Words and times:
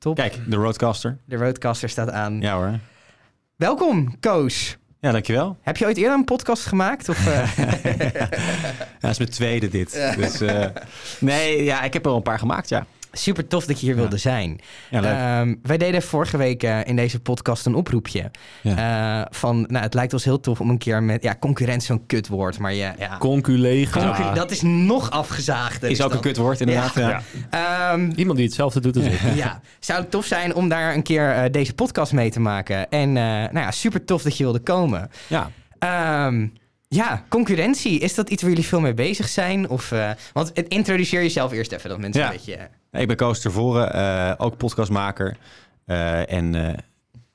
top. 0.00 0.16
Kijk, 0.16 0.38
de 0.46 0.56
Roadcaster. 0.56 1.18
De 1.24 1.36
Roadcaster 1.36 1.88
staat 1.88 2.10
aan. 2.10 2.40
Ja 2.40 2.54
hoor. 2.54 2.78
Welkom, 3.56 4.20
Koos. 4.20 4.76
Ja, 5.00 5.12
dankjewel. 5.12 5.56
Heb 5.62 5.76
je 5.76 5.84
ooit 5.84 5.96
eerder 5.96 6.14
een 6.14 6.24
podcast 6.24 6.66
gemaakt? 6.66 7.08
Of, 7.08 7.26
uh... 7.26 7.56
ja, 8.12 8.28
dat 9.00 9.10
is 9.10 9.18
mijn 9.18 9.30
tweede 9.30 9.68
dit. 9.68 10.12
Dus, 10.16 10.42
uh, 10.42 10.66
nee, 11.18 11.64
ja, 11.64 11.82
ik 11.82 11.92
heb 11.92 12.04
er 12.04 12.10
al 12.10 12.16
een 12.16 12.22
paar 12.22 12.38
gemaakt, 12.38 12.68
ja. 12.68 12.86
Super 13.12 13.46
tof 13.46 13.66
dat 13.66 13.80
je 13.80 13.86
hier 13.86 13.96
wilde 13.96 14.16
zijn. 14.16 14.60
Ja, 14.90 15.40
um, 15.40 15.60
wij 15.62 15.78
deden 15.78 16.02
vorige 16.02 16.36
week 16.36 16.62
uh, 16.62 16.78
in 16.84 16.96
deze 16.96 17.20
podcast 17.20 17.66
een 17.66 17.74
oproepje. 17.74 18.30
Ja. 18.62 19.20
Uh, 19.20 19.26
van, 19.30 19.64
nou, 19.68 19.84
het 19.84 19.94
lijkt 19.94 20.12
ons 20.12 20.24
heel 20.24 20.40
tof 20.40 20.60
om 20.60 20.70
een 20.70 20.78
keer 20.78 21.02
met... 21.02 21.22
Ja, 21.22 21.36
concurrent 21.40 21.82
zo'n 21.82 22.06
kutwoord, 22.06 22.58
maar 22.58 22.74
ja... 22.74 22.94
ja. 22.98 23.18
Conculega. 23.18 24.14
Concu 24.14 24.34
dat 24.34 24.50
is 24.50 24.62
nog 24.62 25.10
afgezaagd. 25.10 25.82
Is 25.82 26.02
ook 26.02 26.12
een 26.12 26.20
kutwoord, 26.20 26.60
inderdaad. 26.60 27.22
Um, 27.94 28.12
Iemand 28.16 28.36
die 28.36 28.46
hetzelfde 28.46 28.80
doet 28.80 28.96
als 28.96 29.04
ik. 29.04 29.20
ja, 29.34 29.60
zou 29.78 30.00
het 30.00 30.10
tof 30.10 30.26
zijn 30.26 30.54
om 30.54 30.68
daar 30.68 30.94
een 30.94 31.02
keer 31.02 31.36
uh, 31.36 31.42
deze 31.50 31.74
podcast 31.74 32.12
mee 32.12 32.30
te 32.30 32.40
maken. 32.40 32.90
En 32.90 33.12
nou 33.12 33.58
ja, 33.58 33.70
super 33.70 34.04
tof 34.04 34.22
dat 34.22 34.36
je 34.36 34.44
wilde 34.44 34.60
komen. 34.60 35.10
Ja. 35.26 35.50
Um, 36.26 36.52
ja, 36.88 37.24
concurrentie. 37.28 37.98
Is 37.98 38.14
dat 38.14 38.30
iets 38.30 38.42
waar 38.42 38.50
jullie 38.50 38.66
veel 38.66 38.80
mee 38.80 38.94
bezig 38.94 39.28
zijn? 39.28 39.68
Of, 39.68 39.92
want 40.32 40.50
het, 40.54 40.68
introduceer 40.68 41.22
jezelf 41.22 41.52
eerst 41.52 41.72
even, 41.72 41.88
dat 41.88 41.98
mensen 41.98 42.22
een 42.24 42.30
beetje... 42.30 42.68
Ik 42.92 43.06
ben 43.06 43.16
Koos 43.16 43.40
Tervoren, 43.40 43.96
uh, 43.96 44.32
ook 44.36 44.56
podcastmaker 44.56 45.36
uh, 45.86 46.32
en 46.32 46.76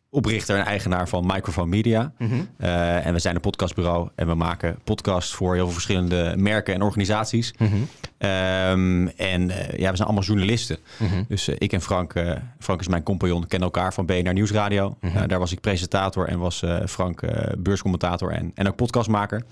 oprichter 0.09 0.58
en 0.58 0.66
eigenaar 0.66 1.09
van 1.09 1.26
Microphone 1.26 1.68
Media. 1.68 2.14
Mhm. 2.18 2.34
Mm 2.34 2.48
-hmm. 2.58 2.68
en 2.68 3.14
we 3.14 3.20
zijn 3.20 3.36
een 3.36 3.41
podcastbureau 3.41 4.09
en 4.16 4.28
we 4.28 4.34
maken 4.34 4.80
podcasts 4.84 5.34
voor 5.34 5.54
heel 5.54 5.64
veel 5.64 5.73
verschillende 5.73 6.34
merken 6.38 6.73
en 6.73 6.81
organisaties. 6.81 7.54
Mm 7.58 7.68
-hmm. 7.68 7.88
um, 8.30 9.08
en 9.08 9.48
ja, 9.78 9.90
we 9.90 9.95
zijn 9.95 10.08
allemaal 10.08 10.23
journalisten. 10.23 10.78
Mm 10.98 11.08
-hmm. 11.08 11.26
Dus 11.28 11.48
ik 11.48 11.73
en 11.73 11.81
Frank, 11.81 12.14
Frank 12.59 12.80
is 12.80 12.88
mijn 12.88 13.03
compagnon, 13.03 13.48
kennen 13.48 13.70
elkaar 13.72 13.94
van 13.94 14.06
BNR 14.06 14.34
Nieuwsradio. 14.34 14.98
Mhm. 15.02 15.28
daar 15.28 15.40
was 15.40 15.52
ik 15.52 15.62
presentator 15.62 16.28
en 16.28 16.40
was 16.40 16.64
Frank 16.86 17.22
beurscommentator 17.58 18.31
en, 18.31 18.52
en 18.56 18.67
ook 18.67 18.76
podcastmaker. 18.76 19.44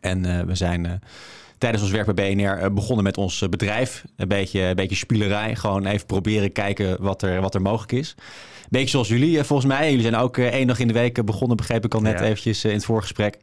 En 0.00 0.46
we 0.46 0.54
zijn 0.54 1.00
tijdens 1.60 1.82
ons 1.82 1.92
werk 1.92 2.14
bij 2.14 2.34
BNR 2.34 2.72
begonnen 2.72 3.04
met 3.04 3.16
ons 3.16 3.48
bedrijf. 3.50 4.04
Een 4.16 4.28
beetje, 4.28 4.60
een 4.60 4.76
beetje 4.76 4.96
spielerij. 4.96 5.56
Gewoon 5.56 5.86
even 5.86 6.06
proberen 6.06 6.52
kijken 6.52 7.02
wat 7.02 7.22
er, 7.22 7.40
wat 7.40 7.54
er 7.54 7.62
mogelijk 7.62 7.92
is. 7.92 8.14
Beetje 8.70 8.88
zoals 8.88 9.08
jullie 9.08 9.44
volgens 9.44 9.68
mij. 9.72 9.86
Jullie 9.88 10.02
zijn 10.02 10.16
ook 10.16 10.38
één 10.38 10.66
dag 10.66 10.78
in 10.78 10.86
de 10.86 10.92
week 10.92 11.24
begonnen, 11.24 11.56
begreep 11.56 11.84
ik 11.84 11.94
al 11.94 12.00
net 12.00 12.18
Ja. 12.18 12.24
eventjes 12.24 12.64
in 12.64 12.72
het 12.72 12.84
voorgesprek. 12.84 13.38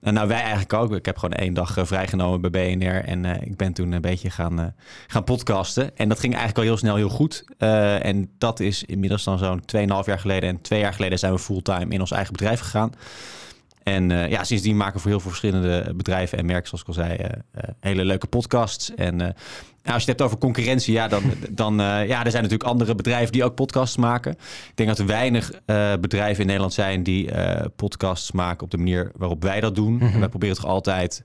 En 0.00 0.14
nou, 0.14 0.28
wij 0.28 0.40
eigenlijk 0.40 0.72
ook. 0.72 0.94
Ik 0.94 1.06
heb 1.06 1.18
gewoon 1.18 1.34
één 1.34 1.54
dag 1.54 1.76
vrijgenomen 1.82 2.50
bij 2.50 2.50
BNR. 2.50 3.04
En 3.04 3.24
ik 3.24 3.56
ben 3.56 3.72
toen 3.72 3.92
een 3.92 4.00
beetje 4.00 4.30
gaan, 4.30 4.74
gaan 5.06 5.24
podcasten. 5.24 5.96
En 5.96 6.08
dat 6.08 6.20
ging 6.20 6.32
eigenlijk 6.34 6.58
al 6.62 6.64
heel 6.72 6.76
snel 6.80 6.96
heel 6.96 7.08
goed. 7.08 7.44
Uh, 7.58 8.04
en 8.04 8.30
dat 8.38 8.60
is 8.60 8.84
inmiddels 8.84 9.24
dan 9.24 9.38
zo'n 9.38 9.62
2,5 9.76 10.06
jaar 10.06 10.18
geleden. 10.18 10.48
En 10.48 10.60
twee 10.60 10.80
jaar 10.80 10.94
geleden 10.94 11.18
zijn 11.18 11.32
we 11.32 11.38
fulltime 11.38 11.94
in 11.94 12.00
ons 12.00 12.10
eigen 12.10 12.32
bedrijf 12.32 12.60
gegaan. 12.60 12.92
En 13.88 14.10
uh, 14.10 14.28
ja, 14.28 14.44
sindsdien 14.44 14.76
maken 14.76 14.94
we 14.94 15.00
voor 15.00 15.10
heel 15.10 15.20
veel 15.20 15.30
verschillende 15.30 15.92
bedrijven 15.96 16.38
en 16.38 16.46
merken, 16.46 16.68
zoals 16.68 16.82
ik 16.82 16.88
al 16.88 16.94
zei, 16.94 17.18
uh, 17.18 17.24
uh, 17.24 17.62
hele 17.80 18.04
leuke 18.04 18.26
podcasts. 18.26 18.94
En 18.94 19.16
nou, 19.16 19.32
als 19.82 20.04
je 20.04 20.10
het 20.10 20.18
hebt 20.18 20.22
over 20.22 20.38
concurrentie, 20.38 20.92
ja, 20.92 21.08
dan, 21.08 21.22
dan 21.50 21.74
ja, 21.76 22.24
er 22.24 22.30
zijn 22.30 22.42
natuurlijk 22.42 22.70
andere 22.70 22.94
bedrijven 22.94 23.32
die 23.32 23.44
ook 23.44 23.54
podcasts 23.54 23.96
maken. 23.96 24.32
Ik 24.32 24.72
denk 24.74 24.88
dat 24.88 24.98
er 24.98 25.06
weinig 25.06 25.50
bedrijven 26.00 26.40
in 26.40 26.46
Nederland 26.46 26.72
zijn 26.72 27.02
die 27.02 27.30
podcasts 27.76 28.32
maken 28.32 28.64
op 28.64 28.70
de 28.70 28.76
manier 28.76 29.12
waarop 29.16 29.42
wij 29.42 29.60
dat 29.60 29.74
doen. 29.74 30.00
En 30.00 30.18
wij 30.18 30.28
proberen 30.28 30.56
toch 30.56 30.66
altijd, 30.66 31.22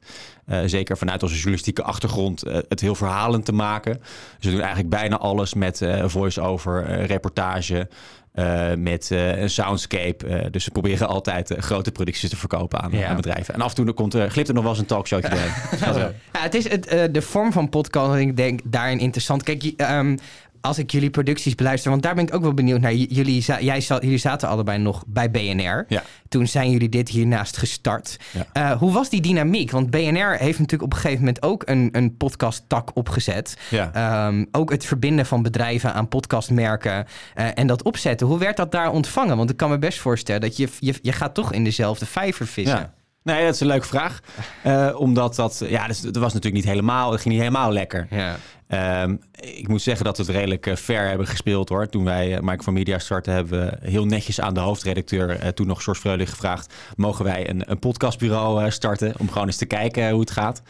zeker 0.65 0.97
vanuit 0.97 1.23
onze 1.23 1.35
journalistieke 1.35 1.83
achtergrond, 1.83 2.43
het 2.69 2.79
heel 2.79 2.95
verhalend 2.95 3.45
te 3.45 3.53
maken. 3.53 3.93
Dus 4.37 4.45
we 4.45 4.51
doen 4.51 4.59
eigenlijk 4.59 4.89
bijna 4.89 5.17
alles 5.17 5.53
met 5.53 5.81
voice-over, 6.05 7.05
reportage. 7.05 7.87
Uh, 8.35 8.73
met 8.77 9.09
uh, 9.11 9.41
een 9.41 9.49
soundscape. 9.49 10.27
Uh, 10.27 10.45
dus 10.51 10.65
we 10.65 10.71
proberen 10.71 11.07
altijd 11.07 11.53
grote 11.57 11.91
producties 11.91 12.29
te 12.29 12.35
verkopen 12.37 12.81
aan, 12.81 12.91
Ja. 12.91 13.07
aan 13.07 13.15
bedrijven. 13.15 13.53
En 13.53 13.61
af 13.61 13.69
en 13.77 13.85
toe 13.85 13.93
komt, 13.93 14.13
er 14.13 14.29
glipt 14.29 14.47
er 14.47 14.53
nog 14.53 14.63
wel 14.63 14.71
eens 14.71 14.81
een 14.81 14.85
talkshowtje 14.87 15.29
doorheen. 15.29 15.51
Ja, 16.33 16.39
het 16.41 16.53
is 16.53 16.69
het, 16.69 16.87
eh, 16.87 17.03
de 17.11 17.21
vorm 17.21 17.51
van 17.51 17.69
podcast, 17.69 18.15
ik 18.19 18.37
denk 18.37 18.59
daarin 18.63 18.99
interessant. 18.99 19.43
Kijk, 19.43 19.61
je- 19.61 19.73
ehm, 19.77 20.17
als 20.65 20.77
ik 20.77 20.91
jullie 20.91 21.09
producties 21.09 21.55
beluister, 21.55 21.91
want 21.91 22.03
daar 22.03 22.15
ben 22.15 22.27
ik 22.27 22.33
ook 22.33 22.41
wel 22.41 22.53
benieuwd 22.53 22.79
naar. 22.81 22.93
J- 22.93 23.05
Jullie, 23.09 23.41
jij 23.59 23.81
zat, 23.81 24.01
jullie 24.03 24.17
zaten 24.17 24.47
allebei 24.49 24.77
nog 24.77 25.03
bij 25.07 25.31
BNR. 25.31 25.85
Ja. 25.87 26.03
Toen 26.29 26.47
zijn 26.47 26.71
jullie 26.71 26.89
dit 26.89 27.09
hiernaast 27.09 27.57
gestart. 27.57 28.17
Ja. 28.31 28.45
Eh, 28.53 28.77
hoe 28.77 28.91
was 28.91 29.09
die 29.09 29.21
dynamiek? 29.21 29.71
Want 29.71 29.89
BNR 29.89 30.35
heeft 30.37 30.59
natuurlijk 30.59 30.81
op 30.83 30.93
een 30.93 30.99
gegeven 30.99 31.19
moment 31.19 31.43
ook 31.43 31.63
een, 31.65 31.89
een 31.91 32.17
podcast-tak 32.17 32.89
opgezet. 32.93 33.57
Ja. 33.69 33.91
Ehm, 33.93 34.45
ook 34.51 34.71
het 34.71 34.85
verbinden 34.85 35.25
van 35.25 35.41
bedrijven 35.41 35.93
aan 35.93 36.07
podcastmerken 36.07 37.05
eh, 37.33 37.47
en 37.53 37.67
dat 37.67 37.83
opzetten. 37.83 38.27
Hoe 38.27 38.37
werd 38.39 38.57
dat 38.57 38.71
daar 38.71 38.91
ontvangen? 38.91 39.37
Want 39.37 39.49
ik 39.49 39.57
kan 39.57 39.69
me 39.69 39.77
best 39.79 39.99
voorstellen 39.99 40.41
dat 40.41 40.57
je, 40.57 40.67
je, 40.79 40.93
je 41.01 41.11
gaat 41.11 41.33
toch 41.33 41.53
in 41.53 41.63
dezelfde 41.63 42.05
vijver 42.05 42.47
vissen. 42.47 42.77
Ja. 42.77 42.93
Nee, 43.23 43.45
dat 43.45 43.53
is 43.53 43.59
een 43.59 43.67
leuke 43.67 43.87
vraag. 43.87 44.19
Eh, 44.63 44.89
omdat 44.97 45.35
dat, 45.35 45.63
ja, 45.67 45.87
dus, 45.87 46.01
dat 46.01 46.15
was 46.15 46.33
natuurlijk 46.33 46.63
niet 46.63 46.73
helemaal, 46.73 47.11
het 47.11 47.21
ging 47.21 47.33
niet 47.33 47.43
helemaal 47.43 47.71
lekker. 47.71 48.07
Ja. 48.09 48.35
Ehm, 48.73 49.15
ik 49.39 49.67
moet 49.67 49.81
zeggen 49.81 50.05
dat 50.05 50.17
we 50.17 50.23
het 50.23 50.31
redelijk 50.31 50.67
eh, 50.67 50.75
fair 50.75 51.07
hebben 51.07 51.27
gespeeld 51.27 51.69
hoor. 51.69 51.89
Toen 51.89 52.03
wij 52.03 52.31
uh, 52.31 52.39
Mike 52.39 52.63
van 52.63 52.73
Media 52.73 52.99
starten, 52.99 53.33
hebben 53.33 53.59
we 53.59 53.89
heel 53.89 54.05
netjes 54.05 54.41
aan 54.41 54.53
de 54.53 54.59
hoofdredacteur, 54.59 55.29
eh, 55.29 55.47
toen 55.47 55.67
nog 55.67 55.83
George 55.83 56.01
Freulich, 56.01 56.29
gevraagd: 56.29 56.73
mogen 56.95 57.25
wij 57.25 57.49
een, 57.49 57.71
een 57.71 57.79
podcastbureau 57.79 58.63
eh, 58.63 58.71
starten? 58.71 59.13
Om 59.17 59.31
gewoon 59.31 59.47
eens 59.47 59.57
te 59.57 59.65
kijken 59.65 60.09
hoe 60.09 60.19
het 60.19 60.31
gaat. 60.31 60.61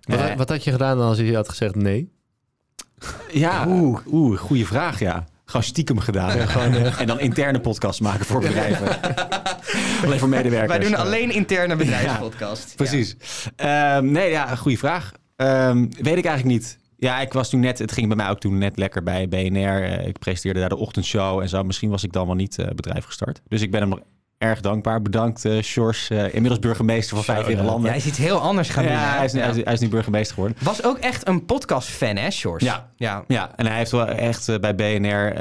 Wat, 0.00 0.34
wat 0.36 0.48
had 0.48 0.64
je 0.64 0.70
gedaan 0.70 1.00
als 1.00 1.18
je 1.18 1.34
had 1.34 1.48
gezegd 1.48 1.74
nee? 1.74 2.12
ja, 3.30 3.66
oeh, 3.68 4.00
oeh, 4.06 4.38
goede 4.38 4.66
vraag, 4.66 4.98
ja. 4.98 5.24
Gewoon 5.44 5.62
stiekem 5.62 5.98
gedaan. 5.98 6.36
Ja, 6.36 6.46
gewoon, 6.46 6.74
En 6.74 7.06
dan 7.06 7.20
interne 7.20 7.60
podcasts 7.60 8.00
maken 8.00 8.26
voor 8.26 8.40
bedrijven. 8.40 8.86
alleen 10.04 10.18
voor 10.18 10.28
medewerkers. 10.28 10.78
Wij 10.78 10.88
doen 10.88 10.94
alleen 10.94 11.30
interne 11.30 11.76
bedrijfspodcast. 11.84 12.76
Precies. 12.76 13.16
Ehm, 13.56 14.10
nee, 14.10 14.30
ja, 14.30 14.56
goede 14.56 14.78
vraag. 14.78 15.12
Ehm, 15.36 15.78
weet 15.78 16.16
ik 16.16 16.24
eigenlijk 16.24 16.44
niet. 16.44 16.80
Ja, 17.02 17.20
ik 17.20 17.32
was 17.32 17.50
toen 17.50 17.60
net, 17.60 17.78
het 17.78 17.92
ging 17.92 18.06
bij 18.06 18.16
mij 18.16 18.30
ook 18.30 18.38
toen 18.38 18.58
net 18.58 18.78
lekker 18.78 19.02
bij 19.02 19.28
BNR. 19.28 19.82
Eh, 19.82 20.06
ik 20.06 20.18
presenteerde 20.18 20.60
daar 20.60 20.68
de 20.68 20.76
ochtendshow 20.76 21.40
en 21.40 21.48
zo. 21.48 21.62
Misschien 21.62 21.90
was 21.90 22.04
ik 22.04 22.12
dan 22.12 22.26
wel 22.26 22.34
niet 22.34 22.58
eh, 22.58 22.70
bedrijf 22.74 23.04
gestart. 23.04 23.40
Dus 23.48 23.60
ik 23.62 23.70
ben 23.70 23.80
hem 23.80 24.02
erg 24.42 24.60
dankbaar. 24.60 25.02
Bedankt, 25.02 25.48
Sjors, 25.60 26.10
eh, 26.10 26.24
inmiddels 26.24 26.58
burgemeester 26.58 27.16
van 27.16 27.24
vijf 27.24 27.46
landen. 27.60 27.82
Ja, 27.82 27.88
hij 27.88 27.96
is 27.96 28.06
iets 28.06 28.18
heel 28.18 28.38
anders 28.38 28.68
gaan. 28.68 28.84
Ja, 28.84 29.16
hij 29.16 29.24
is, 29.24 29.32
Ja. 29.32 29.38
hij, 29.40 29.50
is, 29.50 29.64
hij 29.64 29.72
is 29.72 29.80
nu 29.80 29.88
burgemeester 29.88 30.34
geworden. 30.34 30.58
Was 30.62 30.84
ook 30.84 30.98
echt 30.98 31.28
een 31.28 31.44
podcast-fan, 31.44 32.16
hè, 32.16 32.30
Sjors? 32.30 32.64
Ja. 32.64 32.88
ja. 32.96 33.24
Ja, 33.28 33.50
en 33.56 33.66
hij 33.66 33.76
heeft 33.76 33.90
wel 33.90 34.06
echt 34.06 34.48
eh, 34.48 34.58
bij 34.58 34.74
BNR 34.74 35.32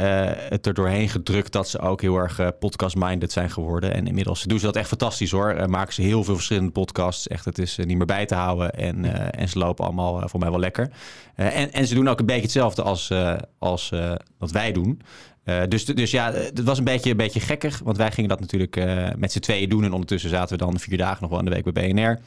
het 0.49 0.65
er 0.65 0.73
doorheen 0.73 1.09
gedrukt 1.09 1.51
dat 1.51 1.69
ze 1.69 1.79
ook 1.79 2.01
heel 2.01 2.15
erg 2.17 2.39
podcast-minded 2.59 3.31
zijn 3.31 3.49
geworden. 3.49 3.93
En 3.93 4.07
inmiddels 4.07 4.43
doen 4.43 4.59
ze 4.59 4.65
dat 4.65 4.75
echt 4.75 4.87
fantastisch 4.87 5.31
hoor. 5.31 5.69
Maken 5.69 5.93
ze 5.93 6.01
heel 6.01 6.23
veel 6.23 6.35
verschillende 6.35 6.71
podcasts. 6.71 7.27
Echt, 7.27 7.45
het 7.45 7.57
is 7.59 7.77
niet 7.77 7.97
meer 7.97 8.05
bij 8.05 8.25
te 8.25 8.35
houden. 8.35 8.71
En, 8.73 9.31
en 9.33 9.49
ze 9.49 9.57
lopen 9.57 9.85
allemaal 9.85 10.29
voor 10.29 10.39
mij 10.39 10.49
wel 10.49 10.59
lekker. 10.59 10.89
En, 11.35 11.71
en 11.73 11.87
ze 11.87 11.95
doen 11.95 12.09
ook 12.09 12.19
een 12.19 12.25
beetje 12.25 12.41
hetzelfde 12.41 12.81
als, 12.81 13.11
als 13.59 13.91
wat 14.37 14.51
wij 14.51 14.71
doen. 14.71 15.01
Eh, 15.43 15.61
dus, 15.67 15.85
dus 15.85 16.11
ja, 16.11 16.31
het 16.33 16.63
was 16.63 16.77
een 16.77 16.83
beetje, 16.83 17.11
een 17.11 17.17
beetje 17.17 17.39
gekkig. 17.39 17.79
Want 17.83 17.97
wij 17.97 18.11
gingen 18.11 18.29
dat 18.29 18.39
natuurlijk 18.39 18.75
eh, 18.75 19.07
met 19.17 19.31
z'n 19.31 19.39
tweeën 19.39 19.69
doen. 19.69 19.83
En 19.83 19.91
ondertussen 19.93 20.29
zaten 20.29 20.57
we 20.57 20.63
dan 20.65 20.79
vier 20.79 20.97
dagen 20.97 21.17
nog 21.21 21.29
wel 21.29 21.39
in 21.39 21.45
de 21.45 21.51
week 21.51 21.73
bij 21.73 21.91
BNR. 21.93 22.19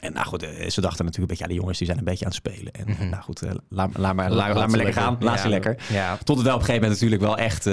En 0.00 0.12
nou 0.12 0.26
goed, 0.26 0.42
eh, 0.42 0.68
ze 0.68 0.80
dachten 0.80 1.04
natuurlijk 1.04 1.16
een 1.16 1.26
beetje, 1.26 1.42
ja, 1.42 1.48
die 1.48 1.58
jongens 1.58 1.78
die 1.78 1.86
zijn 1.86 1.98
een 1.98 2.04
beetje 2.04 2.24
aan 2.24 2.30
het 2.30 2.40
spelen. 2.46 2.72
En 2.72 2.88
Mhm. 2.88 3.08
nou 3.08 3.22
goed, 3.22 3.40
laat, 3.68 3.90
laat, 3.98 4.14
maar, 4.14 4.30
laat, 4.30 4.46
ze 4.48 4.54
maar 4.54 4.68
lekker 4.70 4.92
gaan. 4.94 5.16
Laat 5.20 5.38
ze 5.38 5.44
Ja. 5.44 5.50
lekker. 5.50 5.76
Ja. 5.92 6.16
Tot 6.24 6.36
het 6.36 6.46
wel 6.46 6.54
op 6.54 6.60
een 6.60 6.66
gegeven 6.66 6.88
moment 6.88 7.00
natuurlijk 7.00 7.22
wel 7.22 7.38
echt 7.38 7.68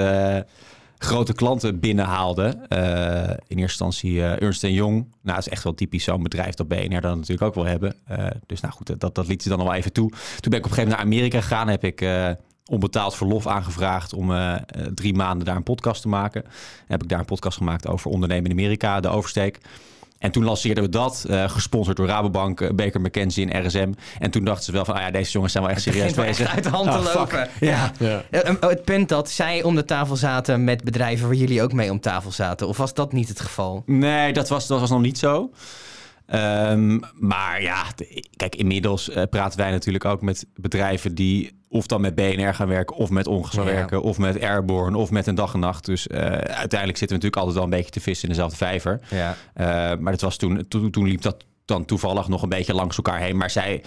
grote 0.97 1.33
klanten 1.33 1.79
binnenhaalde. 1.79 2.43
In 3.47 3.57
eerste 3.57 3.83
instantie 3.83 4.21
Ernst 4.23 4.61
Young. 4.61 4.95
Nou, 5.21 5.35
dat 5.35 5.37
is 5.37 5.49
echt 5.49 5.63
wel 5.63 5.73
typisch 5.73 6.03
zo'n 6.03 6.23
bedrijf 6.23 6.53
dat 6.53 6.67
BNR 6.67 7.01
dan 7.01 7.15
natuurlijk 7.17 7.41
ook 7.41 7.53
wil 7.53 7.65
hebben. 7.65 7.95
Dus 8.45 8.61
nou 8.61 8.73
goed, 8.73 8.99
dat, 8.99 9.15
dat 9.15 9.27
liet 9.27 9.43
ze 9.43 9.49
dan 9.49 9.59
al 9.59 9.65
wel 9.65 9.73
even 9.73 9.93
toe. 9.93 10.09
Toen 10.09 10.51
ben 10.51 10.59
ik 10.59 10.65
op 10.65 10.71
een 10.71 10.77
gegeven 10.77 10.89
moment 10.89 10.97
naar 11.09 11.17
Amerika 11.17 11.41
gegaan. 11.41 11.67
Heb 11.67 11.83
ik 11.83 12.01
onbetaald 12.71 13.15
verlof 13.15 13.47
aangevraagd 13.47 14.13
om 14.13 14.31
eh, 14.31 14.53
eh, 14.53 14.61
drie 14.95 15.13
maanden 15.13 15.45
daar 15.45 15.55
een 15.55 15.63
podcast 15.63 16.01
te 16.01 16.07
maken. 16.07 16.43
heb 16.87 17.03
ik 17.03 17.09
daar 17.09 17.19
een 17.19 17.25
podcast 17.25 17.57
gemaakt 17.57 17.87
over 17.87 18.11
ondernemen 18.11 18.45
in 18.45 18.51
Amerika, 18.57 18.99
de 18.99 19.07
oversteek. 19.07 19.59
En 20.17 20.31
toen 20.31 20.43
lanceerden 20.43 20.83
we 20.83 20.89
dat, 20.89 21.25
eh, 21.29 21.49
gesponsord 21.49 21.97
door 21.97 22.07
Rabobank, 22.07 22.75
Baker 22.75 23.01
McKenzie 23.01 23.49
en 23.49 23.65
RSM. 23.67 23.91
En 24.19 24.31
toen 24.31 24.43
dachten 24.43 24.63
ze 24.65 24.71
wel 24.71 24.85
van, 24.85 24.95
ah 24.95 25.01
ja, 25.01 25.11
deze 25.11 25.31
jongens 25.31 25.51
zijn 25.51 25.63
wel 25.63 25.73
echt 25.73 25.81
serieus 25.81 26.03
echt 26.05 26.15
bezig. 26.15 26.55
uit 26.55 26.63
de 26.63 26.69
hand 26.69 26.91
te 26.91 26.97
Oh, 26.97 27.05
fuck. 27.05 27.15
lopen. 27.15 27.47
Ja. 27.59 27.91
Ja. 27.99 28.23
Het 28.59 28.83
punt 28.83 29.09
dat 29.09 29.29
zij 29.29 29.63
om 29.63 29.75
de 29.75 29.85
tafel 29.85 30.15
zaten 30.15 30.63
met 30.63 30.83
bedrijven 30.83 31.27
waar 31.27 31.35
jullie 31.35 31.61
ook 31.63 31.73
mee 31.73 31.91
om 31.91 31.99
tafel 31.99 32.31
zaten. 32.31 32.67
Of 32.67 32.77
was 32.77 32.93
dat 32.93 33.13
niet 33.13 33.27
het 33.27 33.39
geval? 33.39 33.83
Nee, 33.85 34.33
dat 34.33 34.49
was, 34.49 34.67
dat 34.67 34.79
was 34.79 34.89
nog 34.89 35.01
niet 35.01 35.17
zo. 35.17 35.51
Ehm, 36.25 36.99
maar 37.13 37.61
ja, 37.61 37.83
kijk, 38.35 38.55
inmiddels 38.55 39.09
eh, 39.09 39.23
praten 39.29 39.59
wij 39.59 39.71
natuurlijk 39.71 40.05
ook 40.05 40.21
met 40.21 40.45
bedrijven 40.55 41.15
die 41.15 41.59
of 41.73 41.85
dan 41.87 42.01
met 42.01 42.15
BNR 42.15 42.53
gaan 42.53 42.67
werken, 42.67 42.95
of 42.95 43.09
met 43.09 43.27
Onges 43.27 43.53
gaan 43.55 43.65
Ja. 43.65 43.71
werken, 43.71 44.01
of 44.01 44.17
met 44.17 44.41
Airborne, 44.41 44.97
of 44.97 45.11
met 45.11 45.27
een 45.27 45.35
dag 45.35 45.53
en 45.53 45.59
nacht. 45.59 45.85
Dus 45.85 46.07
eh, 46.07 46.19
uiteindelijk 46.31 46.97
zitten 46.97 47.07
we 47.07 47.13
natuurlijk 47.23 47.35
altijd 47.35 47.55
wel 47.55 47.63
een 47.63 47.69
beetje 47.69 47.91
te 47.91 47.99
vissen 47.99 48.23
in 48.27 48.33
dezelfde 48.33 48.57
vijver. 48.57 48.99
Ja. 49.09 49.35
Eh, 49.53 49.65
maar 49.99 50.11
dat 50.11 50.21
was 50.21 50.37
toen, 50.37 50.65
toen, 50.67 50.91
toen 50.91 51.07
liep 51.07 51.21
dat 51.21 51.43
dan 51.65 51.85
toevallig 51.85 52.27
nog 52.27 52.41
een 52.41 52.49
beetje 52.49 52.73
langs 52.73 52.97
elkaar 52.97 53.19
heen. 53.19 53.37
Maar 53.37 53.49
zij, 53.49 53.83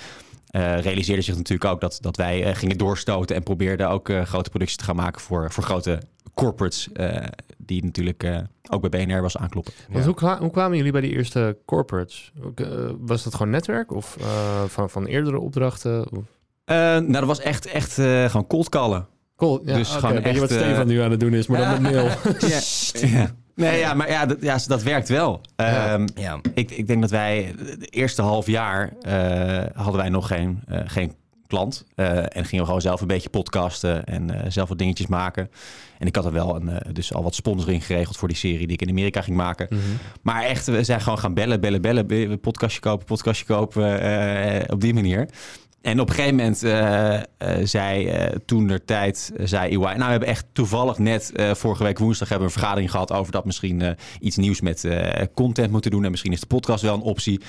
eh, 0.47 0.79
realiseerde 0.81 1.23
zich 1.23 1.37
natuurlijk 1.37 1.71
ook 1.71 1.81
dat, 1.81 1.99
dat 2.01 2.17
wij 2.17 2.55
gingen 2.55 2.79
doorstoten 2.79 3.37
en 3.37 3.43
probeerden 3.43 3.89
ook 3.89 4.09
eh, 4.09 4.23
grote 4.23 4.49
producties 4.51 4.77
te 4.79 4.85
gaan 4.85 4.97
maken 4.97 5.21
voor, 5.21 5.53
voor 5.53 5.63
grote 5.65 5.99
corporates, 6.35 6.93
eh, 6.93 7.25
die 7.59 7.85
natuurlijk 7.85 8.23
eh, 8.23 8.39
ook 8.71 8.91
bij 8.91 9.05
BNR 9.07 9.23
was 9.23 9.37
aankloppen. 9.37 9.73
Want 9.91 10.05
hoe, 10.05 10.15
kwa- 10.15 10.39
hoe 10.39 10.51
kwamen 10.51 10.77
jullie 10.77 10.93
bij 10.93 11.01
die 11.01 11.13
eerste 11.13 11.57
corporates? 11.65 12.33
Ook, 12.45 12.61
was 12.99 13.23
dat 13.25 13.35
gewoon 13.35 13.51
netwerk 13.53 13.93
of 13.93 14.17
eh, 14.21 14.63
van, 14.65 14.91
van 14.91 15.07
eerdere 15.07 15.39
opdrachten? 15.39 16.13
Of... 16.13 16.25
Eh, 16.65 16.77
nou, 16.77 17.13
dat 17.13 17.25
was 17.25 17.41
echt, 17.41 17.67
echt 17.67 17.99
eh, 17.99 18.25
gewoon 18.25 18.47
cold 18.47 18.69
callen. 18.69 19.07
Cool, 19.37 19.61
ja, 19.65 19.75
Dus 19.77 19.89
gewoon 19.91 20.23
weet 20.23 20.35
je 20.35 20.41
wat 20.41 20.51
eh, 20.51 20.57
Stefan 20.59 20.87
nu 20.87 21.01
aan 21.01 21.11
het 21.11 21.21
doen 21.21 21.35
is, 21.35 21.47
maar 21.47 21.59
dan 21.61 21.83
met 21.83 21.93
mail. 21.93 22.05
ja. 22.51 22.61
ja. 23.09 23.31
Nee, 23.55 23.79
ja, 23.79 23.95
maar 23.95 24.11
ja, 24.11 24.27
dat, 24.27 24.37
ja, 24.41 24.59
dat 24.67 24.83
werkt 24.83 25.09
wel. 25.09 25.41
Ja. 25.57 25.93
Ehm, 25.93 26.07
Ja. 26.15 26.41
ik, 26.55 26.71
ik 26.71 26.87
denk 26.87 27.01
dat 27.01 27.11
wij 27.11 27.55
de 27.79 27.87
eerste 27.87 28.23
half 28.23 28.47
jaar 28.47 28.93
eh, 29.01 29.63
hadden 29.75 29.97
wij 30.01 30.09
nog 30.09 30.27
geen, 30.27 30.63
eh, 30.67 30.81
geen 30.85 31.13
klant. 31.47 31.85
Eh, 31.95 32.17
en 32.19 32.45
gingen 32.45 32.59
we 32.59 32.65
gewoon 32.65 32.81
zelf 32.81 33.01
een 33.01 33.07
beetje 33.07 33.29
podcasten 33.29 34.05
en 34.05 34.31
eh, 34.31 34.51
zelf 34.51 34.69
wat 34.69 34.79
dingetjes 34.79 35.07
maken. 35.07 35.51
En 35.99 36.07
ik 36.07 36.17
had 36.17 36.25
er 36.25 36.33
wel 36.33 36.57
een, 36.57 36.71
dus 36.93 37.15
al 37.15 37.23
wat 37.23 37.35
sponsoring 37.35 37.87
geregeld 37.87 38.17
voor 38.17 38.29
die 38.29 38.37
serie 38.37 38.67
die 38.67 38.77
ik 38.77 38.83
in 38.83 38.89
Amerika 38.89 39.21
ging 39.21 39.37
maken. 39.37 39.67
Mhm. 39.71 39.81
Maar 40.23 40.43
echt, 40.43 40.67
we 40.67 40.85
zijn 40.85 41.01
gewoon 41.01 41.19
gaan 41.19 41.35
bellen, 41.35 41.61
bellen, 41.61 41.81
bellen. 41.81 42.07
Be- 42.07 42.39
Podcastje 42.41 42.81
kopen, 42.81 43.07
podcastje 43.07 43.45
kopen. 43.45 44.71
op 44.73 44.81
die 44.81 44.95
manier. 44.95 45.29
En 45.85 46.01
op 46.01 46.09
een 46.09 46.15
gegeven 46.15 46.37
moment 46.37 46.63
eh, 46.63 47.21
zei 47.63 48.07
eh, 48.07 48.37
toen 48.47 48.67
der 48.67 48.85
tijd, 48.85 49.33
zei 49.39 49.71
EY... 49.71 49.79
Nou, 49.79 49.97
we 49.97 50.05
hebben 50.05 50.29
echt 50.29 50.47
toevallig 50.53 50.99
net 50.99 51.33
vorige 51.35 51.83
week 51.83 51.99
woensdag... 51.99 52.29
hebben 52.29 52.49
we 52.49 52.53
een 52.53 52.61
vergadering 52.61 52.91
gehad 52.91 53.13
over 53.13 53.33
dat 53.33 53.45
misschien 53.45 53.97
iets 54.21 54.37
nieuws 54.37 54.61
met 54.61 54.89
content 55.35 55.71
moeten 55.71 55.91
doen. 55.91 56.05
En 56.05 56.11
misschien 56.11 56.33
is 56.33 56.41
de 56.41 56.47
podcast 56.47 56.83
wel 56.83 56.95
een 56.95 57.01
optie. 57.01 57.41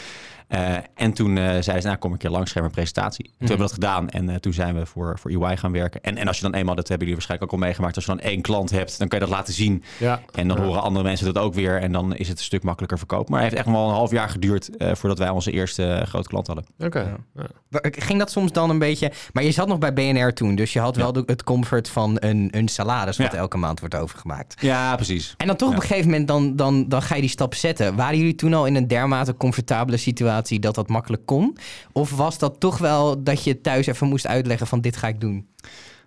Eh, 0.47 0.73
en 0.95 1.13
toen 1.13 1.37
eh 1.37 1.43
zeiden 1.43 1.81
ze, 1.81 1.87
nou 1.87 1.97
kom 1.97 2.11
een 2.11 2.17
keer 2.17 2.29
langs, 2.29 2.51
geef 2.51 2.61
me 2.61 2.67
een 2.67 2.73
presentatie. 2.73 3.25
Toen 3.25 3.33
hebben 3.37 3.57
we 3.57 3.63
dat 3.63 3.73
gedaan 3.73 4.09
en 4.09 4.29
eh, 4.29 4.35
toen 4.35 4.53
zijn 4.53 4.75
we 4.75 4.85
voor, 4.85 5.19
voor 5.19 5.31
EY 5.31 5.57
gaan 5.57 5.71
werken. 5.71 6.01
En, 6.01 6.17
en 6.17 6.27
als 6.27 6.37
je 6.37 6.43
dan 6.43 6.53
eenmaal, 6.53 6.75
dat 6.75 6.87
hebben 6.87 7.07
jullie 7.07 7.13
waarschijnlijk 7.13 7.53
ook 7.53 7.59
al 7.59 7.65
meegemaakt... 7.65 7.95
als 7.95 8.05
je 8.05 8.11
dan 8.11 8.19
één 8.19 8.41
klant 8.41 8.69
hebt, 8.69 8.99
dan 8.99 9.07
kan 9.07 9.19
je 9.19 9.25
dat 9.25 9.33
laten 9.35 9.53
zien. 9.53 9.83
Ja. 9.99 10.21
En 10.33 10.47
dan 10.47 10.57
Ja. 10.57 10.63
horen 10.63 10.81
andere 10.81 11.05
mensen 11.05 11.33
dat 11.33 11.43
ook 11.43 11.53
weer. 11.53 11.81
En 11.81 11.91
dan 11.91 12.15
is 12.15 12.27
het 12.27 12.37
een 12.37 12.43
stuk 12.43 12.63
makkelijker 12.63 12.97
verkopen. 12.97 13.31
Maar 13.31 13.41
het 13.41 13.49
heeft 13.51 13.63
echt 13.65 13.75
wel 13.75 13.87
een 13.87 13.93
half 13.93 14.11
jaar 14.11 14.29
geduurd 14.29 14.77
eh, 14.77 14.95
voordat 14.95 15.17
wij 15.19 15.29
onze 15.29 15.51
eerste 15.51 16.03
grote 16.07 16.27
klant 16.27 16.47
hadden. 16.47 16.65
Oké. 16.79 17.17
Ja. 17.35 17.47
Ging 17.81 18.19
dat 18.19 18.31
soms 18.31 18.51
dan 18.51 18.69
een 18.69 18.79
beetje... 18.79 19.11
Maar 19.33 19.43
je 19.43 19.51
zat 19.51 19.67
nog 19.67 19.77
bij 19.79 19.93
BNR 19.93 20.33
toen, 20.33 20.55
dus 20.55 20.73
je 20.73 20.79
had 20.79 20.95
wel 20.95 21.13
de- 21.13 21.23
het 21.25 21.43
comfort 21.43 21.89
van 21.89 22.17
een, 22.19 22.47
een 22.51 22.67
salaris... 22.67 23.17
wat 23.17 23.31
Ja. 23.31 23.37
elke 23.37 23.57
maand 23.57 23.79
wordt 23.79 23.95
overgemaakt. 23.95 24.61
Ja, 24.61 24.95
precies. 24.95 25.33
En 25.37 25.47
dan 25.47 25.55
toch 25.55 25.69
Ja. 25.69 25.75
op 25.75 25.81
een 25.81 25.87
gegeven 25.87 26.09
moment, 26.09 26.27
dan, 26.27 26.55
dan, 26.55 26.87
dan 26.89 27.01
ga 27.01 27.15
je 27.15 27.21
die 27.21 27.29
stap 27.29 27.53
zetten. 27.53 27.95
Waren 27.95 28.17
jullie 28.17 28.35
toen 28.35 28.53
al 28.53 28.65
in 28.65 28.75
een 28.75 28.87
dermate 28.87 29.35
comfortabele 29.37 29.97
situatie 29.97 30.33
dat 30.59 30.75
dat 30.75 30.89
makkelijk 30.89 31.25
kon? 31.25 31.57
Of 31.91 32.11
was 32.11 32.37
dat 32.37 32.59
toch 32.59 32.77
wel 32.77 33.23
dat 33.23 33.43
je 33.43 33.61
thuis 33.61 33.87
even 33.87 34.07
moest 34.07 34.27
uitleggen 34.27 34.67
van 34.67 34.81
dit 34.81 34.97
ga 34.97 35.07
ik 35.07 35.19
doen? 35.19 35.47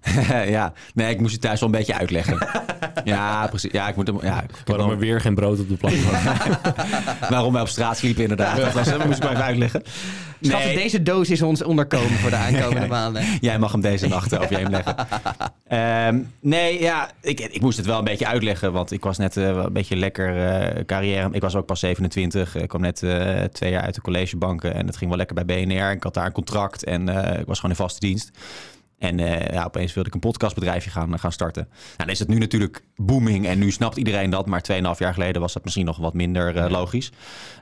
ja, 0.57 0.73
nee, 0.95 1.11
ik 1.11 1.21
moest 1.21 1.33
het 1.33 1.41
thuis 1.41 1.61
wel 1.61 1.69
een 1.69 1.75
beetje 1.75 1.95
uitleggen. 1.95 2.47
ja, 3.05 3.47
precies. 3.47 3.73
Ja, 3.73 3.89
ik 3.89 3.97
moet 3.97 4.07
hem. 4.07 4.19
Ja, 4.23 4.43
ik 4.43 4.51
Waarom 4.65 4.91
er 4.91 4.99
weer 4.99 5.21
geen 5.21 5.35
brood 5.35 5.61
op 5.61 5.69
de 5.69 5.77
plank 5.77 5.97
was. 5.97 6.23
waarom 7.31 7.53
wij 7.53 7.63
op 7.63 7.69
straat 7.69 7.97
sliepen, 7.99 8.23
inderdaad. 8.23 8.57
Dat 8.57 8.73
was, 8.73 8.89
dat 8.89 9.05
moest 9.05 9.17
ik 9.19 9.23
maar 9.23 9.33
even 9.33 9.45
uitleggen. 9.45 9.83
Schat, 10.41 10.65
Nee. 10.65 10.75
deze 10.75 11.03
doos 11.03 11.31
is 11.31 11.43
ons 11.43 11.63
onderkomen 11.63 12.11
voor 12.11 12.31
de 12.31 12.37
aankomende 12.37 12.87
maanden. 12.87 13.25
Jij 13.41 13.59
mag 13.59 13.73
hem 13.73 13.81
deze 13.81 14.07
nacht 14.09 14.39
over 14.39 14.51
je 14.51 14.57
heen 14.57 14.71
leggen. 14.71 14.95
Ehm, 15.69 16.21
nee, 16.41 16.81
ja, 16.81 17.11
ik, 17.21 17.41
ik 17.41 17.61
moest 17.61 17.77
het 17.77 17.87
wel 17.87 17.99
een 17.99 18.05
beetje 18.05 18.27
uitleggen, 18.27 18.73
want 18.73 18.91
ik 18.93 19.05
was 19.05 19.19
net 19.19 19.37
eh, 19.37 19.45
een 19.47 19.73
beetje 19.73 19.97
lekker 19.97 20.47
eh, 20.47 20.85
carrière. 20.85 21.29
Ik 21.33 21.41
was 21.41 21.55
ook 21.55 21.67
pas 21.67 21.81
27, 21.81 22.57
ik 22.57 22.69
kwam 22.69 22.81
net 22.81 23.03
eh, 23.03 23.43
twee 23.45 23.71
jaar 23.71 23.83
uit 23.83 23.95
de 23.95 24.01
collegebanken 24.01 24.75
en 24.75 24.87
het 24.87 24.97
ging 24.97 25.09
wel 25.09 25.19
lekker 25.19 25.45
bij 25.45 25.65
BNR. 25.65 25.91
Ik 25.91 26.03
had 26.03 26.15
daar 26.15 26.27
een 26.27 26.33
contract 26.33 26.85
en 26.85 27.09
eh, 27.09 27.41
ik 27.41 27.47
was 27.47 27.57
gewoon 27.57 27.71
in 27.77 27.83
vaste 27.83 28.01
dienst. 28.01 28.31
En 28.99 29.21
eh, 29.21 29.53
ja, 29.55 29.65
opeens 29.65 29.95
wilde 29.95 30.09
ik 30.09 30.15
een 30.15 30.21
podcastbedrijfje 30.21 30.91
gaan, 30.91 31.19
gaan 31.19 31.33
starten. 31.33 31.69
Nou, 31.71 31.97
dan 31.97 32.09
is 32.09 32.19
het 32.19 32.29
nu 32.29 32.39
natuurlijk 32.39 32.85
booming 32.97 33.47
en 33.47 33.59
nu 33.59 33.71
snapt 33.71 33.97
iedereen 33.97 34.31
dat. 34.31 34.47
Maar 34.47 34.65
2,5 34.73 34.79
jaar 34.99 35.13
geleden 35.13 35.41
was 35.41 35.53
dat 35.53 35.65
misschien 35.65 35.85
nog 35.85 35.97
wat 35.97 36.15
minder 36.15 36.57
eh, 36.57 36.71
logisch. 36.71 37.11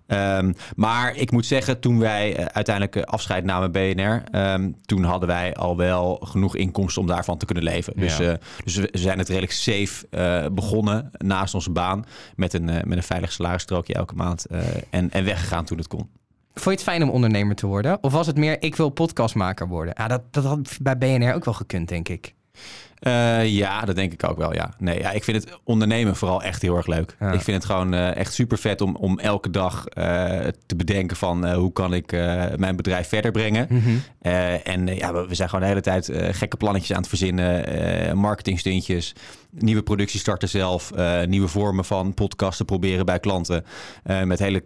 Ehm, 0.07 0.53
maar 0.77 1.17
ik 1.17 1.31
moet 1.31 1.47
zeggen, 1.47 1.81
toen 1.81 1.99
wij 1.99 2.37
eh, 2.37 2.45
uiteindelijk 2.45 3.07
afscheid 3.07 3.45
namen 3.45 3.73
BNR... 3.73 4.23
ehm, 4.31 4.71
toen 4.85 5.05
hadden 5.05 5.29
wij 5.29 5.55
al 5.55 5.77
wel 5.77 6.21
genoeg 6.23 6.57
inkomsten 6.57 7.03
om 7.03 7.09
daarvan 7.09 7.39
te 7.39 7.47
kunnen 7.47 7.65
leven. 7.65 7.93
Dus, 7.97 8.17
Ja. 8.17 8.39
dus 8.65 8.77
we 8.77 8.89
zijn 8.93 9.19
het 9.19 9.29
redelijk 9.29 9.53
safe 9.53 10.07
begonnen 10.53 11.11
naast 11.19 11.55
onze 11.55 11.71
baan... 11.71 12.05
met 12.37 12.53
een, 12.53 12.65
met 12.65 12.93
een 12.97 13.03
veilig 13.03 13.33
salarisstrookje 13.33 13.95
elke 13.95 14.15
maand. 14.15 14.47
en, 14.91 15.11
en 15.11 15.25
weggegaan 15.25 15.65
toen 15.65 15.79
het 15.79 15.89
kon. 15.89 16.11
Vond 16.61 16.79
je 16.79 16.85
het 16.85 16.95
fijn 16.95 17.03
om 17.03 17.15
ondernemer 17.15 17.57
te 17.57 17.67
worden? 17.67 18.03
Of 18.03 18.13
was 18.13 18.27
het 18.27 18.37
meer, 18.37 18.63
ik 18.63 18.77
wil 18.77 18.89
podcastmaker 18.89 19.69
worden? 19.69 19.95
Ja, 19.97 20.09
dat, 20.09 20.23
dat 20.31 20.45
had 20.45 20.79
bij 20.83 20.99
BNR 20.99 21.35
ook 21.35 21.45
wel 21.45 21.55
gekund, 21.55 21.89
denk 21.89 22.09
ik. 22.09 22.35
Eh, 22.99 23.47
ja, 23.47 23.85
dat 23.85 23.97
denk 23.97 24.13
ik 24.13 24.29
ook 24.29 24.37
wel, 24.37 24.55
ja. 24.55 24.75
Nee, 24.79 24.99
ja, 24.99 25.11
ik 25.11 25.25
vind 25.25 25.45
het 25.45 25.59
ondernemen 25.65 26.17
vooral 26.17 26.43
echt 26.43 26.63
heel 26.63 26.77
erg 26.77 26.87
leuk. 26.87 27.17
Ja. 27.21 27.33
Ik 27.33 27.41
vind 27.41 27.57
het 27.57 27.65
gewoon 27.65 27.95
eh, 27.95 28.17
echt 28.17 28.35
super 28.35 28.59
vet 28.59 28.81
om, 28.81 28.97
om 28.97 29.19
elke 29.19 29.51
dag 29.51 29.87
eh, 29.87 30.47
te 30.67 30.77
bedenken 30.77 31.17
van... 31.17 31.53
hoe 31.53 31.73
kan 31.73 31.95
ik 31.95 32.13
mijn 32.57 32.77
bedrijf 32.77 33.09
verder 33.09 33.31
brengen. 33.31 33.69
Eh, 34.21 34.67
en 34.69 34.87
ja, 34.87 35.13
we, 35.13 35.27
we 35.27 35.35
zijn 35.35 35.49
gewoon 35.49 35.65
de 35.65 35.71
hele 35.71 35.81
tijd 35.81 36.11
gekke 36.37 36.57
plannetjes 36.57 36.93
aan 36.93 37.01
het 37.01 37.09
verzinnen. 37.09 38.19
marketingstuntjes, 38.19 39.15
nieuwe 39.51 39.83
producties 39.83 40.21
starten 40.21 40.49
zelf. 40.49 40.93
nieuwe 41.27 41.49
vormen 41.49 41.85
van 41.85 42.15
podcasten 42.15 42.65
proberen 42.65 43.07
bij 43.07 43.21
klanten. 43.21 43.65
met 44.25 44.39
hele 44.39 44.65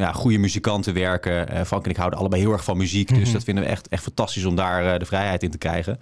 ja, 0.00 0.12
goede 0.12 0.38
muzikanten 0.38 0.94
werken. 0.94 1.48
Eh 1.48 1.64
Frank 1.64 1.84
en 1.84 1.90
ik 1.90 1.96
houden 1.96 2.18
allebei 2.18 2.42
heel 2.42 2.52
erg 2.52 2.64
van 2.64 2.76
muziek. 2.76 3.08
Dus 3.08 3.18
Mhm. 3.24 3.32
dat 3.32 3.44
vinden 3.44 3.64
we 3.64 3.70
echt, 3.70 3.88
echt 3.88 4.02
fantastisch 4.02 4.44
om 4.44 4.54
daar 4.56 4.92
eh, 4.92 4.98
de 4.98 5.04
vrijheid 5.06 5.42
in 5.42 5.50
te 5.50 5.58
krijgen. 5.58 5.98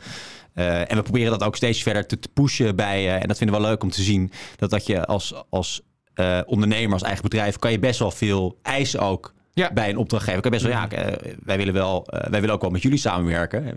Eh, 0.54 0.80
en 0.90 0.96
we 0.96 1.02
proberen 1.02 1.30
dat 1.30 1.42
ook 1.42 1.56
steeds 1.56 1.82
verder 1.82 2.06
te, 2.06 2.18
te 2.18 2.28
pushen 2.34 2.76
bij... 2.76 3.18
en 3.20 3.28
dat 3.28 3.38
vinden 3.38 3.56
we 3.56 3.62
wel 3.62 3.70
leuk 3.70 3.82
om 3.82 3.90
te 3.90 4.02
zien. 4.02 4.30
Dat, 4.56 4.70
dat 4.70 4.86
je 4.86 5.04
als, 5.06 5.34
als 5.50 5.80
ondernemer, 6.46 6.92
als 6.92 7.02
eigen 7.02 7.22
bedrijf... 7.22 7.56
kan 7.56 7.70
je 7.70 7.78
best 7.78 7.98
wel 7.98 8.10
veel 8.10 8.58
eisen 8.62 9.00
ook 9.00 9.34
Ja. 9.52 9.70
bij 9.72 9.88
een 9.88 9.96
opdrachtgever. 9.96 10.40
Kan 10.40 10.50
je 10.52 10.58
best 10.58 10.72
wel, 10.72 10.80
ja, 10.82 10.88
eh, 10.90 11.32
wij 11.44 11.56
willen 11.56 11.74
wel, 11.74 12.06
wij 12.30 12.40
willen 12.40 12.54
ook 12.54 12.60
wel 12.60 12.70
met 12.70 12.82
jullie 12.82 12.98
samenwerken. 12.98 13.74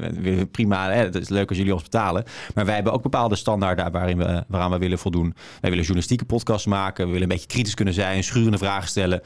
Prima, 0.51 0.91
hè, 0.91 1.03
het 1.03 1.15
is 1.15 1.29
leuk 1.29 1.49
als 1.49 1.57
jullie 1.57 1.73
ons 1.73 1.83
betalen. 1.83 2.23
Maar 2.55 2.65
wij 2.65 2.75
hebben 2.75 2.93
ook 2.93 3.01
bepaalde 3.01 3.35
standaarden 3.35 3.91
waarin 3.91 4.17
we, 4.17 4.43
waaraan 4.47 4.71
we 4.71 4.77
willen 4.77 4.99
voldoen. 4.99 5.33
Wij 5.35 5.69
willen 5.69 5.77
journalistieke 5.77 6.25
podcasts 6.25 6.67
maken. 6.67 7.05
We 7.05 7.11
willen 7.11 7.29
een 7.29 7.33
beetje 7.35 7.47
kritisch 7.47 7.73
kunnen 7.73 7.93
zijn, 7.93 8.23
schurende 8.23 8.57
vragen 8.57 8.89
stellen. 8.89 9.21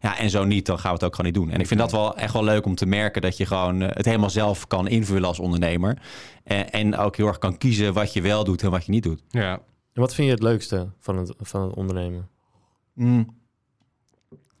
Ja, 0.00 0.18
en 0.18 0.30
zo 0.30 0.44
niet, 0.44 0.66
dan 0.66 0.78
gaan 0.78 0.90
we 0.90 0.96
het 0.96 1.04
ook 1.04 1.14
gewoon 1.14 1.32
niet 1.32 1.40
doen. 1.40 1.50
En 1.50 1.60
ik 1.60 1.66
vind 1.66 1.80
dat 1.80 1.92
wel 1.92 2.16
echt 2.16 2.32
wel 2.32 2.44
leuk 2.44 2.64
om 2.64 2.74
te 2.74 2.86
merken 2.86 3.22
dat 3.22 3.36
je 3.36 3.46
gewoon 3.46 3.82
eh, 3.82 3.88
het 3.92 4.06
helemaal 4.06 4.30
zelf 4.30 4.66
kan 4.66 4.88
invullen 4.88 5.28
als 5.28 5.38
ondernemer. 5.38 6.02
En, 6.44 6.70
en 6.70 6.96
ook 6.96 7.16
heel 7.16 7.26
erg 7.26 7.38
kan 7.38 7.58
kiezen 7.58 7.92
wat 7.92 8.12
je 8.12 8.20
wel 8.20 8.44
doet 8.44 8.62
en 8.62 8.70
wat 8.70 8.84
je 8.84 8.90
niet 8.90 9.02
doet. 9.02 9.22
Ja. 9.28 9.52
En 9.92 10.00
wat 10.00 10.14
vind 10.14 10.26
je 10.26 10.34
het 10.34 10.42
leukste 10.42 10.88
van 10.98 11.16
het, 11.16 11.34
van 11.38 11.62
het 11.62 11.74
ondernemen? 11.74 12.28
Mm. 12.94 13.39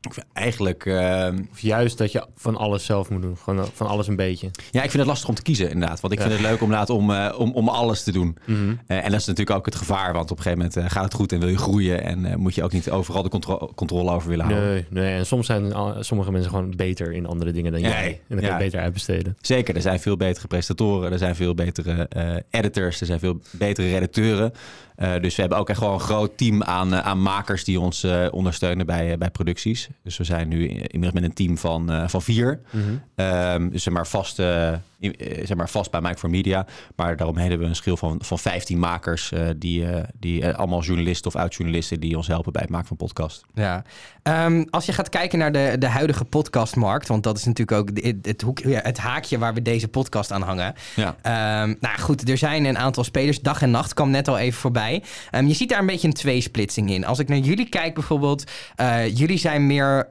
Ik 0.02 0.14
vind 0.14 0.26
eigenlijk... 0.32 0.86
ehm, 0.86 1.38
Of 1.52 1.60
juist 1.60 1.98
dat 1.98 2.12
je 2.12 2.26
van 2.36 2.56
alles 2.56 2.84
zelf 2.84 3.10
moet 3.10 3.22
doen. 3.22 3.36
Gewoon 3.36 3.66
van 3.74 3.86
alles 3.86 4.06
een 4.08 4.16
beetje. 4.16 4.50
ja, 4.70 4.82
ik 4.82 4.90
vind 4.90 4.92
het 5.02 5.06
lastig 5.06 5.28
om 5.28 5.34
te 5.34 5.42
kiezen 5.42 5.70
inderdaad. 5.70 6.00
Want 6.00 6.12
ik 6.12 6.18
Ja. 6.18 6.24
vind 6.26 6.38
het 6.40 6.48
leuk 6.50 6.58
om, 6.60 6.64
inderdaad 6.64 6.90
om, 6.90 7.10
eh, 7.10 7.34
om, 7.38 7.52
om 7.52 7.68
alles 7.68 8.02
te 8.02 8.12
doen. 8.12 8.36
Mhm. 8.44 8.74
Eh, 8.86 9.04
en 9.04 9.10
dat 9.10 9.20
is 9.20 9.26
natuurlijk 9.26 9.56
ook 9.56 9.64
het 9.66 9.74
gevaar. 9.74 10.12
Want 10.12 10.30
op 10.30 10.36
een 10.36 10.42
gegeven 10.42 10.58
moment 10.58 10.76
eh, 10.76 10.90
gaat 10.90 11.04
het 11.04 11.14
goed 11.14 11.32
en 11.32 11.38
wil 11.40 11.48
je 11.48 11.56
groeien. 11.58 12.02
En 12.02 12.24
eh, 12.24 12.34
moet 12.36 12.54
je 12.54 12.62
ook 12.62 12.72
niet 12.72 12.90
overal 12.90 13.22
de 13.22 13.28
contro- 13.28 13.72
controle 13.74 14.10
over 14.10 14.28
willen 14.28 14.44
houden. 14.44 14.70
Nee, 14.72 14.84
nee, 15.04 15.16
en 15.18 15.26
soms 15.26 15.46
zijn 15.46 15.72
sommige 16.04 16.30
mensen 16.32 16.50
gewoon 16.50 16.76
beter 16.76 17.12
in 17.12 17.26
andere 17.26 17.52
dingen 17.52 17.72
dan 17.72 17.80
jij. 17.80 18.06
En 18.08 18.18
dan 18.28 18.38
kan 18.38 18.46
je 18.46 18.52
ja. 18.52 18.56
beter 18.58 18.80
uitbesteden. 18.80 19.36
Zeker, 19.40 19.74
er 19.76 19.82
zijn 19.82 20.00
veel 20.00 20.16
betere 20.16 20.46
presentatoren, 20.46 21.12
er 21.12 21.18
zijn 21.18 21.36
veel 21.36 21.54
betere 21.54 22.06
eh, 22.08 22.34
editors, 22.50 23.00
er 23.00 23.06
zijn 23.06 23.18
veel 23.18 23.40
betere 23.50 23.88
redacteuren. 23.90 24.52
Eh, 25.00 25.12
dus 25.20 25.34
we 25.34 25.40
hebben 25.40 25.58
ook 25.58 25.68
echt 25.68 25.78
gewoon 25.78 25.94
een 25.94 26.00
groot 26.00 26.36
team 26.38 26.62
aan, 26.62 26.94
eh, 26.94 26.98
aan 27.00 27.22
makers 27.22 27.64
die 27.64 27.80
ons 27.80 28.02
eh, 28.02 28.26
ondersteunen 28.30 28.86
bij, 28.86 29.18
bij 29.18 29.30
producties. 29.30 29.88
Dus 30.02 30.16
we 30.16 30.24
zijn 30.24 30.48
nu 30.48 30.68
inmiddels 30.68 31.12
met 31.12 31.22
een 31.22 31.32
team 31.34 31.58
van, 31.58 32.08
van 32.10 32.22
vier. 32.22 32.60
Mhm. 32.70 32.84
Ehm, 33.14 33.68
dus 33.68 33.82
zeg 33.82 33.94
maar, 33.94 34.06
vast, 34.06 34.38
in- 34.38 34.44
eh, 34.44 34.72
zeg 35.44 35.56
maar 35.56 35.68
vast 35.70 35.90
bij 35.90 36.00
Mike 36.00 36.18
for 36.18 36.30
Media. 36.30 36.66
Maar 36.96 37.16
daaromheen 37.16 37.48
hebben 37.48 37.66
we 37.66 37.72
een 37.72 37.76
schil 37.78 37.96
van, 37.96 38.18
van 38.22 38.38
15 38.38 38.78
makers. 38.78 39.32
eh, 39.32 39.48
die 39.56 39.86
eh, 39.86 40.02
die 40.18 40.42
eh, 40.44 40.58
allemaal 40.58 40.82
journalisten 40.82 41.26
of 41.34 41.40
oud-journalisten 41.40 42.00
die 42.00 42.16
ons 42.16 42.26
helpen 42.26 42.52
bij 42.52 42.62
het 42.62 42.70
maken 42.70 42.86
van 42.88 42.96
podcast. 42.96 43.44
Ja. 43.54 43.82
Ehm, 44.22 44.64
als 44.70 44.86
je 44.86 44.92
gaat 44.92 45.08
kijken 45.08 45.38
naar 45.38 45.52
de, 45.52 45.76
de 45.78 45.86
huidige 45.88 46.24
podcastmarkt, 46.24 47.08
want 47.08 47.22
dat 47.22 47.36
is 47.36 47.44
natuurlijk 47.44 47.78
ook 47.78 48.04
het, 48.04 48.16
het, 48.26 48.42
hoek, 48.42 48.58
ja, 48.58 48.80
het 48.82 48.98
haakje 48.98 49.38
waar 49.38 49.54
we 49.54 49.62
deze 49.62 49.88
podcast 49.88 50.32
aan 50.32 50.42
hangen. 50.42 50.74
Ja. 50.96 51.16
Ehm, 51.22 51.74
nou 51.80 51.98
goed, 51.98 52.28
er 52.28 52.38
zijn 52.38 52.64
een 52.64 52.78
aantal 52.78 53.04
spelers. 53.04 53.40
Dag 53.40 53.62
en 53.62 53.70
nacht 53.70 53.94
kwam 53.94 54.10
net 54.10 54.28
al 54.28 54.38
even 54.38 54.60
voorbij. 54.60 55.02
Ehm, 55.30 55.46
je 55.46 55.54
ziet 55.54 55.68
daar 55.68 55.80
een 55.80 55.86
beetje 55.86 56.06
een 56.08 56.14
tweesplitsing 56.14 56.90
in. 56.90 57.04
Als 57.06 57.18
ik 57.18 57.28
naar 57.28 57.38
jullie 57.38 57.68
kijk 57.68 57.94
bijvoorbeeld. 57.94 58.50
eh, 58.76 59.16
jullie 59.16 59.38
zijn 59.38 59.66
meer... 59.66 60.06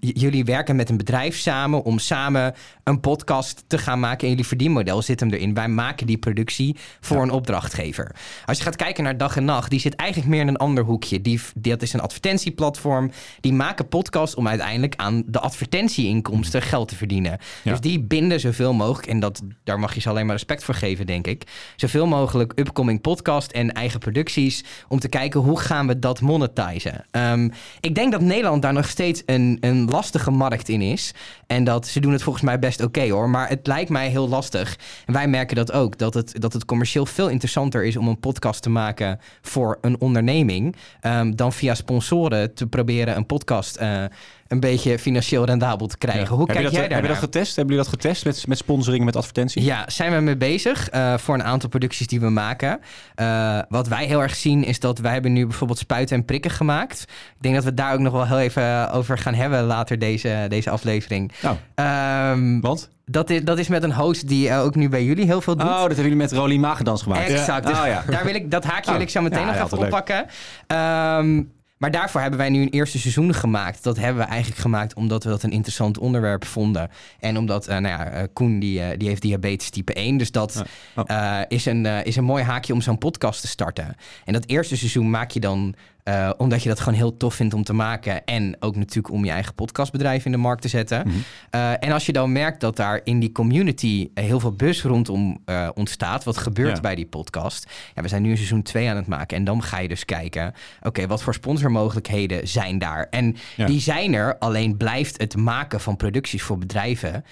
jullie 0.00 0.44
werken 0.44 0.76
met 0.76 0.90
een 0.90 0.96
bedrijf 0.96 1.36
samen 1.36 1.82
om 1.82 1.98
samen 1.98 2.54
een 2.84 3.00
podcast 3.00 3.64
te 3.66 3.78
gaan 3.78 4.00
maken. 4.00 4.23
Maken. 4.24 4.30
En 4.30 4.30
jullie 4.30 4.46
verdienmodel 4.46 5.02
zit 5.02 5.20
hem 5.20 5.30
erin. 5.30 5.54
Wij 5.54 5.68
maken 5.68 6.06
die 6.06 6.18
productie 6.18 6.76
voor 7.00 7.16
Ja. 7.16 7.22
een 7.22 7.30
opdrachtgever. 7.30 8.14
Als 8.44 8.58
je 8.58 8.64
gaat 8.64 8.76
kijken 8.76 9.04
naar 9.04 9.16
Dag 9.16 9.36
en 9.36 9.44
Nacht, 9.44 9.70
die 9.70 9.80
zit 9.80 9.94
eigenlijk 9.94 10.30
meer 10.30 10.40
in 10.40 10.48
een 10.48 10.56
ander 10.56 10.84
hoekje. 10.84 11.20
Die, 11.20 11.40
dat 11.54 11.82
is 11.82 11.92
een 11.92 12.00
advertentieplatform. 12.00 13.10
Die 13.40 13.52
maken 13.52 13.88
podcasts 13.88 14.34
om 14.34 14.48
uiteindelijk 14.48 14.94
aan 14.96 15.22
de 15.26 15.40
advertentieinkomsten 15.40 16.62
geld 16.62 16.88
te 16.88 16.96
verdienen. 16.96 17.38
Ja. 17.62 17.70
Dus 17.70 17.80
die 17.80 18.00
binden 18.00 18.40
zoveel 18.40 18.72
mogelijk, 18.72 19.08
en 19.08 19.20
dat, 19.20 19.42
daar 19.64 19.78
mag 19.78 19.94
je 19.94 20.00
ze 20.00 20.08
alleen 20.08 20.26
maar 20.26 20.34
respect 20.34 20.64
voor 20.64 20.74
geven, 20.74 21.06
denk 21.06 21.26
ik. 21.26 21.42
Zoveel 21.76 22.06
mogelijk 22.06 22.52
upcoming 22.56 23.00
podcast 23.00 23.50
en 23.50 23.72
eigen 23.72 23.98
producties. 24.00 24.64
Om 24.88 24.98
te 24.98 25.08
kijken 25.08 25.40
hoe 25.40 25.58
gaan 25.60 25.86
we 25.86 25.98
dat 25.98 26.20
monetizen. 26.20 27.04
Ehm, 27.10 27.48
ik 27.80 27.94
denk 27.94 28.12
dat 28.12 28.20
Nederland 28.20 28.62
daar 28.62 28.72
nog 28.72 28.88
steeds 28.88 29.22
een, 29.26 29.56
een 29.60 29.84
lastige 29.84 30.30
markt 30.30 30.68
in 30.68 30.80
is. 30.82 31.14
En 31.46 31.64
dat 31.64 31.86
ze 31.86 32.00
doen 32.00 32.12
het 32.12 32.22
volgens 32.22 32.44
mij 32.44 32.58
best 32.58 32.82
oké 32.82 33.10
hoor. 33.10 33.28
Maar 33.30 33.48
het 33.48 33.66
lijkt 33.66 33.90
mij 33.90 34.10
heel 34.14 34.28
lastig. 34.28 34.76
En 35.06 35.12
wij 35.12 35.28
merken 35.28 35.56
dat 35.56 35.72
ook. 35.72 35.98
Dat 35.98 36.14
het, 36.14 36.40
dat 36.40 36.52
het 36.52 36.64
commercieel 36.64 37.06
veel 37.06 37.28
interessanter 37.28 37.84
is 37.84 37.96
om 37.96 38.08
een 38.08 38.20
podcast 38.20 38.62
te 38.62 38.70
maken 38.70 39.18
voor 39.42 39.78
een 39.80 40.00
onderneming. 40.00 40.76
ehm, 41.00 41.30
dan 41.34 41.52
via 41.52 41.74
sponsoren 41.74 42.54
te 42.54 42.66
proberen 42.66 43.16
een 43.16 43.26
podcast 43.26 43.76
eh, 43.76 44.04
een 44.48 44.60
beetje 44.60 44.98
financieel 44.98 45.44
rendabel 45.44 45.86
te 45.86 45.98
krijgen. 45.98 46.28
Hoe 46.36 46.46
heb 46.46 46.56
kijk 46.56 46.62
dat, 46.64 46.74
jij 46.74 46.88
daar 46.88 47.02
je 47.02 47.08
dat 47.08 47.16
getest? 47.16 47.56
Hebben 47.56 47.74
jullie 47.74 47.90
dat 47.90 48.00
getest 48.00 48.24
met, 48.24 48.46
met 48.46 48.58
sponsoring, 48.58 49.04
met 49.04 49.16
advertenties? 49.16 49.64
ja, 49.64 49.84
zijn 49.86 50.12
we 50.12 50.20
mee 50.20 50.36
bezig 50.36 50.88
eh, 50.88 51.18
voor 51.18 51.34
een 51.34 51.42
aantal 51.42 51.68
producties 51.68 52.06
die 52.06 52.20
we 52.20 52.28
maken. 52.28 52.80
Eh, 53.14 53.58
wat 53.68 53.88
wij 53.88 54.06
heel 54.06 54.22
erg 54.22 54.34
zien 54.34 54.64
is 54.64 54.80
dat 54.80 54.98
wij 54.98 55.12
hebben 55.12 55.32
nu 55.32 55.46
bijvoorbeeld 55.46 55.78
spuiten 55.78 56.16
en 56.16 56.24
prikken 56.24 56.50
gemaakt. 56.50 57.00
Ik 57.02 57.42
denk 57.42 57.54
dat 57.54 57.64
we 57.64 57.74
daar 57.74 57.92
ook 57.92 58.00
nog 58.00 58.12
wel 58.12 58.26
heel 58.26 58.40
even 58.40 58.90
over 58.92 59.18
gaan 59.18 59.34
hebben 59.34 59.64
later 59.64 59.98
deze, 59.98 60.46
deze 60.48 60.70
aflevering. 60.70 61.32
Nou, 61.42 61.56
Ehm, 61.74 62.60
want? 62.60 62.88
Dat, 63.04 63.30
is, 63.30 63.42
dat 63.44 63.58
is 63.58 63.68
met 63.68 63.82
een 63.82 63.92
host 63.94 64.28
die 64.28 64.48
eh, 64.48 64.60
ook 64.62 64.74
nu 64.74 64.88
bij 64.88 65.04
jullie 65.04 65.24
heel 65.24 65.40
veel 65.40 65.56
doet. 65.56 65.66
Oh, 65.66 65.72
dat 65.72 65.80
hebben 65.80 66.02
jullie 66.02 66.16
met 66.16 66.32
Rolien 66.32 66.60
Magendans 66.60 67.02
gemaakt. 67.02 67.28
Exact. 67.28 67.66
Dus 67.66 67.78
Oh, 67.78 67.86
ja. 67.86 68.04
daar 68.10 68.24
wil 68.24 68.34
ik, 68.34 68.50
dat 68.50 68.64
haakje 68.64 68.90
Oh. 68.90 68.96
wil 68.96 69.02
ik 69.04 69.10
zo 69.10 69.20
meteen 69.22 69.46
Ja, 69.46 69.52
nog 69.54 69.64
even 69.64 69.78
oppakken. 69.78 70.26
Ehm, 70.66 71.42
maar 71.78 71.90
daarvoor 71.90 72.20
hebben 72.20 72.38
wij 72.38 72.48
nu 72.48 72.62
een 72.62 72.68
eerste 72.68 72.98
seizoen 72.98 73.34
gemaakt. 73.34 73.82
Dat 73.82 73.96
hebben 73.96 74.22
we 74.22 74.28
eigenlijk 74.28 74.60
gemaakt 74.60 74.94
omdat 74.94 75.24
we 75.24 75.30
dat 75.30 75.42
een 75.42 75.50
interessant 75.50 75.98
onderwerp 75.98 76.44
vonden. 76.44 76.90
En 77.20 77.38
omdat, 77.38 77.66
eh, 77.66 77.78
nou 77.78 77.98
ja, 77.98 78.06
eh, 78.06 78.22
Koen 78.32 78.58
die, 78.58 78.96
die 78.96 79.08
heeft 79.08 79.22
diabetes 79.22 79.70
type 79.70 79.92
1. 79.98 80.16
Dus 80.16 80.30
dat. 80.30 80.62
Oh. 80.94 81.40
is, 81.48 81.66
een, 81.66 81.86
is 81.86 82.16
een 82.16 82.24
mooi 82.24 82.42
haakje 82.44 82.72
om 82.72 82.80
zo'n 82.80 82.98
podcast 82.98 83.40
te 83.40 83.46
starten. 83.48 83.96
En 84.24 84.32
dat 84.32 84.46
eerste 84.46 84.76
seizoen 84.76 85.10
maak 85.10 85.30
je 85.30 85.40
dan 85.40 85.74
eh, 86.04 86.30
omdat 86.36 86.62
je 86.62 86.68
dat 86.68 86.80
gewoon 86.80 86.98
heel 86.98 87.16
tof 87.16 87.34
vindt 87.34 87.54
om 87.54 87.64
te 87.64 87.72
maken. 87.72 88.24
En 88.24 88.56
ook 88.60 88.76
natuurlijk 88.76 89.14
om 89.14 89.24
je 89.24 89.30
eigen 89.30 89.54
podcastbedrijf 89.54 90.24
in 90.24 90.30
de 90.32 90.36
markt 90.38 90.62
te 90.62 90.68
zetten. 90.68 91.02
Mhm. 91.06 91.16
Eh, 91.50 91.70
en 91.70 91.92
als 91.92 92.06
je 92.06 92.12
dan 92.12 92.32
merkt 92.32 92.60
dat 92.60 92.76
daar 92.76 93.00
in 93.04 93.18
die 93.20 93.32
community 93.32 94.10
heel 94.14 94.40
veel 94.40 94.52
buzz 94.52 94.82
rondom 94.82 95.38
eh, 95.44 95.68
ontstaat, 95.74 96.24
wat 96.24 96.36
gebeurt 96.36 96.74
Ja. 96.74 96.80
bij 96.80 96.94
die 96.94 97.06
podcast? 97.06 97.70
Ja, 97.94 98.02
we 98.02 98.08
zijn 98.08 98.22
nu 98.22 98.30
een 98.30 98.36
seizoen 98.36 98.62
2 98.62 98.88
aan 98.90 98.96
het 98.96 99.06
maken 99.06 99.36
en 99.36 99.44
dan 99.44 99.62
ga 99.62 99.78
je 99.78 99.88
dus 99.88 100.04
kijken, 100.04 100.54
oké, 100.82 101.06
wat 101.06 101.22
voor 101.22 101.34
sponsormogelijkheden 101.34 102.48
zijn 102.48 102.78
daar? 102.78 103.06
En 103.10 103.36
Ja. 103.56 103.66
die 103.66 103.80
zijn 103.80 104.14
er, 104.14 104.38
alleen 104.38 104.76
blijft 104.76 105.20
het 105.20 105.36
maken 105.36 105.80
van 105.80 105.96
producties 105.96 106.42
voor 106.42 106.58
bedrijven 106.58 107.24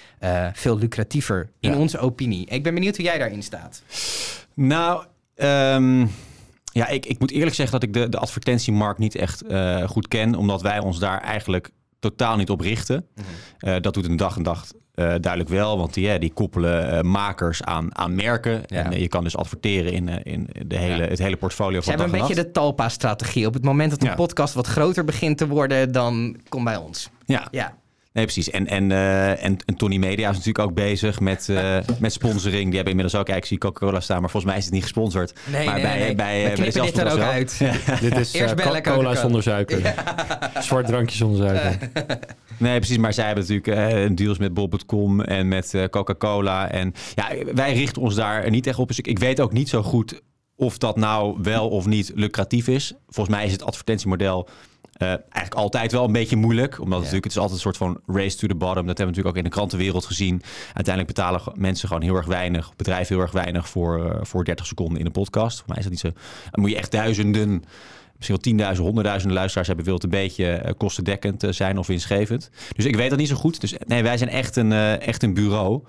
veel 0.53 0.77
lucratiever, 0.77 1.49
in 1.59 1.71
Ja. 1.71 1.77
onze 1.77 1.97
opinie. 1.97 2.45
Ik 2.45 2.63
ben 2.63 2.73
benieuwd 2.73 2.95
hoe 2.95 3.05
jij 3.05 3.17
daarin 3.17 3.43
staat. 3.43 3.83
Nou, 4.53 5.03
ehm, 5.35 6.05
ja, 6.73 6.87
ik, 6.87 7.05
ik 7.05 7.19
moet 7.19 7.31
eerlijk 7.31 7.55
zeggen 7.55 7.79
dat 7.79 7.89
ik 7.89 7.93
de, 7.93 8.09
de 8.09 8.17
advertentiemarkt 8.17 8.99
niet 8.99 9.15
echt 9.15 9.41
eh, 9.41 9.87
goed 9.87 10.07
ken, 10.07 10.35
omdat 10.35 10.61
wij 10.61 10.79
ons 10.79 10.99
daar 10.99 11.21
eigenlijk 11.21 11.69
totaal 11.99 12.35
niet 12.37 12.49
op 12.49 12.59
richten. 12.59 13.07
Eh, 13.57 13.75
dat 13.81 13.93
doet 13.93 14.05
een 14.05 14.15
dag 14.17 14.37
en 14.37 14.43
dag 14.43 14.65
eh, 14.93 15.05
duidelijk 15.05 15.49
wel, 15.49 15.77
want 15.77 15.93
die, 15.93 16.19
die 16.19 16.33
koppelen 16.33 17.07
makers 17.07 17.63
aan, 17.63 17.97
aan 17.97 18.15
merken. 18.15 18.61
Ja. 18.65 18.83
En 18.91 18.99
je 18.99 19.07
kan 19.07 19.23
dus 19.23 19.37
adverteren 19.37 19.93
in, 19.93 20.23
in 20.23 20.49
de 20.67 20.77
hele, 20.77 21.03
Ja. 21.03 21.09
het 21.09 21.19
hele 21.19 21.35
portfolio 21.37 21.79
Ze 21.81 21.83
van 21.83 21.89
hebben 21.93 22.07
dag 22.11 22.15
een 22.15 22.21
en 22.21 22.27
beetje 22.27 22.43
nacht. 22.43 22.53
de 22.55 22.59
Talpa-strategie. 22.61 23.47
Op 23.47 23.53
het 23.53 23.63
moment 23.63 23.89
dat 23.91 24.01
een 24.01 24.07
Ja. 24.07 24.15
podcast 24.15 24.53
wat 24.53 24.67
groter 24.67 25.03
begint 25.05 25.37
te 25.37 25.47
worden, 25.47 25.91
dan 25.91 26.37
kom 26.49 26.63
bij 26.63 26.75
ons. 26.77 27.09
Ja, 27.25 27.47
Ja. 27.51 27.75
Nee, 28.13 28.23
precies. 28.23 28.49
En, 28.49 28.67
en, 28.67 28.91
eh, 28.91 29.43
en, 29.43 29.57
en 29.65 29.75
Tony 29.75 29.97
Media 29.97 30.29
is 30.29 30.35
natuurlijk 30.35 30.67
ook 30.69 30.73
bezig 30.73 31.19
met, 31.19 31.49
eh, 31.49 31.77
met 31.99 32.13
sponsoring. 32.13 32.65
Die 32.65 32.75
hebben 32.75 32.93
inmiddels 32.93 33.15
ook, 33.15 33.25
kijk, 33.25 33.37
ik 33.37 33.45
zie 33.45 33.57
Coca-Cola 33.57 33.99
staan, 33.99 34.21
maar 34.21 34.29
volgens 34.29 34.51
mij 34.51 34.59
is 34.59 34.65
het 34.65 34.73
niet 34.73 34.83
gesponsord. 34.83 35.33
Nee, 35.45 35.65
maar 35.65 35.73
nee, 35.73 35.83
bij, 35.83 35.97
nee. 35.99 36.15
bij, 36.15 36.41
We 36.41 36.47
bij 36.47 36.53
knippen 36.53 36.81
dit 36.83 36.97
er 36.97 37.11
ook 37.11 37.19
uit. 37.19 37.57
Dit 38.01 38.17
is 38.17 38.33
eh, 38.33 38.51
Coca-Cola. 38.51 39.15
zonder 39.15 39.43
suiker. 39.43 39.93
Zwart 40.59 40.85
drankje 40.85 41.17
zonder 41.17 41.47
suiker. 41.47 41.89
Nee, 42.57 42.77
precies. 42.77 42.97
Maar 42.97 43.13
zij 43.13 43.25
hebben 43.25 43.45
natuurlijk 43.47 43.93
eh, 43.93 44.15
deals 44.15 44.37
met 44.37 44.53
Bob.com 44.53 45.21
en 45.21 45.47
met 45.47 45.73
eh, 45.73 45.83
Coca-Cola. 45.85 46.69
En 46.69 46.93
ja, 47.15 47.27
wij 47.53 47.73
richten 47.73 48.01
ons 48.01 48.15
daar 48.15 48.49
niet 48.49 48.67
echt 48.67 48.79
op. 48.79 48.87
Dus 48.87 48.99
ik, 48.99 49.07
ik 49.07 49.19
weet 49.19 49.39
ook 49.39 49.53
niet 49.53 49.69
zo 49.69 49.83
goed 49.83 50.21
of 50.55 50.77
dat 50.77 50.95
nou 50.95 51.37
wel 51.41 51.69
of 51.69 51.85
niet 51.85 52.11
lucratief 52.15 52.67
is. 52.67 52.93
Volgens 53.07 53.35
mij 53.35 53.45
is 53.45 53.51
het 53.51 53.63
advertentiemodel 53.63 54.47
eh, 54.47 54.53
eigenlijk 55.07 55.53
altijd 55.53 55.91
wel 55.91 56.05
een 56.05 56.11
beetje 56.11 56.35
moeilijk. 56.35 56.79
Omdat 56.79 56.97
natuurlijk, 56.97 57.23
het 57.23 57.33
is 57.33 57.39
altijd 57.39 57.55
een 57.55 57.63
soort 57.63 57.77
van 57.77 58.01
race 58.05 58.37
to 58.37 58.47
the 58.47 58.55
bottom. 58.55 58.85
Dat 58.85 58.97
hebben 58.97 58.97
we 58.97 59.03
natuurlijk 59.05 59.35
ook 59.35 59.37
in 59.37 59.43
de 59.43 59.49
krantenwereld 59.49 60.05
gezien. 60.05 60.41
Uiteindelijk 60.73 61.15
betalen 61.15 61.41
mensen 61.55 61.87
gewoon 61.87 62.03
heel 62.03 62.15
erg 62.15 62.25
weinig, 62.25 62.75
bedrijven 62.75 63.15
heel 63.15 63.23
erg 63.23 63.31
weinig 63.31 63.69
voor, 63.69 64.05
eh, 64.05 64.19
voor 64.21 64.43
30 64.43 64.65
seconden 64.65 64.99
in 64.99 65.05
een 65.05 65.11
podcast. 65.11 65.57
Voor 65.57 65.67
mij 65.67 65.77
is 65.77 65.83
dat 65.83 65.91
niet 65.91 66.01
zo. 66.01 66.11
Dan 66.51 66.61
moet 66.61 66.69
je 66.69 66.77
echt 66.77 66.91
duizenden 66.91 67.63
misschien 68.23 68.35
wel 68.35 68.53
tienduizenden, 68.53 68.85
honderdduizenden 68.85 69.37
luisteraars 69.37 69.67
hebben, 69.67 69.85
wil 69.85 69.95
het 69.95 70.03
een 70.03 70.09
beetje 70.09 70.47
eh, 70.47 70.73
kostendekkend 70.77 71.43
eh, 71.43 71.51
zijn 71.51 71.77
of 71.77 71.87
winstgevend. 71.87 72.49
Dus 72.75 72.85
ik 72.85 72.95
weet 72.95 73.09
dat 73.09 73.19
niet 73.19 73.27
zo 73.27 73.35
goed. 73.35 73.61
Dus 73.61 73.73
nee, 73.85 74.03
wij 74.03 74.17
zijn 74.17 74.29
echt 74.29 74.55
een, 74.55 74.71
eh, 74.71 75.07
echt 75.07 75.23
een 75.23 75.33
bureau. 75.33 75.83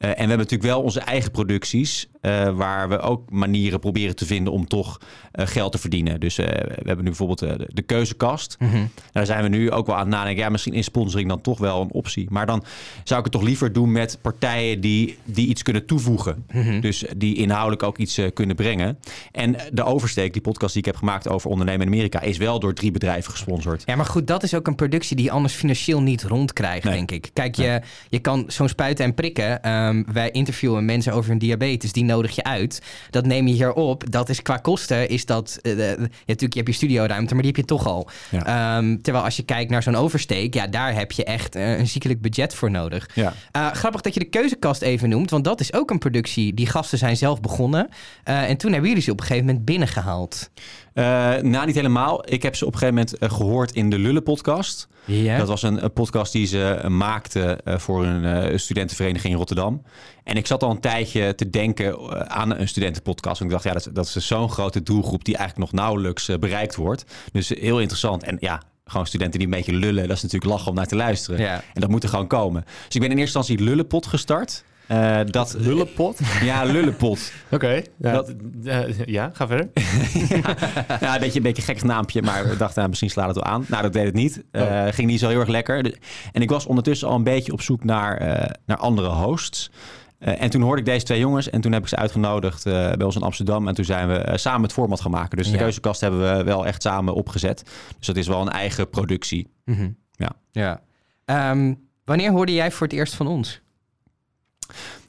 Eh, 0.00 0.08
en 0.08 0.14
we 0.14 0.20
hebben 0.20 0.36
natuurlijk 0.36 0.70
wel 0.70 0.82
onze 0.82 1.00
eigen 1.00 1.30
producties, 1.30 2.08
eh, 2.20 2.50
waar 2.56 2.88
we 2.88 2.98
ook 2.98 3.30
manieren 3.30 3.80
proberen 3.80 4.16
te 4.16 4.26
vinden 4.26 4.52
om 4.52 4.66
toch 4.66 5.00
eh, 5.32 5.46
geld 5.46 5.72
te 5.72 5.78
verdienen. 5.78 6.20
Dus 6.20 6.36
we 6.36 6.42
hebben 6.74 6.96
nu 6.96 7.02
bijvoorbeeld 7.02 7.38
de, 7.38 7.68
de 7.72 7.82
keuzekast. 7.82 8.56
Mhm. 8.58 8.84
Daar 9.12 9.26
zijn 9.26 9.42
we 9.42 9.48
nu 9.48 9.70
ook 9.70 9.86
wel 9.86 9.94
aan 9.94 10.00
het 10.00 10.10
nadenken. 10.10 10.42
Ja, 10.42 10.48
misschien 10.48 10.72
is 10.72 10.84
sponsoring 10.84 11.28
dan 11.28 11.40
toch 11.40 11.58
wel 11.58 11.80
een 11.80 11.92
optie. 11.92 12.26
Maar 12.30 12.46
dan 12.46 12.64
zou 13.04 13.18
ik 13.18 13.24
het 13.24 13.34
toch 13.34 13.42
liever 13.42 13.72
doen 13.72 13.92
met 13.92 14.18
partijen 14.22 14.80
die, 14.80 15.18
die 15.24 15.46
iets 15.48 15.62
kunnen 15.62 15.86
toevoegen. 15.86 16.44
Mhm. 16.52 16.80
Dus 16.80 17.04
die 17.16 17.36
inhoudelijk 17.36 17.82
ook 17.82 17.98
iets 17.98 18.20
kunnen 18.34 18.56
brengen. 18.56 18.98
En 19.32 19.56
de 19.72 19.84
oversteek, 19.84 20.32
die 20.32 20.42
podcast 20.42 20.72
die 20.72 20.82
ik 20.82 20.88
heb 20.88 20.96
gemaakt 20.96 21.28
over 21.28 21.50
ondernemen 21.50 21.86
in 21.86 21.92
Amerika, 21.92 22.20
is 22.20 22.36
wel 22.36 22.60
door 22.60 22.74
drie 22.74 22.90
bedrijven 22.90 23.32
gesponsord. 23.32 23.82
Ja, 23.86 23.96
maar 23.96 24.06
goed, 24.06 24.26
dat 24.26 24.42
is 24.42 24.54
ook 24.54 24.66
een 24.66 24.74
productie 24.74 25.16
die 25.16 25.24
je 25.24 25.30
anders 25.30 25.54
financieel 25.54 26.02
niet 26.02 26.22
rondkrijgt, 26.22 26.84
Nee. 26.84 26.94
denk 26.94 27.10
ik. 27.10 27.30
Kijk, 27.32 27.56
je, 27.56 27.80
je 28.08 28.18
kan 28.18 28.44
zo'n 28.46 28.68
spuiten 28.68 29.04
en 29.04 29.14
prikken. 29.14 29.62
Ehm, 29.90 30.12
wij 30.12 30.30
interviewen 30.30 30.84
mensen 30.84 31.12
over 31.12 31.30
hun 31.30 31.38
diabetes, 31.38 31.92
die 31.92 32.04
nodig 32.04 32.34
je 32.34 32.44
uit. 32.44 32.82
Dat 33.10 33.26
neem 33.26 33.46
je 33.46 33.54
hier 33.54 33.72
op. 33.72 34.10
Dat 34.10 34.28
is 34.28 34.42
qua 34.42 34.56
kosten, 34.56 35.08
is 35.08 35.26
dat... 35.26 35.58
eh, 35.62 35.76
de- 35.76 35.96
ja, 36.00 36.06
natuurlijk, 36.26 36.52
je 36.52 36.58
hebt 36.58 36.66
je 36.68 36.72
studioruimte, 36.72 37.34
maar 37.34 37.42
die 37.42 37.52
heb 37.52 37.60
je 37.60 37.66
toch 37.74 37.86
al. 37.86 38.08
Ja. 38.30 38.76
Ehm, 38.76 38.96
terwijl 39.00 39.24
als 39.24 39.36
je 39.36 39.42
kijkt 39.42 39.70
naar 39.70 39.82
zo'n 39.82 39.96
oversteek, 39.96 40.54
ja, 40.54 40.66
daar 40.66 40.94
heb 40.94 41.12
je 41.12 41.24
echt 41.24 41.54
eh, 41.54 41.78
een 41.78 41.86
ziekelijk 41.88 42.20
budget 42.20 42.54
voor 42.54 42.70
nodig. 42.70 43.08
Ja. 43.14 43.32
Eh, 43.52 43.66
grappig 43.72 44.00
dat 44.00 44.14
je 44.14 44.20
de 44.20 44.28
keuzekast 44.28 44.82
even 44.82 45.08
noemt, 45.08 45.30
want 45.30 45.44
dat 45.44 45.60
is 45.60 45.72
ook 45.72 45.90
een 45.90 45.98
productie. 45.98 46.54
Die 46.54 46.66
gasten 46.66 46.98
zijn 46.98 47.16
zelf 47.16 47.40
begonnen. 47.40 47.88
Eh, 48.24 48.48
en 48.48 48.56
toen 48.56 48.70
hebben 48.70 48.88
jullie 48.88 49.04
ze 49.04 49.10
op 49.10 49.20
een 49.20 49.26
gegeven 49.26 49.46
moment 49.46 49.64
binnengehaald. 49.64 50.50
Eh, 50.94 51.04
nou, 51.42 51.66
niet 51.66 51.74
helemaal. 51.74 52.22
Ik 52.32 52.42
heb 52.42 52.56
ze 52.56 52.66
op 52.66 52.72
een 52.72 52.78
gegeven 52.78 52.98
moment 53.00 53.18
eh, 53.18 53.30
gehoord 53.30 53.72
in 53.72 53.90
de 53.90 53.98
Lullen 53.98 54.22
podcast. 54.22 54.88
Ja. 55.04 55.38
Dat 55.38 55.48
was 55.48 55.62
een, 55.62 55.84
een 55.84 55.92
podcast 55.92 56.32
die 56.32 56.46
ze 56.46 56.64
eh, 56.70 56.88
maakten 56.90 57.58
voor 57.64 58.04
een 58.06 58.58
studentenvereniging 58.60 59.32
in 59.32 59.38
Rotterdam. 59.38 59.82
En 60.24 60.36
ik 60.36 60.46
zat 60.46 60.62
al 60.62 60.70
een 60.70 60.80
tijdje 60.80 61.34
te 61.34 61.50
denken 61.50 61.98
aan 62.30 62.56
een 62.58 62.68
studentenpodcast. 62.68 63.40
En 63.40 63.46
ik 63.46 63.52
dacht, 63.52 63.64
ja, 63.64 63.72
dat, 63.72 63.86
is- 63.86 63.92
dat 63.92 64.06
is 64.16 64.26
zo'n 64.26 64.50
grote 64.50 64.82
doelgroep 64.82 65.24
die 65.24 65.36
eigenlijk 65.36 65.72
nog 65.72 65.80
nauwelijks 65.82 66.30
bereikt 66.40 66.74
wordt. 66.76 67.04
Dus 67.32 67.48
heel 67.48 67.78
interessant. 67.80 68.22
En 68.22 68.36
ja, 68.40 68.62
gewoon 68.84 69.06
studenten 69.06 69.38
die 69.38 69.48
een 69.48 69.54
beetje 69.54 69.72
lullen, 69.72 70.08
dat 70.08 70.16
is 70.16 70.22
natuurlijk 70.22 70.52
lachen 70.52 70.68
om 70.68 70.74
naar 70.74 70.86
te 70.86 70.96
luisteren. 70.96 71.40
Ja. 71.40 71.62
En 71.74 71.80
dat 71.80 71.90
moet 71.90 72.02
er 72.02 72.08
gewoon 72.08 72.26
komen. 72.26 72.64
Dus 72.86 72.94
ik 72.94 73.00
ben 73.00 73.10
in 73.10 73.18
eerste 73.18 73.38
instantie 73.38 73.64
Lullenpot 73.66 74.06
gestart. 74.06 74.64
Eh, 74.90 75.20
dat, 75.24 75.56
Lullenpot? 75.58 76.18
Ja, 76.42 76.62
Lullenpot. 76.64 77.32
Oké. 77.50 77.82
Ja, 77.98 78.12
Dat- 78.12 78.34
eh, 78.64 79.04
ja, 79.04 79.30
ga 79.34 79.46
verder. 79.46 79.68
Ja, 81.00 81.14
een 81.14 81.20
beetje 81.20 81.36
een 81.36 81.42
beetje 81.42 81.62
een 81.68 81.74
gek 81.76 81.82
naampje, 81.82 82.22
maar 82.22 82.42
we 82.48 82.56
dachten, 82.56 82.76
nou, 82.76 82.88
misschien 82.88 83.10
slaat 83.10 83.26
het 83.26 83.34
wel 83.34 83.44
aan. 83.44 83.64
Nou, 83.68 83.82
dat 83.82 83.92
deed 83.92 84.04
het 84.04 84.14
niet. 84.14 84.42
Eh, 84.50 84.62
Oh. 84.62 84.86
Ging 84.90 85.08
niet 85.08 85.18
zo 85.20 85.28
heel 85.28 85.40
erg 85.40 85.48
lekker. 85.48 85.98
En 86.32 86.42
ik 86.42 86.50
was 86.50 86.66
ondertussen 86.66 87.08
al 87.08 87.14
een 87.14 87.22
beetje 87.24 87.52
op 87.52 87.60
zoek 87.62 87.84
naar, 87.84 88.16
eh, 88.16 88.50
naar 88.66 88.76
andere 88.76 89.08
hosts. 89.08 89.70
Eh, 90.18 90.42
en 90.42 90.50
toen 90.50 90.62
hoorde 90.62 90.80
ik 90.80 90.86
deze 90.86 91.04
twee 91.04 91.18
jongens 91.18 91.50
en 91.50 91.60
toen 91.60 91.72
heb 91.72 91.82
ik 91.82 91.88
ze 91.88 91.96
uitgenodigd 91.96 92.66
eh, 92.66 92.72
bij 92.72 93.02
ons 93.06 93.16
in 93.16 93.22
Amsterdam. 93.22 93.68
En 93.68 93.74
toen 93.74 93.84
zijn 93.84 94.08
we 94.08 94.32
samen 94.38 94.62
het 94.62 94.72
format 94.72 95.00
gaan 95.00 95.10
maken. 95.10 95.36
Dus 95.36 95.46
de 95.46 95.52
Ja. 95.52 95.58
keuzekast 95.58 96.00
hebben 96.00 96.36
we 96.36 96.44
wel 96.44 96.66
echt 96.66 96.82
samen 96.82 97.14
opgezet. 97.14 97.62
Dus 97.98 98.06
dat 98.06 98.16
is 98.16 98.26
wel 98.28 98.40
een 98.40 98.48
eigen 98.50 98.90
productie. 98.90 99.48
Mhm. 99.64 99.88
Ja. 100.10 100.30
ja. 100.50 100.80
Ehm, 101.24 101.74
wanneer 102.04 102.30
hoorde 102.30 102.52
jij 102.52 102.70
voor 102.70 102.86
het 102.86 102.96
eerst 102.96 103.14
van 103.14 103.26
ons? 103.26 103.60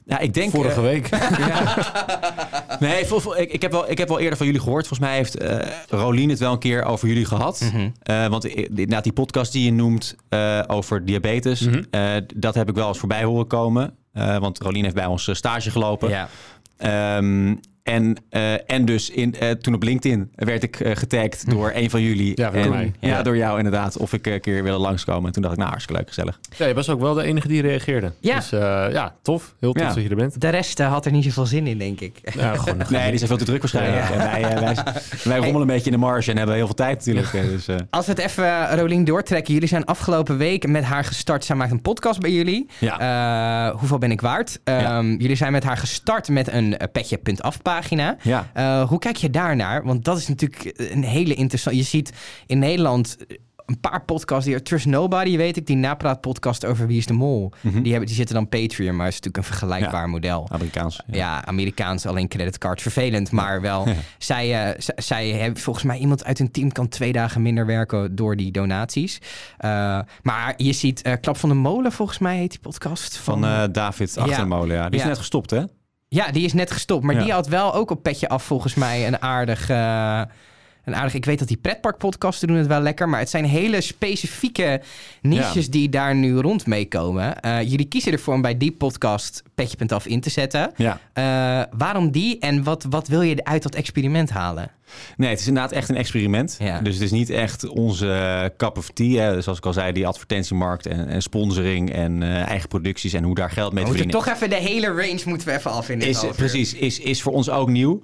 Ja, 0.04 0.18
ik 0.18 0.34
denk... 0.34 0.50
Vorige 0.50 0.74
eh, 0.74 0.80
week. 0.80 1.08
nee, 2.88 3.06
vol- 3.06 3.20
vol- 3.20 3.38
ik, 3.38 3.52
ik, 3.52 3.62
heb 3.62 3.72
wel, 3.72 3.90
ik 3.90 3.98
heb 3.98 4.08
wel 4.08 4.18
eerder 4.18 4.36
van 4.36 4.46
jullie 4.46 4.60
gehoord. 4.60 4.86
Volgens 4.86 5.08
mij 5.08 5.16
heeft 5.18 5.36
eh 5.36 5.58
Rolien 5.88 6.28
het 6.30 6.38
wel 6.38 6.52
een 6.52 6.58
keer 6.58 6.84
over 6.84 7.08
jullie 7.08 7.24
gehad. 7.24 7.70
Mhm. 7.72 7.88
Eh, 8.02 8.26
want 8.26 8.44
inderdaad, 8.44 9.02
die 9.04 9.12
podcast 9.12 9.52
die 9.52 9.64
je 9.64 9.72
noemt 9.72 10.16
over 10.66 11.04
diabetes, 11.04 11.60
Mhm. 11.60 11.82
dat 12.36 12.54
heb 12.54 12.68
ik 12.68 12.74
wel 12.74 12.88
eens 12.88 12.98
voorbij 12.98 13.24
horen 13.24 13.46
komen. 13.46 13.96
Want 14.12 14.58
Rolien 14.58 14.82
heeft 14.82 14.94
bij 14.94 15.06
ons 15.06 15.28
stage 15.32 15.70
gelopen. 15.70 16.08
Ja. 16.08 16.28
Ehm, 16.76 17.54
en, 17.82 18.16
eh, 18.30 18.70
en 18.70 18.84
dus 18.84 19.10
in, 19.10 19.34
eh, 19.34 19.50
toen 19.50 19.74
op 19.74 19.82
LinkedIn 19.82 20.30
werd 20.34 20.62
ik 20.62 20.80
eh, 20.80 20.96
getagd 20.96 21.50
door 21.50 21.70
een 21.74 21.90
van 21.90 22.02
jullie. 22.02 22.32
Ja, 22.34 22.50
door 22.50 22.62
en, 22.62 22.70
mij. 22.70 22.92
Ja, 22.98 23.08
Ja. 23.08 23.22
door 23.22 23.36
jou 23.36 23.56
inderdaad. 23.58 23.96
Of 23.96 24.12
ik 24.12 24.26
een 24.26 24.40
keer 24.40 24.62
wilde 24.62 24.82
langskomen. 24.82 25.26
En 25.26 25.32
toen 25.32 25.42
dacht 25.42 25.54
ik, 25.54 25.58
nou, 25.60 25.70
hartstikke 25.70 26.00
leuk, 26.02 26.08
gezellig. 26.12 26.40
Ja, 26.56 26.66
je 26.66 26.74
was 26.74 26.88
ook 26.88 27.00
wel 27.00 27.14
de 27.14 27.22
enige 27.22 27.48
die 27.48 27.62
reageerde. 27.62 28.12
Ja. 28.20 28.34
Dus 28.36 28.52
eh, 28.52 28.60
ja, 28.92 29.14
tof. 29.22 29.54
Heel 29.60 29.72
tof 29.72 29.82
Ja. 29.82 29.94
dat 29.94 30.02
je 30.02 30.08
er 30.08 30.16
bent. 30.16 30.40
De 30.40 30.48
rest 30.48 30.78
had 30.78 31.06
er 31.06 31.12
niet 31.12 31.24
zoveel 31.24 31.46
zin 31.46 31.66
in, 31.66 31.78
denk 31.78 32.00
ik. 32.00 32.18
Ja, 32.34 32.56
gewoon, 32.56 32.76
Nee, 32.90 33.08
die 33.08 33.16
zijn 33.16 33.28
veel 33.28 33.38
te 33.38 33.44
druk 33.44 33.60
waarschijnlijk. 33.60 34.10
En 34.10 34.18
wij, 34.18 34.40
wij, 34.60 34.74
wij 35.24 35.36
rommelen 35.38 35.60
een 35.60 35.66
beetje 35.66 35.84
in 35.90 35.92
de 35.92 35.98
marge 36.06 36.30
en 36.30 36.36
hebben 36.36 36.54
heel 36.56 36.66
veel 36.66 36.74
tijd 36.74 36.96
natuurlijk. 37.06 37.32
Dus, 37.32 37.68
eh, 37.68 37.76
Als 37.90 38.06
we 38.06 38.12
het 38.12 38.20
even, 38.20 38.76
Rolien, 38.78 39.04
doortrekken. 39.04 39.52
Jullie 39.54 39.68
zijn 39.68 39.84
afgelopen 39.84 40.36
week 40.38 40.66
met 40.68 40.84
haar 40.84 41.04
gestart. 41.04 41.44
Zij 41.44 41.56
maakt 41.56 41.70
een 41.70 41.82
podcast 41.82 42.20
bij 42.20 42.32
jullie. 42.32 42.66
ja. 42.78 43.70
Eh, 43.70 43.78
hoeveel 43.78 43.98
ben 43.98 44.10
ik 44.10 44.20
waard? 44.20 44.60
Ehm, 44.64 45.10
Jullie 45.18 45.36
zijn 45.36 45.52
met 45.52 45.64
haar 45.64 45.76
gestart 45.76 46.28
met 46.28 46.52
een 46.52 46.76
eh, 46.78 46.88
petje.af 46.92 47.62
pagina. 47.74 48.16
ja. 48.22 48.50
Eh, 48.54 48.88
hoe 48.88 48.98
kijk 48.98 49.16
je 49.16 49.30
daarnaar? 49.30 49.84
Want 49.84 50.04
dat 50.04 50.18
is 50.18 50.28
natuurlijk 50.28 50.72
een 50.76 51.04
hele 51.04 51.34
interessante... 51.34 51.78
Je 51.78 51.84
ziet 51.84 52.12
in 52.46 52.58
Nederland 52.58 53.16
een 53.66 53.80
paar 53.80 54.04
podcasts. 54.04 54.44
Die, 54.44 54.62
Trust 54.62 54.86
Nobody, 54.86 55.36
weet 55.36 55.56
ik. 55.56 55.66
Die 55.66 55.76
napraat 55.76 56.20
podcast 56.20 56.64
over 56.64 56.86
Wie 56.86 56.98
is 56.98 57.06
de 57.06 57.12
Mol. 57.12 57.52
Mhm. 57.60 57.82
Die, 57.82 57.90
hebben, 57.90 58.06
die 58.06 58.16
zitten 58.16 58.34
dan 58.34 58.48
Patreon, 58.48 58.96
maar 58.96 59.06
is 59.06 59.14
natuurlijk 59.14 59.36
een 59.36 59.56
vergelijkbaar 59.56 60.08
model. 60.08 60.46
Amerikaans. 60.50 61.00
Ja. 61.06 61.44
Amerikaans, 61.46 62.06
alleen 62.06 62.28
creditcard. 62.28 62.82
Vervelend, 62.82 63.30
maar 63.30 63.60
wel. 63.60 63.86
Ja. 63.92 63.94
Zij, 64.18 64.66
eh, 64.74 64.80
zij 64.96 65.28
hebben 65.28 65.60
volgens 65.60 65.84
mij 65.84 65.98
iemand 65.98 66.24
uit 66.24 66.38
hun 66.38 66.50
team 66.50 66.72
kan 66.72 66.88
twee 66.88 67.12
dagen 67.12 67.42
minder 67.42 67.66
werken 67.66 68.14
door 68.14 68.36
die 68.36 68.50
donaties. 68.52 69.18
Eh, 69.58 69.98
maar 70.22 70.54
je 70.56 70.72
ziet 70.72 71.02
Klap 71.20 71.36
van 71.36 71.48
de 71.48 71.54
Molen, 71.54 71.92
volgens 71.92 72.18
mij 72.18 72.36
heet 72.36 72.50
die 72.50 72.60
podcast. 72.60 73.16
Van 73.16 73.44
eh, 73.44 73.62
David 73.72 74.16
achter 74.18 74.34
Ja. 74.34 74.40
de 74.40 74.46
molen, 74.48 74.76
ja. 74.76 74.88
Die 74.88 75.00
is 75.00 75.06
net 75.06 75.18
gestopt, 75.18 75.50
hè? 75.50 75.62
Ja, 76.14 76.30
die 76.30 76.44
is 76.44 76.52
net 76.52 76.70
gestopt. 76.70 77.04
Maar 77.04 77.14
Ja. 77.14 77.22
die 77.22 77.32
had 77.32 77.46
wel 77.48 77.74
ook 77.74 77.90
op 77.90 78.02
petje 78.02 78.28
af 78.28 78.42
volgens 78.44 78.74
mij 78.74 79.06
een 79.06 79.22
aardig... 79.22 79.68
een 80.84 80.94
aardig 80.94 81.14
ik 81.14 81.24
weet 81.24 81.38
dat 81.38 81.48
die 81.48 81.56
pretparkpodcasten 81.56 82.48
doen 82.48 82.56
het 82.56 82.66
wel 82.66 82.80
lekker. 82.80 83.08
Maar 83.08 83.20
het 83.20 83.30
zijn 83.30 83.44
hele 83.44 83.80
specifieke 83.80 84.80
niches 85.20 85.70
die 85.70 85.88
daar 85.88 86.14
nu 86.14 86.38
rond 86.38 86.66
meekomen. 86.66 87.40
Eh, 87.40 87.62
jullie 87.62 87.86
kiezen 87.86 88.12
ervoor 88.12 88.34
om 88.34 88.42
bij 88.42 88.58
die 88.58 88.72
podcast 88.72 89.42
petje.af 89.54 90.06
in 90.06 90.20
te 90.20 90.30
zetten. 90.30 90.72
Ja. 90.76 91.00
Eh, 91.12 91.78
waarom 91.78 92.10
die 92.10 92.38
en 92.38 92.62
wat, 92.62 92.86
wat 92.90 93.08
wil 93.08 93.22
je 93.22 93.44
uit 93.44 93.62
dat 93.62 93.74
experiment 93.74 94.30
halen? 94.30 94.70
Nee, 95.16 95.30
het 95.30 95.40
is 95.40 95.46
inderdaad 95.46 95.72
echt 95.72 95.88
een 95.88 95.96
experiment. 95.96 96.56
Ja. 96.58 96.80
Dus 96.80 96.94
het 96.94 97.02
is 97.02 97.10
niet 97.10 97.30
echt 97.30 97.68
onze 97.68 98.52
cup 98.56 98.78
of 98.78 98.90
tea. 98.90 99.22
Hè. 99.22 99.40
Zoals 99.40 99.58
ik 99.58 99.66
al 99.66 99.72
zei, 99.72 99.92
die 99.92 100.06
advertentiemarkt 100.06 100.86
en, 100.86 101.08
en 101.08 101.22
sponsoring 101.22 101.92
en 101.92 102.22
eh, 102.22 102.48
eigen 102.48 102.68
producties 102.68 103.12
en 103.12 103.24
hoe 103.24 103.34
daar 103.34 103.50
geld 103.50 103.72
mee 103.72 103.84
We 103.84 103.90
te 103.90 103.96
moeten 103.96 104.12
verdienen. 104.12 104.40
toch 104.40 104.50
even 104.50 104.64
de 104.64 104.70
hele 104.70 105.02
range 105.02 105.22
moeten 105.24 105.48
we 105.48 105.54
even 105.54 105.70
af 105.70 105.88
in 105.88 105.98
dit 105.98 106.08
Is, 106.08 106.24
precies, 106.36 106.74
is, 106.74 106.98
is 106.98 107.22
voor 107.22 107.32
ons 107.32 107.50
ook 107.50 107.68
nieuw. 107.68 108.02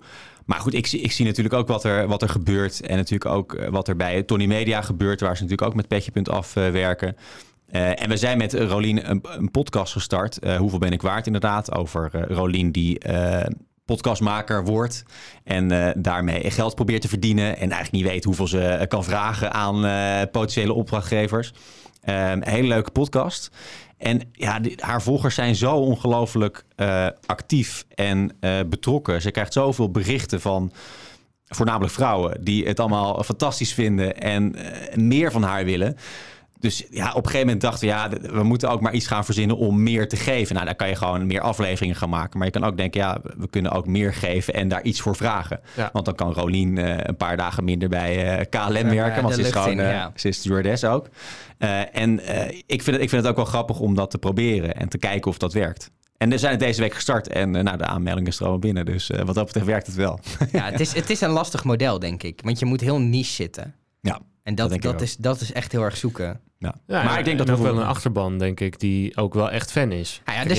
Maar 0.48 0.60
goed, 0.60 0.74
ik, 0.74 0.92
ik 0.92 1.12
zie 1.12 1.24
natuurlijk 1.24 1.54
ook 1.54 1.68
wat 1.68 1.84
er, 1.84 2.06
wat 2.06 2.22
er 2.22 2.28
gebeurt. 2.28 2.80
En 2.80 2.96
natuurlijk 2.96 3.30
ook 3.30 3.54
eh, 3.54 3.68
wat 3.68 3.88
er 3.88 3.96
bij 3.96 4.22
Tony 4.22 4.46
Media 4.46 4.82
gebeurt. 4.82 5.20
Waar 5.20 5.36
ze 5.36 5.42
natuurlijk 5.42 5.70
ook 5.70 5.76
met 5.76 5.88
Petje.af 5.88 6.56
eh, 6.56 6.70
werken. 6.70 7.16
Eh, 7.66 8.02
en 8.02 8.08
we 8.08 8.16
zijn 8.16 8.38
met 8.38 8.52
Rolien 8.52 9.10
een, 9.10 9.20
een 9.22 9.50
podcast 9.50 9.92
gestart. 9.92 10.38
Hoeveel 10.58 10.78
ben 10.78 10.92
ik 10.92 11.02
waard 11.02 11.26
inderdaad? 11.26 11.74
Over 11.74 12.10
Rolien 12.28 12.72
die 12.72 13.00
podcastmaker 13.84 14.64
wordt. 14.64 15.02
En 15.44 15.94
daarmee 16.02 16.50
geld 16.50 16.74
probeert 16.74 17.00
te 17.00 17.08
verdienen. 17.08 17.46
En 17.46 17.70
eigenlijk 17.70 17.92
niet 17.92 18.12
weet 18.12 18.24
hoeveel 18.24 18.46
ze 18.46 18.84
kan 18.88 19.04
vragen 19.04 19.52
aan 19.52 19.80
potentiële 20.30 20.72
opdrachtgevers. 20.72 21.52
Eh, 22.08 22.30
een 22.30 22.48
hele 22.48 22.68
leuke 22.68 22.90
podcast. 22.90 23.50
En 23.98 24.20
ja, 24.32 24.60
haar 24.76 25.02
volgers 25.02 25.34
zijn 25.34 25.54
zo 25.54 25.74
ongelooflijk 25.76 26.64
eh, 26.76 27.06
actief 27.26 27.84
en 27.94 28.36
eh, 28.40 28.58
betrokken. 28.66 29.22
Ze 29.22 29.30
krijgt 29.30 29.52
zoveel 29.52 29.90
berichten 29.90 30.40
van 30.40 30.72
voornamelijk 31.46 31.92
vrouwen 31.92 32.44
die 32.44 32.66
het 32.66 32.80
allemaal 32.80 33.22
fantastisch 33.22 33.74
vinden 33.74 34.16
en 34.16 34.54
eh, 34.54 34.96
meer 34.96 35.32
van 35.32 35.42
haar 35.42 35.64
willen. 35.64 35.96
Dus 36.60 36.84
ja, 36.90 37.08
op 37.08 37.16
een 37.16 37.30
gegeven 37.30 37.46
moment 37.46 37.60
dachten 37.60 37.88
we, 37.88 37.94
ja, 37.94 38.08
we 38.32 38.42
moeten 38.42 38.70
ook 38.70 38.80
maar 38.80 38.94
iets 38.94 39.06
gaan 39.06 39.24
verzinnen 39.24 39.56
om 39.56 39.82
meer 39.82 40.08
te 40.08 40.16
geven. 40.16 40.54
Nou, 40.54 40.66
daar 40.66 40.76
kan 40.76 40.88
je 40.88 40.94
gewoon 40.94 41.26
meer 41.26 41.40
afleveringen 41.40 41.96
gaan 41.96 42.08
maken. 42.08 42.38
Maar 42.38 42.46
je 42.46 42.52
kan 42.52 42.64
ook 42.64 42.76
denken, 42.76 43.00
ja, 43.00 43.20
we 43.36 43.48
kunnen 43.48 43.72
ook 43.72 43.86
meer 43.86 44.14
geven 44.14 44.54
en 44.54 44.68
daar 44.68 44.82
iets 44.82 45.00
voor 45.00 45.16
vragen. 45.16 45.60
Ja. 45.76 45.90
Want 45.92 46.04
dan 46.04 46.14
kan 46.14 46.32
Rolien 46.32 46.78
eh, 46.78 46.96
een 46.98 47.16
paar 47.16 47.36
dagen 47.36 47.64
minder 47.64 47.88
bij 47.88 48.38
eh, 48.38 48.44
KLM 48.50 48.76
Ja, 48.76 48.94
werken. 48.94 49.22
Want 49.22 49.34
ze 49.34 49.40
is 49.40 49.52
gewoon, 49.52 49.70
in, 49.70 49.80
eh, 49.80 49.90
ja. 49.90 50.12
ze 50.14 50.28
is 50.28 50.36
stewardess 50.36 50.84
ook. 50.84 51.08
En 51.92 52.20
ik, 52.66 52.82
vind 52.82 52.86
het, 52.86 53.00
ik 53.00 53.08
vind 53.08 53.22
het 53.22 53.26
ook 53.26 53.36
wel 53.36 53.44
grappig 53.44 53.80
om 53.80 53.94
dat 53.94 54.10
te 54.10 54.18
proberen 54.18 54.74
en 54.74 54.88
te 54.88 54.98
kijken 54.98 55.30
of 55.30 55.38
dat 55.38 55.52
werkt. 55.52 55.90
En 56.16 56.30
we 56.30 56.38
zijn 56.38 56.52
het 56.52 56.60
deze 56.60 56.80
week 56.80 56.94
gestart 56.94 57.28
en 57.28 57.50
nou, 57.50 57.76
de 57.76 57.84
aanmeldingen 57.84 58.32
stromen 58.32 58.60
binnen. 58.60 58.86
Dus 58.86 59.10
wat 59.24 59.34
dat 59.34 59.44
betreft 59.44 59.66
werkt 59.66 59.86
het 59.86 59.96
wel. 59.96 60.20
Ja, 60.52 60.70
het 60.70 60.80
is, 60.80 60.94
het 60.94 61.10
is 61.10 61.20
een 61.20 61.30
lastig 61.30 61.64
model, 61.64 61.98
denk 61.98 62.22
ik. 62.22 62.40
Want 62.44 62.58
je 62.58 62.64
moet 62.64 62.80
heel 62.80 63.00
niche 63.00 63.32
zitten. 63.32 63.74
Ja, 64.00 64.20
En 64.48 64.54
dat 64.54 64.82
dat, 64.82 65.00
is, 65.00 65.16
dat 65.16 65.40
is 65.40 65.52
echt 65.52 65.72
heel 65.72 65.82
erg 65.82 65.96
zoeken. 65.96 66.40
ja. 66.58 66.74
Ja, 66.86 67.02
maar 67.02 67.18
ik 67.18 67.24
denk 67.24 67.38
dat 67.38 67.50
ook 67.50 67.56
we 67.56 67.62
wel 67.62 67.76
een 67.78 67.86
achterban, 67.86 68.38
denk 68.38 68.60
ik, 68.60 68.80
die 68.80 69.16
ook 69.16 69.34
wel 69.34 69.50
echt 69.50 69.72
fan 69.72 69.92
is. 69.92 70.20
Nou 70.24 70.38
ja, 70.38 70.44
de 70.44 70.56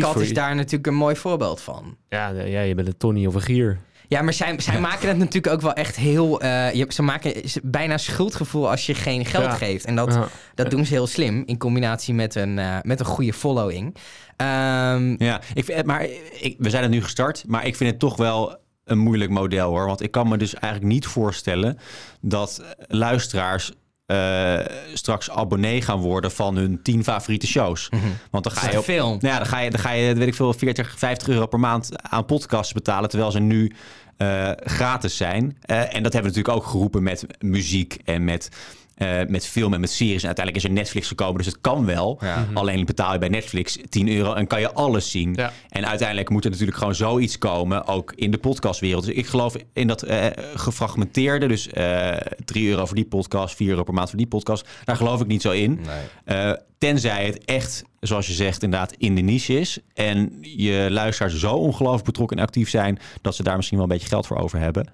voor 0.00 0.22
is 0.22 0.32
daar 0.34 0.54
natuurlijk 0.54 0.86
een 0.86 0.94
mooi 0.94 1.16
voorbeeld 1.16 1.60
van. 1.60 1.96
Ja, 2.08 2.32
de- 2.32 2.50
ja, 2.50 2.60
je 2.60 2.74
bent 2.74 2.88
een 2.88 2.96
Tony 2.96 3.26
of 3.26 3.34
een 3.34 3.40
Gier. 3.40 3.78
Ja, 4.08 4.22
maar 4.22 4.32
zij, 4.32 4.54
zij 4.60 4.80
maken 4.80 5.08
het 5.08 5.16
natuurlijk 5.16 5.54
ook 5.54 5.60
wel 5.60 5.72
echt 5.72 5.96
heel... 5.96 6.40
eh, 6.40 6.72
je, 6.72 6.86
ze 6.88 7.02
maken 7.02 7.34
bijna 7.62 7.98
schuldgevoel 7.98 8.70
als 8.70 8.86
je 8.86 8.94
geen 8.94 9.24
geld 9.24 9.44
Ja. 9.44 9.50
geeft. 9.50 9.84
En 9.84 9.96
dat, 9.96 10.14
Ja. 10.14 10.28
dat 10.54 10.70
doen 10.70 10.84
ze 10.86 10.92
heel 10.92 11.06
slim 11.06 11.42
in 11.46 11.58
combinatie 11.58 12.14
met 12.14 12.34
een, 12.34 12.58
eh, 12.58 12.76
met 12.82 13.00
een 13.00 13.06
goede 13.06 13.32
following. 13.32 13.96
Ehm, 14.36 15.14
Ja, 15.24 15.40
ik 15.54 15.64
vind, 15.64 15.86
maar 15.86 16.06
ik, 16.40 16.54
we 16.58 16.70
zijn 16.70 16.82
het 16.82 16.92
nu 16.92 17.02
gestart, 17.02 17.44
maar 17.46 17.66
ik 17.66 17.76
vind 17.76 17.90
het 17.90 17.98
toch 17.98 18.16
wel 18.16 18.56
een 18.84 18.98
moeilijk 18.98 19.30
model 19.30 19.70
hoor. 19.70 19.86
Want 19.86 20.02
ik 20.02 20.10
kan 20.10 20.28
me 20.28 20.36
dus 20.36 20.54
eigenlijk 20.54 20.92
niet 20.92 21.06
voorstellen 21.06 21.78
dat 22.20 22.62
luisteraars 22.88 23.72
eh, 24.06 24.58
straks 24.94 25.30
abonnee 25.30 25.82
gaan 25.82 26.00
worden 26.00 26.30
van 26.30 26.56
hun 26.56 26.82
tien 26.82 27.04
favoriete 27.04 27.46
shows. 27.46 27.88
Want 28.30 28.44
dan 28.44 28.52
ga 28.52 28.70
je 28.70 28.78
op, 28.78 28.84
veel. 28.84 29.08
nou 29.08 29.26
ja, 29.26 29.36
dan 29.36 29.46
ga 29.46 29.58
je, 29.58 29.70
dan 29.70 29.80
ga 29.80 29.90
je, 29.90 30.14
weet 30.14 30.28
ik 30.28 30.34
veel, 30.34 30.52
40, 30.52 30.98
50 30.98 31.28
euro 31.28 31.46
per 31.46 31.60
maand 31.60 32.02
aan 32.02 32.24
podcasts 32.24 32.72
betalen, 32.72 33.08
terwijl 33.08 33.30
ze 33.30 33.40
nu 33.40 33.72
eh, 34.16 34.50
gratis 34.56 35.16
zijn. 35.16 35.56
Eh, 35.60 35.76
en 35.78 36.02
dat 36.02 36.12
hebben 36.12 36.32
we 36.32 36.36
natuurlijk 36.36 36.56
ook 36.56 36.66
geroepen 36.66 37.02
met 37.02 37.26
muziek 37.38 37.98
en 38.04 38.24
met, 38.24 38.48
eh, 38.94 39.20
met 39.28 39.46
film 39.46 39.74
en 39.74 39.80
met 39.80 39.90
series. 39.90 40.20
En 40.20 40.26
uiteindelijk 40.26 40.64
is 40.64 40.70
er 40.70 40.76
Netflix 40.76 41.08
gekomen, 41.08 41.36
dus 41.36 41.46
het 41.46 41.60
kan 41.60 41.86
wel. 41.86 42.18
Ja. 42.20 42.46
Alleen 42.54 42.84
betaal 42.84 43.12
je 43.12 43.18
bij 43.18 43.28
Netflix 43.28 43.78
10 43.88 44.08
euro 44.08 44.34
en 44.34 44.46
kan 44.46 44.60
je 44.60 44.72
alles 44.72 45.10
zien. 45.10 45.32
Ja. 45.36 45.52
En 45.68 45.86
uiteindelijk 45.86 46.28
moet 46.28 46.44
er 46.44 46.50
natuurlijk 46.50 46.78
gewoon 46.78 46.94
zoiets 46.94 47.38
komen, 47.38 47.86
ook 47.86 48.12
in 48.16 48.30
de 48.30 48.38
podcastwereld. 48.38 49.04
Dus 49.04 49.14
ik 49.14 49.26
geloof 49.26 49.56
in 49.72 49.86
dat 49.86 50.02
eh, 50.02 50.26
gefragmenteerde, 50.54 51.46
dus 51.46 51.68
eh 51.68 52.16
3 52.44 52.68
euro 52.68 52.86
voor 52.86 52.96
die 52.96 53.04
podcast, 53.04 53.56
4 53.56 53.68
euro 53.68 53.82
per 53.82 53.94
maand 53.94 54.08
voor 54.08 54.18
die 54.18 54.26
podcast. 54.26 54.68
Daar 54.84 54.96
geloof 54.96 55.20
ik 55.20 55.26
niet 55.26 55.42
zo 55.42 55.50
in. 55.50 55.80
Tenzij 56.78 57.26
het 57.26 57.44
echt, 57.44 57.84
zoals 58.02 58.26
je 58.26 58.32
zegt, 58.32 58.62
inderdaad 58.62 58.92
in 58.98 59.14
de 59.14 59.20
niche 59.20 59.58
is. 59.60 59.78
En 59.94 60.38
je 60.40 60.86
luisteraars 60.90 61.38
zo 61.38 61.54
ongelooflijk 61.54 62.04
betrokken 62.04 62.36
en 62.36 62.42
actief 62.44 62.70
zijn... 62.70 62.98
dat 63.20 63.34
ze 63.34 63.42
daar 63.42 63.56
misschien 63.56 63.78
wel 63.78 63.86
een 63.86 63.92
beetje 63.92 64.08
geld 64.08 64.26
voor 64.26 64.36
over 64.36 64.58
hebben. 64.58 64.90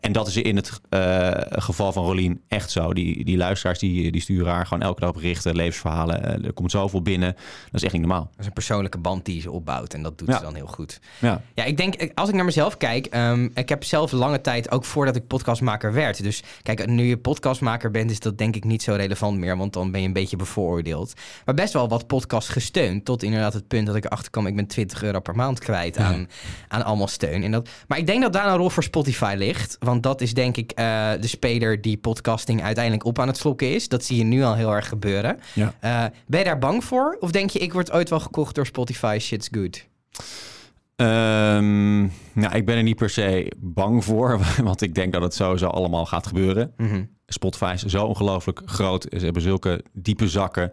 En 0.00 0.12
dat 0.12 0.26
is 0.28 0.36
in 0.36 0.56
het 0.56 0.80
eh, 0.88 1.30
geval 1.48 1.92
van 1.92 2.04
Rolien 2.04 2.40
echt 2.48 2.70
zo. 2.70 2.92
Die, 2.94 3.24
die 3.24 3.36
luisteraars 3.36 3.78
die, 3.78 4.12
die 4.12 4.20
sturen 4.20 4.52
haar 4.52 4.66
gewoon 4.66 4.82
elke 4.82 5.00
dag 5.00 5.12
berichten, 5.12 5.56
levensverhalen. 5.56 6.24
Eh, 6.24 6.44
er 6.44 6.52
komt 6.52 6.70
zoveel 6.70 7.02
binnen. 7.02 7.32
Dat 7.64 7.74
is 7.74 7.82
echt 7.82 7.92
niet 7.92 8.02
normaal. 8.02 8.28
Dat 8.30 8.40
is 8.40 8.46
een 8.46 8.52
persoonlijke 8.52 8.98
band 8.98 9.24
die 9.24 9.40
ze 9.40 9.50
opbouwt 9.50 9.94
en 9.94 10.02
dat 10.02 10.18
doet 10.18 10.28
Ja. 10.28 10.36
ze 10.36 10.42
dan 10.42 10.54
heel 10.54 10.66
goed. 10.66 11.00
Ja, 11.18 11.40
Ja, 11.54 11.64
ik 11.64 11.76
denk, 11.76 12.10
als 12.14 12.28
ik 12.28 12.34
naar 12.34 12.44
mezelf 12.44 12.76
kijk, 12.76 13.06
ehm, 13.06 13.48
ik 13.54 13.68
heb 13.68 13.84
zelf 13.84 14.12
lange 14.12 14.40
tijd, 14.40 14.70
ook 14.70 14.84
voordat 14.84 15.16
ik 15.16 15.26
podcastmaker 15.26 15.92
werd. 15.92 16.22
Dus 16.22 16.42
kijk, 16.62 16.86
nu 16.86 17.04
je 17.04 17.16
podcastmaker 17.18 17.90
bent, 17.90 18.10
is 18.10 18.20
dat 18.20 18.38
denk 18.38 18.56
ik 18.56 18.64
niet 18.64 18.82
zo 18.82 18.92
relevant 18.94 19.38
meer, 19.38 19.56
want 19.56 19.72
dan 19.72 19.90
ben 19.90 20.00
je 20.00 20.06
een 20.06 20.12
beetje 20.12 20.36
bevooroordeeld. 20.36 21.12
Maar 21.44 21.54
best 21.54 21.72
wel 21.72 21.88
wat 21.88 22.06
gesteund, 22.48 23.04
tot 23.04 23.22
inderdaad 23.22 23.52
het 23.52 23.68
punt 23.68 23.86
dat 23.86 23.96
ik 23.96 24.04
erachter 24.04 24.30
kwam, 24.30 24.46
ik 24.46 24.56
ben 24.56 24.66
20 24.66 25.02
euro 25.02 25.20
per 25.20 25.36
maand 25.36 25.58
kwijt 25.58 25.98
aan, 25.98 26.28
aan 26.68 26.84
allemaal 26.84 27.08
steun. 27.08 27.42
En 27.42 27.50
dat, 27.50 27.68
maar 27.88 27.98
ik 27.98 28.06
denk 28.06 28.22
dat 28.22 28.32
daar 28.32 28.46
een 28.46 28.56
rol 28.56 28.70
voor 28.70 28.82
Spotify 28.82 29.34
ligt, 29.38 29.76
want 29.78 30.02
dat 30.02 30.20
is 30.20 30.34
denk 30.34 30.56
ik 30.56 30.70
eh, 30.70 31.10
de 31.20 31.26
speler 31.26 31.80
die 31.80 31.96
podcasting 31.96 32.62
uiteindelijk 32.62 33.04
op 33.04 33.18
aan 33.18 33.26
het 33.26 33.36
slokken 33.36 33.74
is. 33.74 33.88
Dat 33.88 34.04
zie 34.04 34.16
je 34.16 34.24
nu 34.24 34.42
al 34.42 34.54
heel 34.54 34.74
erg 34.74 34.88
gebeuren. 34.88 35.38
ja. 35.52 35.74
Eh, 35.80 36.04
ben 36.26 36.38
je 36.38 36.44
daar 36.44 36.58
bang 36.58 36.84
voor? 36.84 37.16
Of 37.20 37.30
denk 37.30 37.50
je, 37.50 37.58
ik 37.58 37.72
word 37.72 37.92
ooit 37.92 38.10
wel 38.10 38.20
gekocht 38.20 38.54
door 38.54 38.66
Spotify, 38.66 39.18
shit's 39.20 39.48
good? 39.50 39.86
Ehm, 40.96 42.00
nou, 42.32 42.54
ik 42.54 42.64
ben 42.64 42.76
er 42.76 42.82
niet 42.82 42.96
per 42.96 43.10
se 43.10 43.52
bang 43.56 44.04
voor, 44.04 44.40
want 44.62 44.82
ik 44.82 44.94
denk 44.94 45.12
dat 45.12 45.22
het 45.22 45.34
sowieso 45.34 45.66
allemaal 45.66 46.06
gaat 46.06 46.26
gebeuren. 46.26 46.72
Mhm. 46.76 47.02
Spotify 47.26 47.72
is 47.74 47.82
zo 47.82 48.04
ongelooflijk 48.04 48.62
groot. 48.64 49.06
Ze 49.10 49.24
hebben 49.24 49.42
zulke 49.42 49.84
diepe 49.92 50.28
zakken. 50.28 50.72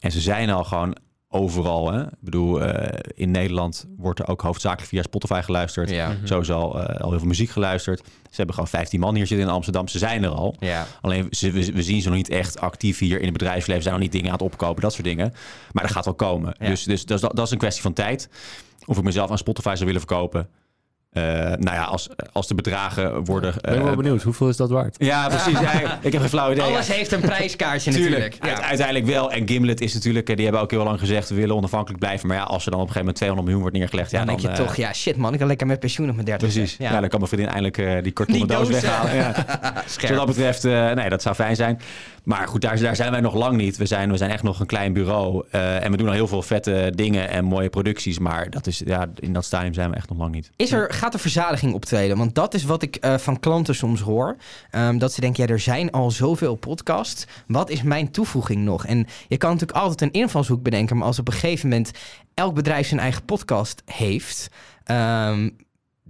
En 0.00 0.12
ze 0.12 0.20
zijn 0.20 0.50
al 0.50 0.64
gewoon 0.64 0.96
overal. 1.28 1.92
Hè? 1.92 2.02
Ik 2.02 2.20
bedoel, 2.20 2.62
eh, 2.62 2.98
in 3.14 3.30
Nederland 3.30 3.86
wordt 3.96 4.18
er 4.18 4.28
ook 4.28 4.40
hoofdzakelijk 4.40 4.88
via 4.88 5.02
Spotify 5.02 5.40
geluisterd. 5.44 5.90
Ja. 5.90 6.08
Mhm. 6.08 6.26
Sowieso 6.26 6.58
al, 6.58 6.82
eh, 6.82 7.00
al 7.00 7.10
heel 7.10 7.18
veel 7.18 7.28
muziek 7.28 7.50
geluisterd. 7.50 7.98
Ze 8.06 8.36
hebben 8.36 8.54
gewoon 8.54 8.70
15 8.70 9.00
man 9.00 9.14
hier 9.14 9.26
zitten 9.26 9.46
in 9.46 9.52
Amsterdam. 9.52 9.88
Ze 9.88 9.98
zijn 9.98 10.24
er 10.24 10.30
al. 10.30 10.56
Ja. 10.58 10.86
Alleen 11.00 11.26
ze, 11.30 11.50
we, 11.50 11.72
we 11.72 11.82
zien 11.82 12.02
ze 12.02 12.08
nog 12.08 12.16
niet 12.16 12.28
echt 12.28 12.60
actief 12.60 12.98
hier 12.98 13.18
in 13.18 13.24
het 13.24 13.32
bedrijfsleven. 13.32 13.82
Ze 13.82 13.88
zijn 13.88 13.94
nog 13.94 14.02
niet 14.02 14.12
dingen 14.12 14.26
aan 14.26 14.38
het 14.38 14.52
opkopen, 14.52 14.82
dat 14.82 14.92
soort 14.92 15.04
dingen. 15.04 15.34
Maar 15.72 15.82
dat 15.82 15.92
gaat 15.92 16.04
wel 16.04 16.14
komen. 16.14 16.54
Ja. 16.58 16.66
Dus, 16.66 16.84
dus 16.84 17.04
dat, 17.04 17.22
is, 17.22 17.28
dat 17.34 17.46
is 17.46 17.50
een 17.50 17.58
kwestie 17.58 17.82
van 17.82 17.92
tijd. 17.92 18.28
Of 18.86 18.98
ik 18.98 19.04
mezelf 19.04 19.30
aan 19.30 19.38
Spotify 19.38 19.72
zou 19.74 19.84
willen 19.84 20.00
verkopen. 20.00 20.48
Eh, 21.10 21.22
nou 21.58 21.60
ja, 21.76 21.82
als, 21.82 22.08
als 22.32 22.46
de 22.48 22.54
bedragen 22.54 23.24
worden... 23.24 23.54
Ben 23.60 23.72
ik 23.72 23.78
eh, 23.78 23.84
wel 23.84 23.96
benieuwd, 23.96 24.22
hoeveel 24.22 24.48
is 24.48 24.56
dat 24.56 24.70
waard? 24.70 24.96
ja, 24.98 25.28
precies. 25.28 25.58
Ja, 25.70 25.98
ik 26.02 26.12
heb 26.12 26.20
geen 26.20 26.30
flauw 26.30 26.50
idee. 26.52 26.62
Alles 26.64 26.88
heeft 26.88 27.12
een 27.12 27.20
prijskaartje 27.20 27.90
natuurlijk. 27.90 28.32
Tuurlijk, 28.32 28.56
uit- 28.58 28.66
uiteindelijk 28.66 29.06
wel. 29.06 29.32
En 29.32 29.48
Gimlet 29.48 29.80
is 29.80 29.94
natuurlijk, 29.94 30.28
eh, 30.28 30.34
die 30.36 30.44
hebben 30.44 30.62
ook 30.62 30.70
heel 30.70 30.84
lang 30.84 30.98
gezegd, 30.98 31.28
we 31.28 31.34
willen 31.34 31.56
onafhankelijk 31.56 32.00
blijven. 32.00 32.28
Maar 32.28 32.36
ja, 32.36 32.42
als 32.42 32.64
er 32.64 32.70
dan 32.70 32.80
op 32.80 32.86
een 32.86 32.92
gegeven 32.92 33.14
moment 33.14 33.16
200 33.16 33.46
miljoen 33.48 33.62
wordt 33.62 33.76
neergelegd, 33.76 34.10
ja, 34.10 34.18
dan 34.18 34.26
denk 34.26 34.40
je 34.40 34.48
eh, 34.48 34.54
toch, 34.66 34.76
ja 34.76 34.92
shit 34.92 35.16
man, 35.16 35.32
ik 35.32 35.38
kan 35.38 35.48
lekker 35.48 35.66
met 35.66 35.80
pensioen 35.80 36.08
op 36.08 36.14
mijn 36.14 36.26
30 36.26 36.48
Precies. 36.48 36.76
Ja. 36.78 36.92
Ja. 36.92 37.00
dan 37.00 37.08
kan 37.08 37.18
mijn 37.18 37.30
vriendin 37.32 37.48
eindelijk 37.52 37.78
eh, 37.78 38.02
die 38.02 38.12
kartonnen 38.12 38.46
Die 38.48 38.56
doos 38.56 38.68
weghalen. 38.68 39.14
Ja. 39.14 39.32
Dus 39.84 40.08
wat 40.08 40.18
dat 40.18 40.26
betreft, 40.26 40.64
eh, 40.64 40.90
nee, 40.92 41.08
dat 41.08 41.22
zou 41.22 41.34
fijn 41.34 41.56
zijn. 41.56 41.80
Maar 42.24 42.48
goed, 42.48 42.60
daar, 42.60 42.78
daar 42.80 42.96
zijn 42.96 43.10
wij 43.10 43.20
nog 43.20 43.34
lang 43.34 43.56
niet. 43.56 43.76
We 43.76 43.86
zijn, 43.86 44.10
we 44.10 44.16
zijn 44.16 44.30
echt 44.30 44.42
nog 44.42 44.60
een 44.60 44.66
klein 44.66 44.92
bureau. 44.92 45.44
eh, 45.50 45.84
en 45.84 45.90
we 45.90 45.96
doen 45.96 46.06
al 46.06 46.12
heel 46.12 46.26
veel 46.28 46.42
vette 46.42 46.92
dingen 46.94 47.28
en 47.28 47.44
mooie 47.44 47.70
producties. 47.70 48.18
Maar 48.18 48.50
dat 48.50 48.66
is, 48.66 48.82
ja, 48.84 49.06
in 49.14 49.32
dat 49.32 49.44
stadium 49.44 49.74
zijn 49.74 49.90
we 49.90 49.96
echt 49.96 50.08
nog 50.08 50.18
lang 50.18 50.32
niet. 50.34 50.50
Is 50.56 50.72
er, 50.72 50.92
gaat 50.92 51.14
er 51.14 51.20
verzadiging 51.20 51.74
optreden? 51.74 52.16
Want 52.16 52.34
dat 52.34 52.54
is 52.54 52.64
wat 52.64 52.82
ik 52.82 52.96
eh, 52.96 53.16
van 53.18 53.40
klanten 53.40 53.74
soms 53.74 54.00
hoor. 54.00 54.36
Ehm, 54.70 54.98
dat 54.98 55.12
ze 55.12 55.20
denken, 55.20 55.46
ja, 55.46 55.52
er 55.52 55.60
zijn 55.60 55.90
al 55.90 56.10
zoveel 56.10 56.54
podcasts. 56.54 57.26
Wat 57.46 57.70
is 57.70 57.82
mijn 57.82 58.10
toevoeging 58.10 58.64
nog? 58.64 58.86
En 58.86 59.06
je 59.28 59.36
kan 59.36 59.52
natuurlijk 59.52 59.78
altijd 59.78 60.00
een 60.00 60.20
invalshoek 60.20 60.62
bedenken. 60.62 60.96
Maar 60.96 61.06
als 61.06 61.18
op 61.18 61.26
een 61.26 61.32
gegeven 61.34 61.68
moment 61.68 61.90
elk 62.34 62.54
bedrijf 62.54 62.88
zijn 62.88 63.00
eigen 63.00 63.24
podcast 63.24 63.82
heeft... 63.84 64.48
ehm, 64.84 65.50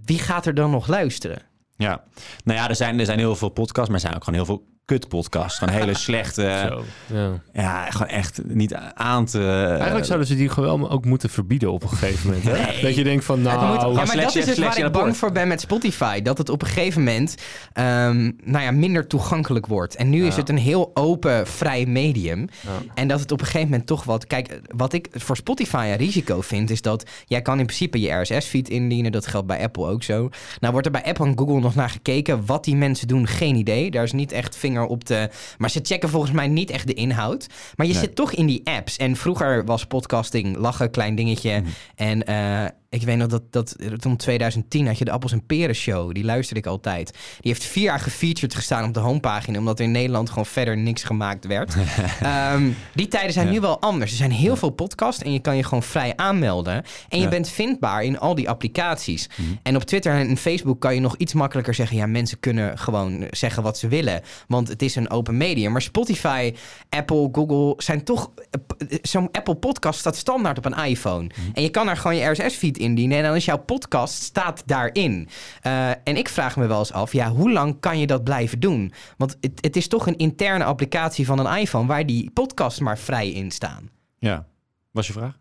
wie 0.05 0.19
gaat 0.19 0.45
er 0.45 0.53
dan 0.53 0.71
nog 0.71 0.87
luisteren? 0.87 1.41
Ja, 1.75 2.03
nou 2.43 2.59
ja, 2.59 2.69
er 2.69 2.75
zijn, 2.75 2.99
er 2.99 3.05
zijn 3.05 3.19
heel 3.19 3.35
veel 3.35 3.49
podcasts, 3.49 3.89
maar 3.89 3.95
er 3.99 4.05
zijn 4.05 4.15
ook 4.15 4.23
gewoon 4.23 4.39
heel 4.39 4.55
veel 4.55 4.65
kut-podcasts. 4.85 5.57
Gewoon 5.59 5.73
hele 5.73 5.93
slechte, 6.07 6.67
Zo. 6.69 6.83
Ja. 7.15 7.29
ja, 7.53 7.91
gewoon 7.91 8.07
echt 8.07 8.41
niet 8.45 8.73
aan 8.93 9.25
te... 9.25 9.65
Eigenlijk 9.77 10.05
zouden 10.05 10.27
ze 10.27 10.35
die 10.35 10.49
gewoon 10.49 10.89
ook 10.89 11.05
moeten 11.05 11.29
verbieden 11.29 11.71
op 11.71 11.83
een 11.83 11.89
gegeven 11.89 12.27
moment. 12.27 12.43
Hè? 12.45 12.65
Nee. 12.71 12.81
Dat 12.81 12.95
je 12.95 13.03
denkt 13.03 13.25
van, 13.25 13.41
moet- 13.41 13.51
nou... 13.51 13.93
ja, 13.93 14.05
maar 14.05 14.15
dat 14.15 14.35
is 14.35 14.45
dus 14.45 14.57
waar 14.57 14.77
ik 14.77 14.91
bang 14.91 15.17
voor 15.17 15.31
ben 15.31 15.47
met 15.47 15.61
Spotify. 15.61 16.21
Dat 16.21 16.37
het 16.37 16.49
op 16.49 16.61
een 16.61 16.67
gegeven 16.67 17.03
moment 17.03 17.35
ehm, 17.73 18.31
nou 18.43 18.63
ja, 18.63 18.71
minder 18.71 19.07
toegankelijk 19.07 19.67
wordt. 19.67 19.95
En 19.95 20.09
nu 20.09 20.25
is 20.25 20.35
het 20.35 20.49
een 20.49 20.57
heel 20.57 20.91
open, 20.93 21.47
vrij 21.47 21.85
medium. 21.85 22.47
Ja. 22.61 22.69
En 22.93 23.07
dat 23.07 23.19
het 23.19 23.31
op 23.31 23.39
een 23.39 23.45
gegeven 23.45 23.69
moment 23.69 23.87
toch 23.87 24.03
wat... 24.03 24.27
Kijk, 24.27 24.59
wat 24.75 24.93
ik 24.93 25.07
voor 25.11 25.35
Spotify 25.35 25.87
een 25.91 25.97
risico 25.97 26.41
vind... 26.41 26.69
is 26.69 26.81
dat 26.81 27.09
jij 27.25 27.41
kan 27.41 27.59
in 27.59 27.65
principe 27.65 27.99
je 27.99 28.11
RSS-feed 28.21 28.69
indienen. 28.69 29.11
Dat 29.11 29.27
geldt 29.27 29.47
bij 29.47 29.63
Apple 29.63 29.87
ook 29.87 30.03
zo. 30.03 30.29
Nou 30.59 30.71
wordt 30.71 30.85
er 30.87 30.93
bij 30.93 31.03
Apple 31.03 31.25
en 31.25 31.37
Google 31.37 31.59
nog 31.59 31.75
naar 31.75 31.89
gekeken. 31.89 32.45
Wat 32.45 32.63
die 32.63 32.75
mensen 32.75 33.07
doen, 33.07 33.27
geen 33.27 33.55
idee. 33.55 33.91
Daar 33.91 34.03
is 34.03 34.11
niet 34.11 34.31
echt 34.31 34.55
vinger 34.55 34.70
op 34.79 35.05
de... 35.05 35.29
Maar 35.57 35.69
ze 35.69 35.79
checken 35.83 36.09
volgens 36.09 36.31
mij 36.31 36.47
niet 36.47 36.69
echt 36.69 36.87
de 36.87 36.93
inhoud. 36.93 37.47
Maar 37.75 37.85
je 37.87 37.93
Nee. 37.93 38.01
zit 38.01 38.15
toch 38.15 38.33
in 38.33 38.45
die 38.45 38.61
apps. 38.63 38.97
En 38.97 39.15
vroeger 39.15 39.65
was 39.65 39.85
podcasting 39.85 40.57
lachen, 40.57 40.91
klein 40.91 41.15
dingetje. 41.15 41.59
Mhm. 41.61 41.69
En 41.95 42.25
eh, 42.25 42.65
ik 42.91 43.01
weet 43.03 43.17
nog 43.17 43.27
dat, 43.27 43.41
dat 43.49 43.75
om 44.05 44.17
2010 44.17 44.87
had 44.87 44.97
je 44.97 45.05
de 45.05 45.11
Appels 45.11 45.31
en 45.31 45.45
Peren 45.45 45.75
show. 45.75 46.13
Die 46.13 46.23
luisterde 46.23 46.59
ik 46.59 46.65
altijd. 46.67 47.07
Die 47.11 47.51
heeft 47.51 47.63
vier 47.63 47.83
jaar 47.83 47.99
gefeatured 47.99 48.55
gestaan 48.55 48.87
op 48.87 48.93
de 48.93 48.99
homepagina. 48.99 49.59
Omdat 49.59 49.79
er 49.79 49.85
in 49.85 49.91
Nederland 49.91 50.29
gewoon 50.29 50.45
verder 50.45 50.77
niks 50.77 51.03
gemaakt 51.03 51.45
werd. 51.47 51.73
Ehm, 52.21 52.69
die 52.93 53.07
tijden 53.07 53.33
zijn 53.33 53.45
Ja. 53.45 53.51
nu 53.51 53.59
wel 53.59 53.81
anders. 53.81 54.11
Er 54.11 54.17
zijn 54.17 54.31
heel 54.31 54.55
veel 54.55 54.69
podcasts 54.69 55.23
en 55.23 55.33
je 55.33 55.39
kan 55.39 55.55
je 55.55 55.63
gewoon 55.63 55.83
vrij 55.83 56.13
aanmelden. 56.15 56.73
En 57.09 57.17
je 57.17 57.23
Ja. 57.23 57.29
bent 57.29 57.49
vindbaar 57.49 58.03
in 58.03 58.19
al 58.19 58.35
die 58.35 58.49
applicaties. 58.49 59.29
Mhm. 59.37 59.49
En 59.63 59.75
op 59.75 59.83
Twitter 59.83 60.13
en 60.13 60.37
Facebook 60.37 60.79
kan 60.81 60.93
je 60.93 60.99
nog 61.01 61.15
iets 61.17 61.33
makkelijker 61.33 61.73
zeggen... 61.73 61.97
ja, 61.97 62.05
mensen 62.05 62.39
kunnen 62.39 62.77
gewoon 62.77 63.27
zeggen 63.29 63.63
wat 63.63 63.77
ze 63.77 63.87
willen. 63.87 64.21
Want 64.47 64.67
het 64.67 64.81
is 64.81 64.95
een 64.95 65.09
open 65.09 65.37
medium. 65.37 65.71
Maar 65.71 65.81
Spotify, 65.81 66.53
Apple, 66.89 67.29
Google 67.31 67.73
zijn 67.77 68.03
toch... 68.03 68.31
eh, 68.51 68.97
Zo'n 69.01 69.29
Apple 69.31 69.55
podcast 69.55 69.99
staat 69.99 70.15
standaard 70.15 70.57
op 70.57 70.65
een 70.65 70.85
iPhone. 70.85 71.29
En 71.53 71.61
je 71.63 71.69
kan 71.69 71.85
daar 71.85 71.97
gewoon 71.97 72.17
je 72.17 72.25
RSS-feed 72.29 72.79
indienen... 72.81 73.17
en 73.17 73.23
dan 73.23 73.35
is 73.35 73.45
jouw 73.45 73.57
podcast 73.57 74.13
staat 74.13 74.63
daarin. 74.65 75.29
Eh, 75.61 75.89
en 75.89 76.17
ik 76.17 76.29
vraag 76.29 76.57
me 76.57 76.67
wel 76.67 76.79
eens 76.79 76.91
af... 76.91 77.13
ja, 77.13 77.29
hoe 77.29 77.51
lang 77.51 77.79
kan 77.79 77.99
je 77.99 78.07
dat 78.07 78.23
blijven 78.23 78.59
doen? 78.59 78.93
Want 79.17 79.37
het, 79.41 79.51
het 79.61 79.75
is 79.75 79.87
toch 79.87 80.07
een 80.07 80.17
interne 80.17 80.63
applicatie 80.63 81.25
van 81.25 81.39
een 81.39 81.57
iPhone... 81.57 81.87
waar 81.87 82.05
die 82.05 82.31
podcasts 82.31 82.79
maar 82.79 82.97
vrij 82.97 83.29
in 83.29 83.51
staan. 83.51 83.89
Ja. 84.19 84.45
Was 84.91 85.07
je 85.07 85.13
vraag? 85.13 85.40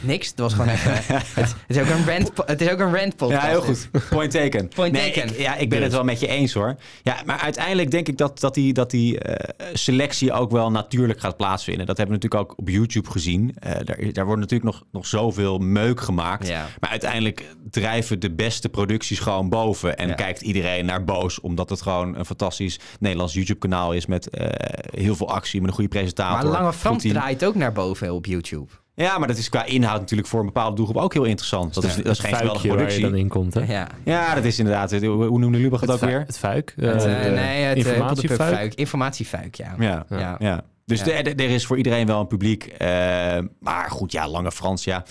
Niks, 0.00 0.34
dat 0.34 0.38
was 0.50 0.52
gewoon 0.54 0.68
even... 0.74 0.92
het, 1.14 1.34
het 1.66 1.76
is 1.76 1.78
ook 1.78 1.88
een 1.88 2.06
rant, 2.06 2.30
het 2.46 2.60
is 2.60 2.70
ook 2.70 2.78
een 2.78 2.94
rant 2.96 3.16
podcast. 3.16 3.42
Ja, 3.42 3.48
heel 3.48 3.60
goed. 3.62 3.88
Point 4.10 4.30
taken. 4.30 4.68
Point 4.74 4.92
Nee, 4.92 5.12
taken. 5.12 5.30
ik- 5.30 5.38
ja, 5.38 5.54
ik 5.56 5.68
ben 5.68 5.78
Dus. 5.78 5.86
het 5.86 5.92
wel 5.96 6.04
met 6.04 6.20
je 6.20 6.26
eens 6.26 6.52
hoor. 6.52 6.76
Ja, 7.02 7.16
maar 7.26 7.38
uiteindelijk 7.38 7.90
denk 7.90 8.08
ik 8.08 8.16
dat, 8.18 8.40
dat 8.40 8.54
die, 8.54 8.72
dat 8.72 8.90
die 8.90 9.18
eh, 9.18 9.54
selectie 9.72 10.32
ook 10.32 10.50
wel 10.50 10.70
natuurlijk 10.70 11.20
gaat 11.20 11.36
plaatsvinden. 11.36 11.86
Dat 11.86 11.96
hebben 11.96 12.16
we 12.16 12.22
natuurlijk 12.22 12.50
ook 12.50 12.58
op 12.58 12.68
YouTube 12.68 13.10
gezien. 13.10 13.54
Eh, 13.58 13.70
daar, 13.84 14.12
daar 14.12 14.24
wordt 14.24 14.40
natuurlijk 14.40 14.70
nog, 14.72 14.82
nog 14.92 15.06
zoveel 15.06 15.58
meuk 15.58 16.00
gemaakt. 16.00 16.46
Ja. 16.48 16.66
Maar 16.80 16.90
uiteindelijk 16.90 17.44
drijven 17.70 18.20
de 18.20 18.30
beste 18.34 18.68
producties 18.68 19.18
gewoon 19.18 19.48
boven. 19.48 19.96
En 19.96 20.08
Ja. 20.08 20.14
kijkt 20.14 20.40
iedereen 20.40 20.84
naar 20.86 21.04
Boos. 21.04 21.40
Omdat 21.40 21.70
het 21.70 21.82
gewoon 21.82 22.16
een 22.16 22.24
fantastisch 22.26 22.78
Nederlands 23.00 23.34
YouTube-kanaal 23.34 23.92
is. 23.92 24.06
Met 24.06 24.30
eh, 24.30 24.46
heel 25.00 25.16
veel 25.16 25.28
actie, 25.28 25.60
met 25.60 25.68
een 25.68 25.74
goede 25.74 25.90
presentator. 25.90 26.50
Maar 26.50 26.60
Lange 26.60 26.72
Frans 26.72 27.02
draait 27.02 27.44
ook 27.44 27.54
naar 27.54 27.72
boven 27.72 28.14
op 28.14 28.26
YouTube. 28.26 28.66
Ja, 28.96 29.18
maar 29.18 29.28
dat 29.28 29.36
is 29.36 29.48
qua 29.48 29.64
inhoud 29.64 30.00
natuurlijk 30.00 30.28
voor 30.28 30.40
een 30.40 30.46
bepaalde 30.46 30.76
doelgroep 30.76 30.96
ook 30.96 31.12
heel 31.12 31.24
interessant. 31.24 31.74
Dat 31.74 31.84
is, 31.84 31.94
dat 31.96 32.06
is 32.06 32.18
geen 32.18 32.34
geweldige 32.34 32.68
Fuikje 32.68 32.68
waar 32.68 32.78
je 32.78 32.84
productie. 32.84 33.10
dan 33.10 33.14
in 33.18 33.28
komt, 33.28 33.54
hè? 33.54 33.72
Ja. 33.72 33.88
Ja, 34.04 34.34
dat 34.34 34.44
is 34.44 34.58
inderdaad. 34.58 34.90
Hoe, 35.00 35.38
noemde 35.38 35.58
Lubach 35.58 35.80
het, 35.80 35.90
ook 35.90 36.00
weer? 36.00 36.20
Het 36.26 36.38
fuik. 36.38 36.74
Het, 36.76 37.04
eh, 37.04 37.26
eh, 37.26 37.32
nee, 37.32 37.62
het 37.64 37.76
eh, 37.78 37.86
informatiefuik. 37.86 38.74
Informatie 38.74 38.76
Informatiefuik, 38.76 39.54
ja. 39.54 39.74
Ja, 39.78 40.06
Ja. 40.08 40.36
ja. 40.38 40.62
Dus 40.84 41.00
Ja. 41.00 41.12
Er, 41.12 41.26
er 41.26 41.50
is 41.50 41.66
voor 41.66 41.76
iedereen 41.76 42.06
wel 42.06 42.20
een 42.20 42.26
publiek. 42.26 42.64
eh, 42.64 42.88
maar 43.60 43.90
goed, 43.90 44.12
ja, 44.12 44.28
Lange 44.28 44.52
Frans, 44.52 44.84
ja. 44.84 45.04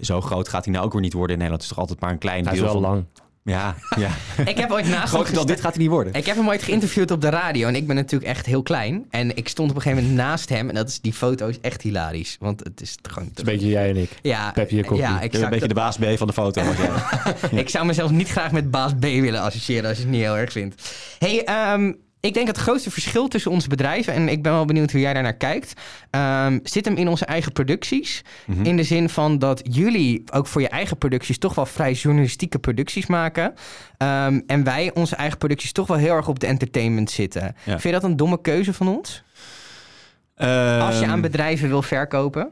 Zo 0.00 0.20
groot 0.20 0.48
gaat 0.48 0.64
hij 0.64 0.72
nou 0.74 0.86
ook 0.86 0.92
weer 0.92 1.02
niet 1.02 1.12
worden 1.12 1.30
in 1.36 1.42
Nederland. 1.42 1.62
Het 1.62 1.70
is 1.70 1.76
toch 1.76 1.78
altijd 1.78 2.00
maar 2.00 2.10
een 2.10 2.18
klein 2.18 2.44
Hij 2.44 2.52
is 2.52 2.58
deel 2.60 2.72
wel 2.72 2.80
van... 2.80 2.90
lang. 2.90 3.04
Ja, 3.42 3.74
ja. 3.96 4.10
Ik 4.52 4.58
heb 4.58 4.70
ooit 4.70 4.88
naast 4.88 5.00
hem 5.00 5.08
Groter 5.08 5.34
dan 5.34 5.46
dit 5.46 5.60
gaat 5.60 5.72
hij 5.72 5.82
niet 5.82 5.90
worden. 5.90 6.12
Ik 6.12 6.26
heb 6.26 6.36
hem 6.36 6.48
ooit 6.48 6.62
geïnterviewd 6.62 7.10
op 7.10 7.20
de 7.20 7.28
radio 7.28 7.68
en 7.68 7.74
ik 7.74 7.86
ben 7.86 7.96
natuurlijk 7.96 8.30
echt 8.30 8.46
heel 8.46 8.62
klein. 8.62 9.06
En 9.10 9.36
ik 9.36 9.48
stond 9.48 9.70
op 9.70 9.76
een 9.76 9.82
gegeven 9.82 10.04
moment 10.04 10.22
naast 10.22 10.48
hem 10.48 10.68
en 10.68 10.74
dat 10.74 10.88
is, 10.88 11.00
die 11.00 11.12
foto 11.12 11.48
is 11.48 11.60
echt 11.60 11.82
hilarisch. 11.82 12.36
Want 12.40 12.64
het 12.64 12.80
is 12.80 12.96
gewoon... 13.02 13.28
Het 13.28 13.38
is 13.38 13.44
een 13.44 13.52
beetje 13.52 13.68
jij 13.68 13.88
en 13.88 13.96
ik. 13.96 14.10
ja, 14.22 14.50
Pepje 14.50 14.76
en 14.76 14.84
Koppie. 14.84 15.06
ja, 15.06 15.20
Ik 15.20 15.30
ben 15.30 15.42
een 15.42 15.50
beetje 15.50 15.68
de 15.68 15.74
baas 15.74 15.96
B 15.96 16.04
van 16.16 16.26
de 16.26 16.32
foto. 16.32 16.62
Ik 17.50 17.68
zou 17.68 17.86
mezelf 17.86 18.10
niet 18.10 18.28
graag 18.28 18.52
met 18.52 18.70
baas 18.70 18.92
B 18.94 19.00
willen 19.00 19.40
associëren 19.40 19.88
als 19.88 19.96
je 19.96 20.02
het 20.02 20.12
niet 20.12 20.22
heel 20.22 20.36
erg 20.36 20.52
vindt. 20.52 20.96
hey, 21.18 21.44
ehm, 21.44 21.92
ik 22.20 22.34
denk 22.34 22.46
het 22.46 22.56
grootste 22.56 22.90
verschil 22.90 23.28
tussen 23.28 23.50
onze 23.50 23.68
bedrijven, 23.68 24.12
en 24.12 24.28
ik 24.28 24.42
ben 24.42 24.52
wel 24.52 24.64
benieuwd 24.64 24.92
hoe 24.92 25.00
jij 25.00 25.12
daar 25.12 25.22
naar 25.22 25.36
kijkt, 25.36 25.72
ehm, 26.10 26.58
zit 26.62 26.84
hem 26.84 26.96
in 26.96 27.08
onze 27.08 27.24
eigen 27.24 27.52
producties. 27.52 28.22
Mhm. 28.46 28.64
In 28.64 28.76
de 28.76 28.82
zin 28.82 29.08
van 29.08 29.38
dat 29.38 29.60
jullie 29.70 30.22
ook 30.32 30.46
voor 30.46 30.60
je 30.60 30.68
eigen 30.68 30.98
producties 30.98 31.38
toch 31.38 31.54
wel 31.54 31.66
vrij 31.66 31.92
journalistieke 31.92 32.58
producties 32.58 33.06
maken. 33.06 33.54
Ehm, 33.96 34.40
en 34.46 34.64
wij 34.64 34.90
onze 34.94 35.16
eigen 35.16 35.38
producties 35.38 35.72
toch 35.72 35.86
wel 35.86 35.96
heel 35.96 36.14
erg 36.14 36.28
op 36.28 36.38
de 36.38 36.46
entertainment 36.46 37.10
zitten. 37.10 37.54
Vind 37.64 37.82
je 37.82 37.90
dat 37.90 38.04
een 38.04 38.16
domme 38.16 38.40
keuze 38.40 38.72
van 38.72 38.88
ons? 38.88 39.22
Als 40.36 40.98
je 40.98 41.02
Ehm, 41.04 41.10
aan 41.10 41.20
bedrijven 41.20 41.68
wil 41.68 41.82
verkopen? 41.82 42.50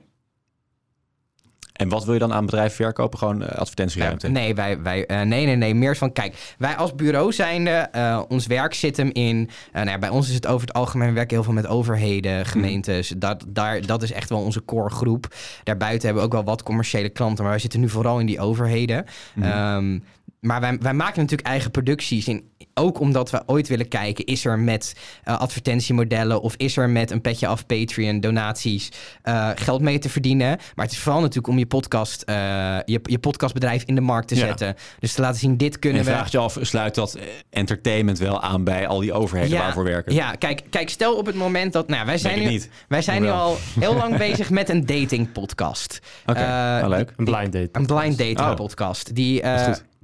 En 1.79 1.88
wat 1.88 2.05
wil 2.05 2.12
je 2.14 2.19
dan 2.19 2.33
aan 2.33 2.45
bedrijven 2.45 2.77
verkopen? 2.77 3.19
Gewoon 3.19 3.43
eh, 3.43 3.59
advertentieruimte? 3.59 4.29
Nee, 4.29 4.55
wij, 4.55 4.83
wij, 4.83 5.07
eh, 5.07 5.21
nee, 5.21 5.47
nee, 5.47 5.57
nee. 5.57 5.75
Meer 5.75 5.97
van, 5.97 6.12
kijk, 6.12 6.55
wij 6.59 6.77
als 6.77 6.95
bureau 6.95 7.33
zijnde, 7.33 7.71
eh 7.71 8.23
ons 8.29 8.47
werk 8.47 8.75
zit 8.75 8.97
hem 8.97 9.11
in... 9.12 9.51
eh, 9.67 9.75
nou 9.75 9.88
ja, 9.88 9.99
bij 9.99 10.09
ons 10.09 10.29
is 10.29 10.35
het 10.35 10.47
over 10.47 10.67
het 10.67 10.77
algemeen, 10.77 11.09
we 11.09 11.14
werken 11.14 11.35
heel 11.35 11.45
veel 11.45 11.53
met 11.53 11.67
overheden, 11.67 12.47
gemeentes. 12.47 13.09
Dat, 13.17 13.45
daar, 13.49 13.87
dat 13.87 14.03
is 14.03 14.12
echt 14.12 14.29
wel 14.29 14.41
onze 14.41 14.64
core 14.64 14.91
groep. 14.91 15.35
Daarbuiten 15.64 16.05
hebben 16.05 16.23
we 16.23 16.29
ook 16.29 16.35
wel 16.35 16.45
wat 16.45 16.62
commerciële 16.62 17.09
klanten, 17.09 17.43
maar 17.43 17.53
wij 17.53 17.61
zitten 17.62 17.81
nu 17.81 17.88
vooral 17.88 18.21
in 18.21 18.27
die 18.27 18.41
overheden. 18.41 19.05
Ehm, 19.41 19.99
maar 20.40 20.61
wij, 20.61 20.79
wij 20.81 20.94
maken 20.94 21.20
natuurlijk 21.20 21.48
eigen 21.48 21.70
producties. 21.70 22.29
In, 22.29 22.51
ook 22.74 23.01
omdat 23.01 23.31
we 23.31 23.42
ooit 23.46 23.68
willen 23.68 23.88
kijken, 23.88 24.24
is 24.24 24.44
er 24.44 24.59
met 24.59 24.94
eh, 25.24 25.38
advertentiemodellen 25.40 26.40
of 26.40 26.55
is 26.57 26.77
er 26.77 26.90
met 26.90 27.11
een 27.11 27.20
petje 27.20 27.46
af 27.46 27.66
Patreon 27.66 28.20
donaties 28.20 28.88
eh, 29.22 29.51
geld 29.55 29.81
mee 29.81 29.98
te 29.98 30.09
verdienen. 30.09 30.59
Maar 30.74 30.85
het 30.85 30.94
is 30.94 30.98
vooral 31.01 31.20
natuurlijk 31.20 31.48
om 31.48 31.59
je 31.59 31.66
podcast, 31.66 32.22
eh, 32.22 32.35
je, 32.85 33.01
je 33.03 33.18
podcastbedrijf 33.18 33.83
in 33.83 33.94
de 33.94 34.01
markt 34.01 34.29
te 34.29 34.35
Ja. 34.35 34.46
zetten. 34.46 34.74
Dus 34.98 35.12
te 35.12 35.20
laten 35.20 35.38
zien, 35.40 35.57
dit 35.57 35.74
En 35.74 35.81
kunnen 35.81 35.98
je 36.03 36.07
we. 36.07 36.12
vraagt 36.14 36.33
je 36.33 36.38
af, 36.38 36.59
sluit 36.61 36.94
dat 36.94 37.18
entertainment 37.51 38.18
wel 38.18 38.42
aan 38.42 38.64
bij 38.64 38.87
al 38.87 39.01
die 39.01 39.12
overheden 39.12 39.51
Ja, 39.51 39.59
waarvoor 39.62 39.85
werken? 39.85 40.14
Ja, 40.14 40.33
kijk, 40.33 40.62
kijk, 40.70 40.88
stel 40.90 41.16
op 41.16 41.27
het 41.27 41.35
moment 41.35 41.72
dat. 41.72 41.88
Nou, 41.88 42.07
wij 42.07 42.18
zijn, 42.18 42.38
nu, 42.48 42.62
wij 42.88 43.03
zijn 43.03 43.22
nu 43.22 43.29
al 43.29 43.57
heel 43.81 43.94
lang 43.94 44.16
bezig 44.27 44.51
met 44.51 44.68
een 44.68 44.87
dating 44.87 45.33
podcast. 45.33 45.98
Oké, 46.27 46.40
nou, 46.46 46.88
leuk. 46.88 47.12
Een 47.16 47.24
blind 47.24 47.53
date. 47.53 47.68
Een 47.72 47.87
blind 47.87 48.18
dating 48.18 48.38
Oh. 48.40 48.55
podcast. 48.55 49.14
Die, 49.14 49.42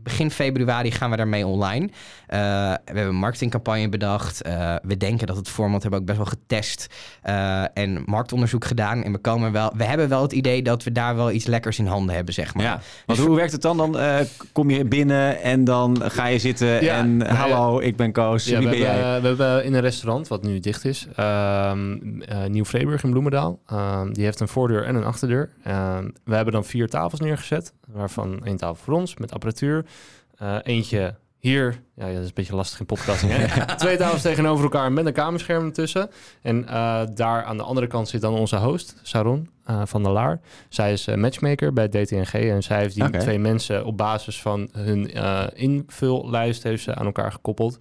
begin 0.04 0.30
februari 0.30 0.90
gaan 0.90 1.10
we 1.10 1.16
daarmee 1.16 1.46
online. 1.46 1.88
Eh, 2.26 2.38
we 2.38 2.80
hebben 2.84 3.04
een 3.06 3.14
marketingcampagne 3.14 3.88
bedacht. 3.88 4.42
Eh, 4.42 4.74
we 4.82 4.96
denken 4.96 5.26
dat 5.26 5.36
het 5.36 5.48
format 5.48 5.82
hebben 5.82 6.00
we 6.00 6.10
ook 6.10 6.16
best 6.16 6.30
wel 6.30 6.38
getest 6.40 6.86
eh, 7.22 7.78
en 7.78 8.02
marktonderzoek 8.06 8.64
gedaan. 8.64 9.02
En 9.02 9.12
we, 9.12 9.18
komen 9.18 9.52
wel, 9.52 9.72
we 9.76 9.84
hebben 9.84 10.08
wel 10.08 10.22
het 10.22 10.32
idee 10.32 10.62
dat 10.62 10.82
we 10.82 10.92
daar 10.92 11.16
wel 11.16 11.30
iets 11.30 11.46
lekkers 11.46 11.78
in 11.78 11.86
handen 11.86 12.14
hebben, 12.14 12.34
zeg 12.34 12.54
maar. 12.54 12.64
Ja, 12.64 12.80
want 13.06 13.18
hoe 13.18 13.36
werkt 13.36 13.52
het 13.52 13.62
dan? 13.62 13.76
Dan 13.76 13.98
eh, 13.98 14.20
kom 14.52 14.70
je 14.70 14.84
binnen 14.84 15.42
en 15.42 15.64
dan 15.64 16.02
ga 16.02 16.26
je 16.26 16.38
zitten 16.38 16.84
Ja, 16.84 16.98
en 16.98 17.16
nou 17.16 17.30
ja. 17.30 17.36
hallo, 17.36 17.80
ik 17.80 17.96
ben 17.96 18.12
Koos. 18.12 18.44
Ja, 18.44 18.58
Wie 18.58 18.66
we, 18.66 18.70
ben 18.72 18.80
jij? 18.82 18.98
hebben, 18.98 19.36
we 19.36 19.42
hebben 19.42 19.64
in 19.64 19.74
een 19.74 19.80
restaurant, 19.80 20.28
wat 20.28 20.42
nu 20.42 20.60
dicht 20.60 20.84
is, 20.84 21.06
ehm 21.16 22.14
eh, 22.20 22.44
Nieuw 22.44 22.64
Vreeburg 22.64 23.02
in 23.02 23.10
Bloemendaal. 23.10 23.58
Ehm, 23.66 24.12
die 24.12 24.24
heeft 24.24 24.40
een 24.40 24.48
voordeur 24.48 24.84
en 24.84 24.94
een 24.94 25.04
achterdeur. 25.04 25.50
Ehm, 25.64 26.08
we 26.24 26.34
hebben 26.34 26.52
dan 26.52 26.64
vier 26.64 26.88
tafels 26.88 27.20
neergezet, 27.20 27.72
waarvan 27.86 28.44
één 28.44 28.56
tafel 28.56 28.84
voor 28.84 28.94
ons 28.94 29.16
met 29.16 29.32
apparatuur. 29.32 29.84
Eh, 30.44 30.57
eentje 30.62 31.14
hier, 31.38 31.80
ja, 31.96 32.07
ja, 32.07 32.12
dat 32.12 32.20
is 32.22 32.28
een 32.28 32.35
beetje 32.35 32.54
lastig 32.54 32.80
in 32.80 32.87
podcasting. 32.87 33.33
Hè? 33.35 33.64
Twee 33.76 33.96
tafels 33.96 34.22
tegenover 34.22 34.64
elkaar 34.64 34.92
met 34.92 35.07
een 35.07 35.12
kamerscherm 35.12 35.64
ertussen. 35.64 36.11
En 36.42 36.68
eh, 36.68 37.00
daar 37.14 37.44
aan 37.44 37.57
de 37.57 37.62
andere 37.62 37.87
kant 37.87 38.09
zit 38.09 38.20
dan 38.20 38.35
onze 38.35 38.57
host, 38.57 38.96
Saron 39.02 39.48
eh, 39.64 39.83
van 39.85 40.02
der 40.02 40.12
Laar. 40.12 40.40
Zij 40.68 40.92
is 40.92 41.07
matchmaker 41.07 41.72
bij 41.72 41.88
DTNG 41.88 42.33
en 42.33 42.62
zij 42.62 42.78
heeft 42.78 42.94
die 42.94 43.11
twee 43.11 43.38
mensen 43.38 43.85
op 43.85 43.96
basis 43.96 44.40
van 44.40 44.68
hun 44.72 45.12
eh, 45.12 45.44
invullijst 45.54 46.62
heeft 46.62 46.83
ze 46.83 46.94
aan 46.94 47.07
elkaar 47.07 47.33
gekoppeld. 47.33 47.74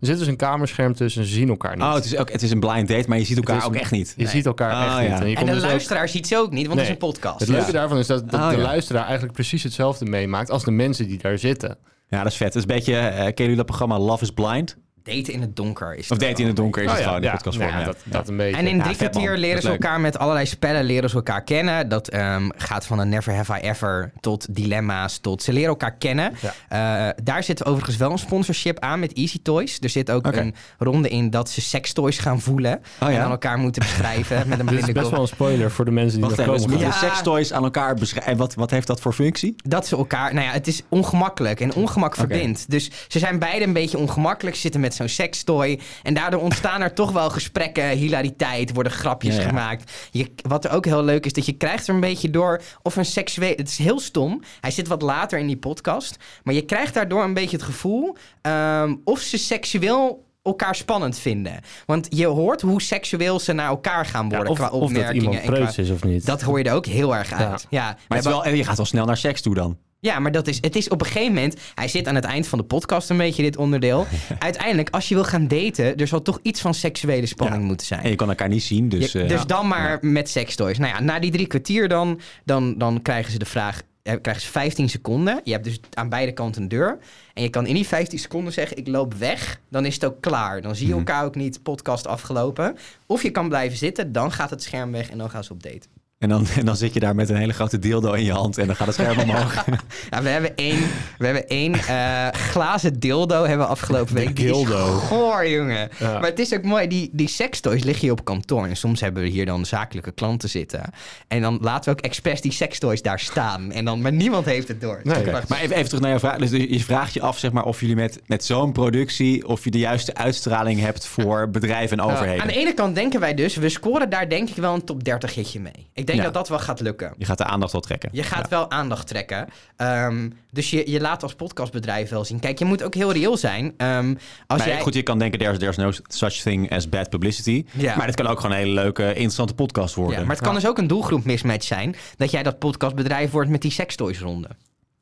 Er 0.00 0.06
zit 0.06 0.18
dus 0.18 0.26
een 0.26 0.36
kamerscherm 0.36 0.94
tussen, 0.94 1.24
ze 1.24 1.32
zien 1.32 1.48
elkaar 1.48 1.76
niet. 1.76 1.84
Oh, 1.84 1.94
het 1.94 2.04
is, 2.04 2.16
ook, 2.16 2.30
het 2.32 2.42
is 2.42 2.50
een 2.50 2.60
blind 2.60 2.88
date, 2.88 3.08
maar 3.08 3.18
je 3.18 3.24
ziet 3.24 3.36
elkaar 3.36 3.64
ook 3.64 3.74
een- 3.74 3.80
echt 3.80 3.90
niet. 3.90 4.14
Je 4.16 4.26
ziet 4.26 4.46
elkaar 4.46 4.72
Ah, 4.72 5.02
echt 5.04 5.08
ja. 5.18 5.24
niet. 5.24 5.30
je 5.32 5.36
En 5.36 5.46
de 5.46 5.52
dus 5.52 5.62
ook- 5.62 5.68
luisteraar 5.68 6.08
ziet 6.08 6.26
ze 6.26 6.36
ook 6.36 6.50
niet, 6.50 6.66
want 6.66 6.78
het 6.78 6.88
is 6.88 6.92
een 6.94 6.98
podcast. 6.98 7.40
Het 7.40 7.48
leuke 7.48 7.66
Ja. 7.66 7.72
daarvan 7.72 7.98
is 7.98 8.06
dat, 8.06 8.30
dat 8.30 8.40
Oh, 8.40 8.50
de 8.50 8.56
ja. 8.56 8.62
luisteraar 8.62 9.02
eigenlijk 9.04 9.32
precies 9.32 9.62
hetzelfde 9.62 10.04
meemaakt 10.04 10.50
als 10.50 10.64
de 10.64 10.70
mensen 10.70 11.06
die 11.08 11.18
daar 11.18 11.38
zitten. 11.38 11.78
Ja, 12.10 12.22
dat 12.22 12.32
is 12.32 12.36
vet. 12.36 12.54
Het 12.54 12.56
is 12.56 12.62
een 12.62 12.76
beetje, 12.76 12.94
eh 12.96 13.16
kennen 13.16 13.34
jullie 13.34 13.56
dat 13.56 13.66
programma 13.66 13.98
Love 13.98 14.22
is 14.22 14.30
Blind? 14.30 14.76
Daten 15.02 15.32
in 15.32 15.40
het 15.40 15.56
donker 15.56 15.94
is 15.94 16.10
Of 16.10 16.18
Daten 16.18 16.38
in 16.38 16.46
het 16.46 16.56
donker 16.56 16.82
is 16.82 16.88
Oh 16.88 16.94
het 16.94 17.02
gewoon 17.02 17.18
in 17.18 17.24
ja. 17.24 17.30
podcast 17.32 17.58
ja, 17.58 17.84
dat, 17.84 17.96
dat 18.04 18.28
een 18.28 18.36
beetje. 18.36 18.56
En 18.56 18.66
in 18.66 18.76
Ja, 18.76 18.82
drie 18.82 18.96
kwartier 18.96 19.36
leren 19.36 19.54
Dat 19.54 19.64
ze 19.64 19.70
elkaar 19.70 20.00
met 20.00 20.18
allerlei 20.18 20.46
spellen 20.46 20.84
leren 20.84 21.10
ze 21.10 21.16
elkaar 21.16 21.42
kennen. 21.44 21.88
Dat 21.88 22.08
ehm, 22.08 22.48
gaat 22.56 22.86
van 22.86 22.98
een 22.98 23.08
Never 23.08 23.34
Have 23.34 23.58
I 23.58 23.60
Ever 23.68 24.12
tot 24.20 24.54
dilemma's 24.54 25.18
tot 25.18 25.42
ze 25.42 25.52
leren 25.52 25.68
elkaar 25.68 25.94
kennen. 25.96 26.32
Eh, 26.68 27.08
daar 27.22 27.42
zit 27.42 27.64
overigens 27.64 27.96
wel 27.96 28.10
een 28.10 28.18
sponsorship 28.18 28.78
aan 28.78 29.00
met 29.00 29.12
Easy 29.12 29.38
Toys. 29.42 29.78
Er 29.80 29.88
zit 29.88 30.10
ook 30.10 30.26
Oké. 30.26 30.38
een 30.38 30.54
ronde 30.78 31.08
in 31.08 31.30
dat 31.30 31.50
ze 31.50 31.60
sextoys 31.60 32.18
gaan 32.18 32.40
voelen 32.40 32.80
Oh 33.02 33.08
en 33.08 33.20
aan 33.22 33.30
elkaar 33.30 33.58
moeten 33.58 33.82
beschrijven 33.82 34.36
met 34.48 34.58
een 34.58 34.66
Dit 34.66 34.74
is 34.74 34.80
blinde 34.84 34.92
best 34.92 35.04
kop. 35.04 35.12
wel 35.12 35.20
een 35.22 35.28
spoiler 35.28 35.70
voor 35.70 35.84
de 35.84 35.90
mensen 35.90 36.18
die 36.18 36.28
Wacht 36.28 36.36
nog 36.36 36.46
even, 36.46 36.60
komen. 36.60 36.70
moeten 36.82 37.00
Ja. 37.00 37.08
sextoys 37.08 37.52
aan 37.52 37.64
elkaar 37.64 37.94
beschrijven. 37.94 38.32
En 38.32 38.38
wat, 38.38 38.54
wat 38.54 38.70
heeft 38.70 38.86
dat 38.86 39.00
voor 39.00 39.12
functie? 39.12 39.54
Dat 39.56 39.86
ze 39.86 39.96
elkaar, 39.96 40.34
nou 40.34 40.46
ja, 40.46 40.52
het 40.52 40.66
is 40.66 40.82
ongemakkelijk 40.88 41.60
en 41.60 41.74
ongemak 41.74 42.16
verbindt. 42.16 42.70
Dus 42.70 42.90
ze 43.08 43.18
zijn 43.18 43.38
beide 43.38 43.64
een 43.64 43.72
beetje 43.72 43.98
ongemakkelijk, 43.98 44.54
ze 44.56 44.60
zitten 44.62 44.80
met 44.80 44.94
zo'n 45.08 45.08
sextoy. 45.26 45.80
En 46.02 46.14
daardoor 46.14 46.40
ontstaan 46.40 46.80
er 46.80 46.92
toch 46.94 47.12
wel 47.12 47.30
gesprekken, 47.30 47.88
hilariteit, 47.88 48.72
worden 48.74 48.92
grapjes 48.92 49.34
Ja, 49.36 49.40
ja. 49.42 49.48
gemaakt. 49.48 49.92
Je, 50.10 50.30
wat 50.48 50.64
er 50.64 50.70
ook 50.70 50.84
heel 50.84 51.04
leuk 51.04 51.26
is, 51.26 51.32
dat 51.32 51.46
je 51.46 51.52
krijgt 51.52 51.88
er 51.88 51.94
een 51.94 52.00
beetje 52.00 52.30
door 52.30 52.62
of 52.82 52.96
een 52.96 53.04
seksueel... 53.04 53.54
Het 53.56 53.68
is 53.68 53.78
heel 53.78 54.00
stom, 54.00 54.42
hij 54.60 54.70
zit 54.70 54.88
wat 54.88 55.02
later 55.02 55.38
in 55.38 55.46
die 55.46 55.56
podcast. 55.56 56.16
Maar 56.42 56.54
je 56.54 56.64
krijgt 56.64 56.94
daardoor 56.94 57.24
een 57.24 57.34
beetje 57.34 57.56
het 57.56 57.64
gevoel 57.64 58.16
ehm, 58.42 58.94
of 59.04 59.20
ze 59.20 59.38
seksueel 59.38 60.28
elkaar 60.42 60.74
spannend 60.74 61.18
vinden. 61.18 61.60
Want 61.86 62.06
je 62.10 62.26
hoort 62.26 62.60
hoe 62.60 62.82
seksueel 62.82 63.40
ze 63.40 63.52
naar 63.52 63.66
elkaar 63.68 64.06
gaan 64.06 64.28
Ja, 64.28 64.34
worden 64.34 64.52
of, 64.52 64.58
qua 64.58 64.66
of 64.66 64.72
dat 64.72 64.82
opmerkingen. 64.82 65.22
iemand 65.32 65.44
preuts 65.44 65.78
is 65.78 65.90
of 65.90 66.04
niet. 66.04 66.26
dat 66.26 66.40
hoor 66.42 66.58
je 66.58 66.64
er 66.64 66.74
ook 66.74 66.86
heel 66.86 67.16
erg 67.16 67.32
uit. 67.32 67.66
Ja, 67.70 67.96
Maar 68.08 68.18
het 68.18 68.26
wel, 68.26 68.44
en 68.44 68.56
je 68.56 68.64
gaat 68.64 68.76
wel 68.76 68.86
snel 68.86 69.04
naar 69.06 69.16
seks 69.16 69.40
toe 69.40 69.54
dan. 69.54 69.78
Ja, 70.00 70.18
maar 70.18 70.32
dat 70.32 70.46
is, 70.46 70.58
het 70.60 70.76
is 70.76 70.88
op 70.88 71.00
een 71.00 71.06
gegeven 71.06 71.34
moment... 71.34 71.56
Hij 71.74 71.88
zit 71.88 72.06
aan 72.08 72.14
het 72.14 72.24
eind 72.24 72.46
van 72.48 72.58
de 72.58 72.64
podcast 72.64 73.10
een 73.10 73.16
beetje, 73.16 73.42
dit 73.42 73.56
onderdeel. 73.56 74.06
Uiteindelijk, 74.38 74.90
als 74.90 75.08
je 75.08 75.14
wil 75.14 75.24
gaan 75.24 75.48
daten... 75.48 75.96
er 75.96 76.06
zal 76.06 76.22
toch 76.22 76.38
iets 76.42 76.60
van 76.60 76.74
seksuele 76.74 77.26
spanning 77.26 77.60
Ja. 77.60 77.66
moeten 77.66 77.86
zijn. 77.86 78.02
En 78.02 78.10
je 78.10 78.16
kan 78.16 78.28
elkaar 78.28 78.48
niet 78.48 78.62
zien, 78.62 78.88
dus... 78.88 79.12
Je- 79.12 79.22
eh, 79.22 79.28
dus 79.28 79.38
ja. 79.40 79.44
dan 79.46 79.68
maar 79.68 79.98
met 80.00 80.28
sextoys. 80.28 80.78
Nou 80.78 80.92
ja, 80.94 81.00
na 81.00 81.18
die 81.18 81.30
drie 81.30 81.46
kwartier 81.46 81.88
dan, 81.88 82.20
dan, 82.44 82.78
dan 82.78 83.02
krijgen 83.02 83.32
ze 83.32 83.38
de 83.38 83.44
vraag... 83.46 83.82
eh, 84.02 84.14
krijgen 84.22 84.42
ze 84.42 84.50
15 84.50 84.88
seconden. 84.88 85.40
Je 85.44 85.52
hebt 85.52 85.64
dus 85.64 85.80
aan 85.94 86.08
beide 86.08 86.32
kanten 86.32 86.62
een 86.62 86.68
deur. 86.68 86.98
En 87.34 87.42
je 87.42 87.48
kan 87.48 87.66
in 87.66 87.74
die 87.74 87.86
15 87.86 88.18
seconden 88.18 88.52
zeggen, 88.52 88.76
ik 88.76 88.86
loop 88.86 89.14
weg. 89.14 89.60
Dan 89.70 89.84
is 89.86 89.94
het 89.94 90.04
ook 90.04 90.20
klaar. 90.20 90.60
Dan 90.62 90.76
zie 90.76 90.86
je 90.86 90.94
Mhm. 90.94 90.98
elkaar 91.06 91.24
ook 91.24 91.34
niet, 91.34 91.62
podcast 91.62 92.06
afgelopen. 92.06 92.76
Of 93.06 93.22
je 93.22 93.30
kan 93.30 93.48
blijven 93.48 93.78
zitten, 93.78 94.12
dan 94.12 94.32
gaat 94.32 94.50
het 94.50 94.62
scherm 94.62 94.92
weg 94.92 95.10
en 95.10 95.18
dan 95.18 95.30
gaan 95.30 95.44
ze 95.44 95.52
op 95.52 95.62
date. 95.62 95.86
En 96.20 96.28
dan, 96.28 96.46
en 96.56 96.64
dan 96.64 96.76
zit 96.76 96.94
je 96.94 97.00
daar 97.00 97.14
met 97.14 97.28
een 97.28 97.36
hele 97.36 97.52
grote 97.52 97.78
dildo 97.78 98.12
in 98.12 98.24
je 98.24 98.32
hand 98.32 98.58
en 98.58 98.66
dan 98.66 98.76
gaat 98.76 98.86
het 98.86 98.96
scherm 98.96 99.18
omhoog. 99.18 99.54
Ja, 100.10 100.22
we 100.22 100.28
hebben 100.28 100.56
één, 100.56 100.78
we 101.18 101.24
hebben 101.24 101.48
één 101.48 101.74
eh, 101.74 102.28
glazen 102.28 103.00
dildo 103.00 103.44
hebben 103.44 103.66
we 103.66 103.72
afgelopen 103.72 104.14
week. 104.14 104.36
Die 104.36 104.44
is 104.44 104.52
dildo. 104.52 104.86
Goor, 104.86 105.48
jongen. 105.48 105.88
Ja. 105.98 106.12
Maar 106.12 106.30
het 106.30 106.38
is 106.38 106.54
ook 106.54 106.62
mooi, 106.62 106.86
die, 106.88 107.10
die 107.12 107.28
sextoys 107.28 107.84
liggen 107.84 108.02
hier 108.02 108.12
op 108.12 108.24
kantoor. 108.24 108.66
En 108.66 108.76
soms 108.76 109.00
hebben 109.00 109.22
we 109.22 109.28
hier 109.28 109.46
dan 109.46 109.64
zakelijke 109.66 110.12
klanten 110.12 110.48
zitten. 110.48 110.82
En 111.28 111.40
dan 111.40 111.58
laten 111.60 111.92
we 111.92 111.98
ook 111.98 112.04
expres 112.04 112.40
die 112.40 112.52
sextoys 112.52 113.02
daar 113.02 113.20
staan. 113.20 113.72
En 113.72 113.84
dan, 113.84 114.00
maar 114.00 114.12
niemand 114.12 114.44
heeft 114.44 114.68
het 114.68 114.80
door. 114.80 115.00
Nee. 115.02 115.24
Maar 115.24 115.60
even, 115.60 115.76
even 115.76 115.84
terug 115.84 116.00
naar 116.00 116.10
jouw 116.10 116.18
vraag. 116.18 116.38
Dus 116.38 116.50
je 116.50 116.80
vraagt 116.80 117.14
je 117.14 117.20
af 117.20 117.38
zeg 117.38 117.52
maar, 117.52 117.64
of 117.64 117.80
jullie 117.80 117.96
met, 117.96 118.20
met 118.26 118.44
zo'n 118.44 118.72
productie... 118.72 119.46
of 119.46 119.64
je 119.64 119.70
de 119.70 119.78
juiste 119.78 120.14
uitstraling 120.14 120.80
hebt 120.80 121.06
voor 121.06 121.50
bedrijven 121.50 121.98
en 121.98 122.04
overheden. 122.04 122.42
Aan 122.42 122.48
de 122.48 122.54
ene 122.54 122.74
kant 122.74 122.94
denken 122.94 123.20
wij 123.20 123.34
dus, 123.34 123.56
we 123.56 123.68
scoren 123.68 124.10
daar 124.10 124.28
denk 124.28 124.48
ik 124.48 124.56
wel 124.56 124.74
een 124.74 124.84
top 124.84 125.04
30 125.04 125.34
hitje 125.34 125.60
mee. 125.60 125.88
Ik 125.94 126.06
denk 126.10 126.18
Ja. 126.18 126.24
dat 126.24 126.34
dat 126.34 126.48
wel 126.48 126.58
gaat 126.58 126.80
lukken. 126.80 127.14
Je 127.18 127.24
gaat 127.24 127.38
de 127.38 127.44
aandacht 127.44 127.72
wel 127.72 127.80
trekken. 127.80 128.08
Je 128.12 128.22
gaat 128.22 128.48
wel 128.48 128.70
aandacht 128.70 129.06
trekken. 129.06 129.48
Ehm, 129.76 130.30
dus 130.50 130.70
je, 130.70 130.90
je 130.90 131.00
laat 131.00 131.22
als 131.22 131.34
podcastbedrijf 131.34 132.10
wel 132.10 132.24
zien. 132.24 132.40
Kijk, 132.40 132.58
je 132.58 132.64
moet 132.64 132.82
ook 132.82 132.94
heel 132.94 133.12
reëel 133.12 133.36
zijn. 133.36 133.74
Ehm, 133.76 134.14
als 134.46 134.58
Maar 134.58 134.68
jij... 134.68 134.80
goed, 134.80 134.94
je 134.94 135.02
kan 135.02 135.18
denken, 135.18 135.38
there's, 135.38 135.58
there's 135.58 135.76
no 135.76 135.90
such 136.08 136.32
thing 136.32 136.72
as 136.72 136.88
bad 136.88 137.08
publicity. 137.10 137.64
Ja. 137.72 137.96
Maar 137.96 138.06
het 138.06 138.14
kan 138.14 138.26
ook 138.26 138.40
gewoon 138.40 138.56
een 138.56 138.62
hele 138.62 138.74
leuke, 138.74 139.08
interessante 139.08 139.54
podcast 139.54 139.94
worden. 139.94 140.18
Ja, 140.18 140.24
maar 140.26 140.36
het 140.36 140.44
kan 140.44 140.54
dus 140.54 140.66
ook 140.66 140.78
een 140.78 140.86
doelgroep 140.86 141.24
mismatch 141.24 141.64
zijn. 141.66 141.96
Dat 142.16 142.30
jij 142.30 142.42
dat 142.42 142.58
podcastbedrijf 142.58 143.30
wordt 143.30 143.50
met 143.50 143.62
die 143.62 143.70
sextoys 143.70 144.20
ronde. 144.20 144.48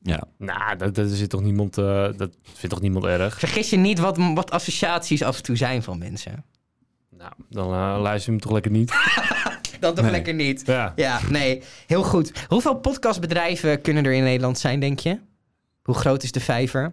Ja. 0.02 0.22
Nou, 0.38 0.76
dat, 0.76 0.94
dat 0.94 1.08
zit 1.10 1.30
toch 1.30 1.40
niemand, 1.42 1.78
eh, 1.78 1.84
dat 2.16 2.30
vindt 2.42 2.74
toch 2.74 2.80
niemand 2.80 3.04
erg? 3.04 3.38
Vergis 3.38 3.70
je 3.70 3.76
niet 3.76 3.98
wat, 3.98 4.16
wat 4.34 4.50
associaties 4.50 5.22
af 5.22 5.36
en 5.36 5.42
toe 5.42 5.56
zijn 5.56 5.82
van 5.82 5.98
mensen. 5.98 6.44
Nou, 7.10 7.32
dan 7.50 7.72
eh, 7.72 7.98
luister 8.00 8.24
je 8.24 8.30
hem 8.30 8.40
toch 8.40 8.52
lekker 8.52 8.70
niet. 8.70 8.92
Dan 9.80 9.94
toch 9.94 10.04
Nee. 10.04 10.12
lekker 10.12 10.34
niet. 10.34 10.62
Ja. 10.66 10.92
Ja, 10.96 11.20
nee, 11.30 11.62
heel 11.86 12.02
goed. 12.02 12.32
Hoeveel 12.48 12.74
podcastbedrijven 12.74 13.80
kunnen 13.80 14.04
er 14.04 14.12
in 14.12 14.22
Nederland 14.22 14.58
zijn, 14.58 14.80
denk 14.80 14.98
je? 14.98 15.18
Hoe 15.82 15.94
groot 15.94 16.22
is 16.22 16.32
de 16.32 16.40
vijver? 16.40 16.92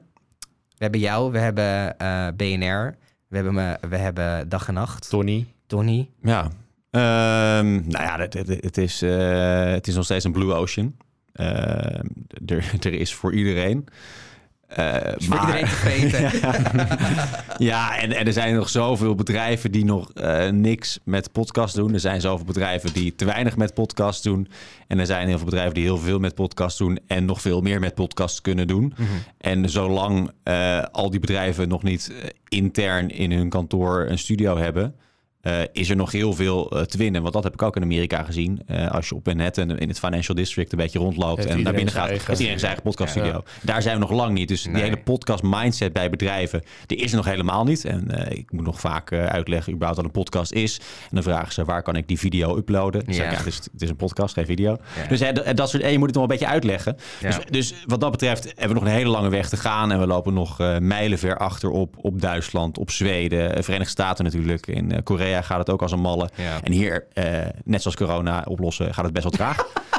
We 0.69 0.83
hebben 0.83 0.99
jou, 0.99 1.31
we 1.31 1.37
hebben 1.39 1.97
eh, 1.97 2.27
BNR, 2.35 2.95
we 3.27 3.35
hebben, 3.35 3.53
me, 3.53 3.77
we 3.89 3.97
hebben 3.97 4.49
Dag 4.49 4.67
en 4.67 4.73
Nacht, 4.73 5.09
Tony. 5.09 5.45
Tony. 5.67 6.09
Ja. 6.21 6.49
Ehm, 6.91 7.73
nou 7.73 8.03
ja, 8.03 8.19
het, 8.19 8.33
het, 8.33 8.47
het 8.47 8.77
is, 8.77 9.01
eh, 9.01 9.65
het 9.71 9.87
is 9.87 9.95
nog 9.95 10.03
steeds 10.03 10.25
een 10.25 10.31
blue 10.31 10.53
ocean. 10.53 10.95
Ehm, 11.33 12.05
er, 12.45 12.71
er 12.79 12.93
is 12.93 13.13
voor 13.13 13.33
iedereen. 13.33 13.87
Eh, 14.75 15.11
voor 15.17 15.29
maar- 15.35 15.39
iedereen 15.59 15.65
tevreden. 15.65 16.31
Ja, 17.57 17.97
en, 17.97 18.11
en 18.11 18.25
er 18.25 18.33
zijn 18.33 18.55
nog 18.55 18.69
zoveel 18.69 19.15
bedrijven 19.15 19.71
die 19.71 19.85
nog 19.85 20.11
eh, 20.13 20.49
niks 20.49 20.99
met 21.03 21.31
podcast 21.31 21.75
doen. 21.75 21.93
Er 21.93 21.99
zijn 21.99 22.21
zoveel 22.21 22.45
bedrijven 22.45 22.93
die 22.93 23.15
te 23.15 23.25
weinig 23.25 23.57
met 23.57 23.73
podcast 23.73 24.23
doen. 24.23 24.47
En 24.87 24.99
er 24.99 25.05
zijn 25.05 25.27
heel 25.27 25.37
veel 25.37 25.45
bedrijven 25.45 25.73
die 25.73 25.83
heel 25.83 25.97
veel 25.97 26.19
met 26.19 26.35
podcast 26.35 26.77
doen 26.77 26.99
en 27.07 27.25
nog 27.25 27.41
veel 27.41 27.61
meer 27.61 27.79
met 27.79 27.95
podcast 27.95 28.41
kunnen 28.41 28.67
doen. 28.67 28.93
Mhm. 28.97 29.07
En 29.37 29.69
zolang 29.69 30.31
eh, 30.43 30.83
al 30.91 31.09
die 31.09 31.19
bedrijven 31.19 31.67
nog 31.67 31.83
niet 31.83 32.11
intern 32.47 33.09
in 33.09 33.31
hun 33.31 33.49
kantoor 33.49 34.05
een 34.09 34.17
studio 34.19 34.57
hebben, 34.57 34.95
eh, 35.45 35.59
is 35.71 35.89
er 35.89 35.95
nog 35.95 36.11
heel 36.11 36.33
veel 36.33 36.71
eh, 36.71 36.81
te 36.81 36.97
winnen. 36.97 37.21
Want 37.21 37.33
dat 37.33 37.43
heb 37.43 37.53
ik 37.53 37.61
ook 37.61 37.75
in 37.75 37.81
Amerika 37.81 38.23
gezien. 38.23 38.61
Eh, 38.67 38.91
als 38.91 39.09
je 39.09 39.15
op 39.15 39.25
Manhattan 39.25 39.77
in 39.77 39.87
het 39.87 39.99
Financial 39.99 40.35
District 40.35 40.71
een 40.71 40.77
beetje 40.77 40.99
rondloopt 40.99 41.35
Heeft 41.37 41.49
en 41.49 41.49
naar 41.49 41.57
iedereen 41.57 41.75
binnen 41.75 41.93
zijn 41.93 42.03
gaat, 42.03 42.11
eigen- 42.11 42.27
heeft 42.27 42.39
iedereen 42.39 42.59
zijn 42.59 42.71
eigen 42.71 42.89
podcaststudio. 42.91 43.43
Daar 43.61 43.81
zijn 43.81 43.93
we 43.95 44.01
nog 44.01 44.11
lang 44.11 44.33
niet. 44.33 44.47
Dus 44.47 44.63
die 44.63 44.75
hele 44.75 44.97
podcast 44.97 45.43
mindset 45.43 45.93
bij 45.93 46.09
bedrijven, 46.09 46.61
die 46.85 46.97
is 46.97 47.11
er 47.11 47.17
nog 47.17 47.25
helemaal 47.25 47.63
niet. 47.63 47.85
En 47.85 48.29
ik 48.37 48.51
moet 48.51 48.65
nog 48.65 48.79
vaak 48.79 49.11
uitleggen 49.13 49.73
überhaupt 49.73 50.01
wat 50.01 50.05
een 50.15 50.21
podcast 50.21 50.51
is. 50.51 50.77
En 50.79 51.09
dan 51.11 51.23
vragen 51.23 51.53
ze, 51.53 51.63
waar 51.63 51.81
kan 51.83 51.95
ik 51.95 52.07
die 52.07 52.19
video 52.19 52.57
uploaden? 52.57 53.05
Dan 53.05 53.13
zeg 53.13 53.25
ik, 53.25 53.31
Ja. 53.31 53.37
ja, 53.37 53.43
het 53.43 53.53
is, 53.53 53.59
het 53.71 53.81
is 53.81 53.89
een 53.89 53.95
podcast, 53.95 54.33
geen 54.33 54.45
video. 54.45 54.77
Ja. 55.01 55.07
Dus 55.07 55.19
dat, 55.55 55.69
soort, 55.69 55.83
en 55.83 55.91
je 55.91 55.97
moet 55.97 56.07
het 56.07 56.15
nog 56.15 56.23
een 56.23 56.29
beetje 56.29 56.47
uitleggen. 56.47 56.97
Ja. 57.21 57.29
Dus, 57.29 57.39
dus 57.49 57.73
wat 57.85 57.99
dat 58.01 58.11
betreft 58.11 58.43
hebben 58.43 58.67
we 58.67 58.73
nog 58.73 58.83
een 58.83 58.89
hele 58.97 59.09
lange 59.09 59.29
weg 59.29 59.49
te 59.49 59.57
gaan. 59.57 59.91
En 59.91 59.99
we 59.99 60.07
lopen 60.07 60.33
nog 60.33 60.57
mijlenver 60.79 61.37
achter 61.37 61.69
op, 61.69 61.95
op 62.01 62.21
Duitsland, 62.21 62.77
op 62.77 62.91
Zweden, 62.91 63.63
Verenigde 63.63 63.91
Staten 63.91 64.23
natuurlijk. 64.23 64.67
In 64.67 65.03
Korea 65.03 65.34
gaat 65.43 65.57
het 65.57 65.69
ook 65.69 65.81
als 65.81 65.91
een 65.91 65.99
malle. 65.99 66.29
Ja. 66.35 66.59
En 66.63 66.71
hier, 66.71 67.07
eh, 67.13 67.25
net 67.63 67.81
zoals 67.81 67.97
corona 67.97 68.43
oplossen, 68.47 68.93
gaat 68.93 69.03
het 69.03 69.13
best 69.13 69.23
wel 69.23 69.33
traag. 69.33 69.65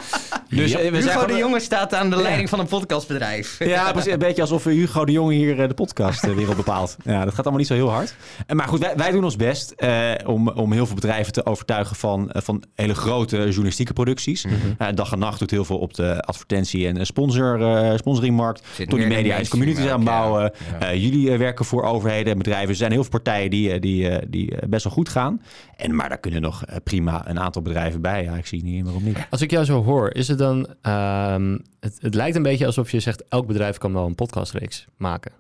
Dus 0.49 0.71
Ja. 0.73 0.79
eh, 0.79 0.91
we 0.91 0.97
Hugo 0.97 1.09
zijn 1.11 1.27
de 1.27 1.37
Jonge 1.37 1.61
staat 1.61 1.95
aan 1.95 2.11
de 2.11 2.17
leiding 2.17 2.49
van 2.49 2.59
een 2.59 2.67
podcastbedrijf. 2.67 3.57
Ja, 3.65 3.93
precies. 3.93 4.13
Een 4.13 4.19
beetje 4.19 4.41
alsof 4.43 4.65
Hugo 4.65 5.05
de 5.05 5.13
Jonge 5.13 5.35
hier 5.35 5.61
eh, 5.61 5.69
de 5.69 5.75
podcastwereld 5.75 6.57
bepaalt. 6.57 6.97
Ja, 7.05 7.19
dat 7.25 7.29
gaat 7.29 7.39
allemaal 7.39 7.59
niet 7.59 7.67
zo 7.67 7.75
heel 7.75 7.91
hard. 7.91 8.15
Eh, 8.47 8.57
Maar 8.57 8.69
goed, 8.69 8.81
wij, 8.81 8.93
wij 8.97 9.11
doen 9.11 9.25
ons 9.25 9.37
best 9.37 9.71
eh, 9.71 10.11
om, 10.27 10.49
om 10.49 10.73
heel 10.73 10.87
veel 10.87 10.95
bedrijven 10.95 11.33
te 11.33 11.47
overtuigen 11.47 11.97
van, 11.97 12.31
eh, 12.31 12.43
van 12.43 12.63
hele 12.75 12.95
grote 12.95 13.37
journalistieke 13.37 13.93
producties. 13.93 14.45
Mhm. 14.45 14.55
Eh, 14.79 14.89
Dag 14.95 15.13
en 15.13 15.19
Nacht 15.19 15.39
doet 15.39 15.51
heel 15.51 15.65
veel 15.65 15.79
op 15.79 15.95
de 15.95 16.21
advertentie- 16.23 16.87
en 16.87 17.07
sponsor, 17.07 17.63
eh, 17.63 17.97
sponsoringmarkt. 17.97 18.63
Tony 18.89 19.05
Media 19.07 19.37
is 19.37 19.49
communities 19.49 19.87
aanbouwen. 19.87 20.43
ja. 20.43 20.51
Ja. 20.81 20.87
Eh, 20.91 21.03
jullie 21.03 21.31
eh, 21.33 21.39
werken 21.39 21.65
voor 21.65 21.83
overheden 21.83 22.33
en 22.33 22.39
bedrijven. 22.39 22.69
Er 22.69 22.75
zijn 22.75 22.93
heel 22.93 23.01
veel 23.03 23.11
partijen 23.11 23.51
die, 23.51 23.73
eh, 23.73 23.81
die, 23.81 24.09
eh, 24.09 24.27
die 24.29 24.51
eh, 24.57 24.69
best 24.69 24.85
wel 24.85 24.93
goed 24.93 25.09
gaan. 25.09 25.43
En, 25.77 25.95
maar 25.95 26.09
daar 26.09 26.19
kunnen 26.19 26.41
nog 26.43 26.65
eh, 26.65 26.77
prima 26.85 27.29
een 27.29 27.41
aantal 27.41 27.63
bedrijven 27.63 28.01
bij. 28.01 28.23
Ja, 28.23 28.35
ik 28.37 28.47
zie 28.47 28.63
niet 28.65 28.85
waarom 28.85 29.05
niet. 29.05 29.17
Als 29.31 29.41
ik 29.41 29.51
jou 29.51 29.65
zo 29.65 29.83
hoor, 29.85 30.15
is 30.15 30.29
het 30.29 30.36
dan... 30.37 30.75
ehm, 30.83 31.59
het, 31.81 31.99
het 32.01 32.15
lijkt 32.15 32.37
een 32.37 32.43
beetje 32.43 32.67
alsof 32.67 32.91
je 32.91 33.01
zegt... 33.01 33.25
elk 33.29 33.47
bedrijf 33.47 33.79
kan 33.79 33.93
wel 33.93 34.07
een 34.07 34.15
podcastreeks 34.15 34.87
maken. 34.97 35.33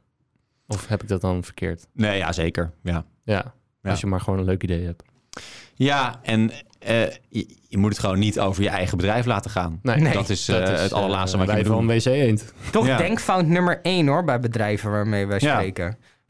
Of 0.66 0.86
heb 0.88 1.02
ik 1.02 1.08
dat 1.08 1.20
dan 1.20 1.44
verkeerd? 1.44 1.86
Nee, 1.92 2.18
ja, 2.18 2.32
zeker. 2.32 2.70
Ja. 2.82 3.04
Ja, 3.24 3.54
Ja. 3.82 3.90
als 3.90 4.00
je 4.00 4.06
maar 4.06 4.20
gewoon 4.20 4.38
een 4.38 4.44
leuk 4.44 4.62
idee 4.62 4.84
hebt. 4.84 5.02
Ja, 5.74 6.20
en 6.22 6.50
eh, 6.78 7.02
je, 7.28 7.56
je 7.68 7.78
moet 7.78 7.90
het 7.90 7.98
gewoon 7.98 8.18
niet 8.18 8.40
over 8.40 8.62
je 8.62 8.68
eigen 8.68 8.96
bedrijf 8.96 9.26
laten 9.26 9.50
gaan. 9.50 9.78
Nee, 9.82 9.96
Nee, 9.96 10.12
dat 10.12 10.28
is, 10.28 10.48
eh, 10.48 10.64
het 10.82 10.92
allerlaatste 10.92 11.36
eh, 11.38 11.42
wat 11.46 11.50
je 11.56 11.56
moet 11.62 11.70
doen. 11.72 11.86
van 11.86 11.86
WC 11.96 12.04
Eend. 12.04 12.52
Toch 12.72 12.86
Ja. 12.86 12.96
denkfout 12.96 13.46
nummer 13.46 13.80
één 13.82 14.06
hoor, 14.06 14.24
bij 14.24 14.40
bedrijven 14.40 14.90
waarmee 14.90 15.26
wij 15.26 15.38
Ja. 15.40 15.56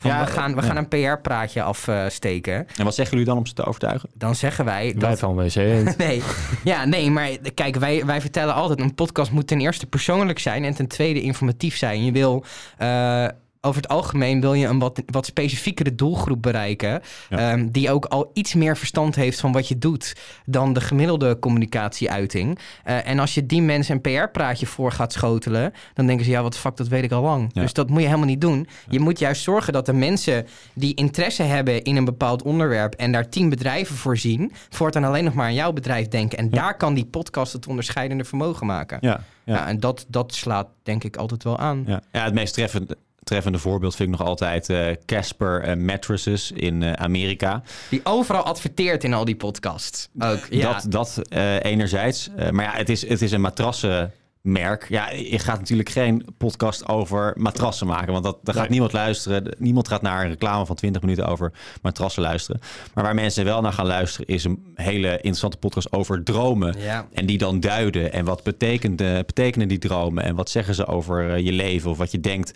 Van, 0.06 0.16
Ja, 0.16 0.24
we 0.24 0.30
gaan, 0.30 0.54
we 0.54 0.60
ja. 0.60 0.66
gaan 0.66 0.76
een 0.76 0.88
PR-praatje 0.88 1.62
afsteken. 1.62 2.66
En 2.76 2.84
wat 2.84 2.94
zeggen 2.94 3.16
jullie 3.16 3.30
dan 3.32 3.38
om 3.38 3.46
ze 3.46 3.54
te 3.54 3.64
overtuigen? 3.64 4.08
Dan 4.14 4.34
zeggen 4.34 4.64
wij 4.64 4.94
Wij 4.98 5.10
dat... 5.10 5.18
van 5.18 5.34
WC. 5.34 5.54
Nee, 5.98 6.22
ja, 6.64 6.84
nee, 6.84 7.10
maar 7.10 7.28
kijk, 7.54 7.76
wij, 7.76 8.04
wij 8.06 8.20
vertellen 8.20 8.54
altijd... 8.54 8.80
een 8.80 8.94
podcast 8.94 9.30
moet 9.30 9.46
ten 9.46 9.60
eerste 9.60 9.86
persoonlijk 9.86 10.38
zijn... 10.38 10.64
en 10.64 10.74
ten 10.74 10.86
tweede 10.86 11.20
informatief 11.22 11.76
zijn. 11.76 12.04
Je 12.04 12.12
wil... 12.12 12.44
eh, 12.78 13.26
over 13.66 13.82
het 13.82 13.90
algemeen 13.90 14.40
wil 14.40 14.54
je 14.54 14.66
een 14.66 14.78
wat, 14.78 15.02
wat 15.06 15.26
specifiekere 15.26 15.94
doelgroep 15.94 16.42
bereiken. 16.42 17.00
Ja. 17.28 17.38
ehm, 17.38 17.68
die 17.70 17.90
ook 17.90 18.04
al 18.04 18.30
iets 18.32 18.54
meer 18.54 18.76
verstand 18.76 19.14
heeft 19.14 19.40
van 19.40 19.52
wat 19.52 19.68
je 19.68 19.78
doet. 19.78 20.14
dan 20.44 20.72
de 20.72 20.80
gemiddelde 20.80 21.38
communicatieuiting. 21.38 22.58
Eh, 22.84 23.08
en 23.08 23.18
als 23.18 23.34
je 23.34 23.46
die 23.46 23.62
mensen 23.62 23.94
een 23.94 24.00
PR-praatje 24.00 24.66
voor 24.66 24.92
gaat 24.92 25.12
schotelen. 25.12 25.72
dan 25.94 26.06
denken 26.06 26.24
ze: 26.24 26.30
ja, 26.30 26.42
wat 26.42 26.52
de 26.52 26.58
fuck, 26.58 26.76
dat 26.76 26.88
weet 26.88 27.04
ik 27.04 27.12
al 27.12 27.22
lang. 27.22 27.50
Ja. 27.52 27.62
Dus 27.62 27.72
dat 27.72 27.88
moet 27.88 28.00
je 28.00 28.06
helemaal 28.06 28.26
niet 28.26 28.40
doen. 28.40 28.68
Je 28.88 29.00
moet 29.00 29.18
juist 29.18 29.42
zorgen 29.42 29.72
dat 29.72 29.86
de 29.86 29.92
mensen 29.92 30.46
die 30.74 30.94
interesse 30.94 31.42
hebben 31.42 31.82
in 31.82 31.96
een 31.96 32.04
bepaald 32.04 32.42
onderwerp. 32.42 32.94
en 32.94 33.12
daar 33.12 33.28
tien 33.28 33.48
bedrijven 33.48 33.96
voor 33.96 34.16
zien. 34.16 34.52
voortaan 34.68 35.04
alleen 35.04 35.24
nog 35.24 35.34
maar 35.34 35.46
aan 35.46 35.54
jouw 35.54 35.72
bedrijf 35.72 36.08
denken. 36.08 36.38
En 36.38 36.50
daar 36.50 36.76
kan 36.76 36.94
die 36.94 37.06
podcast 37.06 37.52
het 37.52 37.66
onderscheidende 37.66 38.24
vermogen 38.24 38.66
maken. 38.66 38.98
Ja, 39.00 39.20
ja. 39.44 39.54
Ja, 39.54 39.66
en 39.66 39.80
dat, 39.80 40.04
dat 40.08 40.34
slaat 40.34 40.68
denk 40.82 41.04
ik 41.04 41.16
altijd 41.16 41.42
wel 41.42 41.58
aan. 41.58 41.84
ja. 41.86 42.02
ja 42.12 42.24
het 42.24 42.34
meest 42.34 42.54
treffende, 42.54 42.96
treffende 43.26 43.58
voorbeeld 43.58 43.96
vind 43.96 44.12
ik 44.12 44.18
nog 44.18 44.28
altijd 44.28 44.68
eh, 44.70 44.86
Casper 45.06 45.62
eh, 45.62 45.76
Mattresses 45.76 46.52
in 46.52 46.82
eh, 46.82 46.92
Amerika. 46.92 47.62
Die 47.90 48.00
overal 48.04 48.42
adverteert 48.42 49.04
in 49.04 49.12
al 49.12 49.24
die 49.24 49.36
podcasts. 49.36 50.08
Ook. 50.18 50.46
Ja. 50.50 50.72
Dat, 50.72 50.86
dat 50.88 51.22
enerzijds. 51.62 52.30
Maar 52.50 52.64
ja, 52.64 52.72
het 52.72 52.88
is, 52.88 53.08
het 53.08 53.22
is 53.22 53.32
een 53.32 53.40
matrassenmerk. 53.40 54.86
Ja, 54.88 55.10
je 55.10 55.38
gaat 55.38 55.58
natuurlijk 55.58 55.88
geen 55.88 56.26
podcast 56.38 56.88
over 56.88 57.32
matrassen 57.36 57.86
maken. 57.86 58.12
Want 58.12 58.24
dat, 58.24 58.38
daar 58.42 58.54
gaat 58.54 58.62
Nee. 58.62 58.72
niemand 58.72 58.92
luisteren. 58.92 59.54
Niemand 59.58 59.88
gaat 59.88 60.02
naar 60.02 60.22
een 60.22 60.30
reclame 60.30 60.66
van 60.66 60.76
20 60.76 61.02
minuten 61.02 61.26
over 61.26 61.52
matrassen 61.82 62.22
luisteren. 62.22 62.60
Maar 62.94 63.04
waar 63.04 63.14
mensen 63.14 63.44
wel 63.44 63.60
naar 63.60 63.72
gaan 63.72 63.86
luisteren... 63.86 64.26
is 64.26 64.44
een 64.44 64.72
hele 64.74 65.08
interessante 65.08 65.56
podcast 65.56 65.92
over 65.92 66.22
dromen. 66.22 66.74
Ja. 66.78 67.06
En 67.12 67.26
die 67.26 67.38
dan 67.38 67.60
duiden. 67.60 68.12
En 68.12 68.24
wat 68.24 68.42
betekent, 68.42 68.96
betekenen 69.26 69.68
die 69.68 69.78
dromen? 69.78 70.24
En 70.24 70.34
wat 70.34 70.50
zeggen 70.50 70.74
ze 70.74 70.86
over 70.86 71.38
je 71.38 71.52
leven 71.52 71.90
of 71.90 71.98
wat 71.98 72.12
je 72.12 72.20
denkt? 72.20 72.52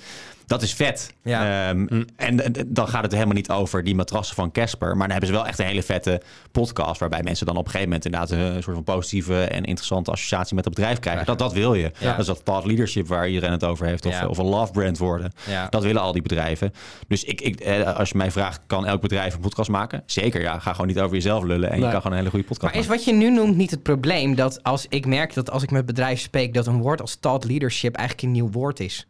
Dat 0.51 0.63
is 0.63 0.75
vet. 0.75 1.15
Ja. 1.23 1.69
Ehm, 1.69 1.87
Hm. 1.89 2.03
En 2.17 2.41
eh, 2.55 2.63
dan 2.67 2.89
gaat 2.89 3.03
het 3.03 3.13
helemaal 3.13 3.35
niet 3.35 3.51
over 3.51 3.85
die 3.85 3.95
matrassen 3.95 4.37
van 4.37 4.53
Casper. 4.53 4.89
Maar 4.89 4.99
dan 5.09 5.11
hebben 5.11 5.27
ze 5.29 5.33
wel 5.35 5.47
echt 5.47 5.59
een 5.59 5.67
hele 5.67 5.83
vette 5.83 6.21
podcast. 6.53 7.01
Waarbij 7.01 7.23
mensen 7.23 7.47
dan 7.47 7.57
op 7.57 7.65
een 7.65 7.71
gegeven 7.71 7.89
moment 7.89 8.05
inderdaad 8.05 8.31
een, 8.31 8.57
een 8.57 8.63
soort 8.63 8.75
van 8.75 8.85
positieve 8.85 9.45
en 9.45 9.65
interessante 9.65 10.11
associatie 10.11 10.55
met 10.55 10.65
het 10.65 10.75
bedrijf 10.75 10.99
krijgen. 10.99 11.27
Dat, 11.27 11.39
dat 11.39 11.53
wil 11.53 11.75
je. 11.75 11.91
Ja. 11.99 12.11
Dat 12.11 12.19
is 12.19 12.27
dat 12.27 12.45
thought 12.45 12.67
leadership 12.67 13.07
waar 13.07 13.29
iedereen 13.29 13.51
het 13.51 13.65
over 13.65 13.87
heeft. 13.87 14.07
Of, 14.07 14.13
Ja. 14.21 14.27
of 14.27 14.39
een 14.39 14.45
love 14.47 14.73
brand 14.73 14.99
worden. 14.99 15.33
Ja. 15.47 15.67
Dat 15.69 15.83
willen 15.83 16.03
al 16.03 16.13
die 16.13 16.23
bedrijven. 16.23 16.73
Dus 17.09 17.25
ik, 17.25 17.41
ik, 17.41 17.61
eh, 17.61 17.97
als 17.97 18.09
je 18.11 18.17
mij 18.17 18.31
vraagt, 18.31 18.61
kan 18.67 18.87
elk 18.87 19.01
bedrijf 19.01 19.35
een 19.35 19.41
podcast 19.41 19.71
maken? 19.71 20.03
Zeker 20.07 20.41
ja. 20.41 20.59
Ga 20.59 20.71
gewoon 20.73 20.87
niet 20.87 20.99
over 21.01 21.15
jezelf 21.15 21.43
lullen. 21.45 21.71
En 21.71 21.77
je 21.81 21.83
kan 21.83 21.91
gewoon 22.03 22.13
een 22.13 22.19
hele 22.19 22.31
goede 22.31 22.47
podcast 22.47 22.73
Maar 22.73 22.83
is 22.83 22.89
maken. 22.89 23.05
wat 23.05 23.15
je 23.15 23.21
nu 23.21 23.31
noemt 23.31 23.57
niet 23.57 23.71
het 23.71 23.83
probleem 23.83 24.35
dat 24.35 24.63
als 24.63 24.87
ik 24.89 25.07
merk 25.07 25.35
dat 25.35 25.51
als 25.51 25.63
ik 25.63 25.71
met 25.71 25.87
bedrijven 25.87 26.23
spreek 26.23 26.55
dat 26.55 26.67
een 26.67 26.81
woord 26.81 27.01
als 27.01 27.17
thought 27.21 27.45
leadership 27.45 27.95
eigenlijk 27.95 28.27
een 28.27 28.33
nieuw 28.35 28.51
woord 28.51 28.81
is. 28.81 29.05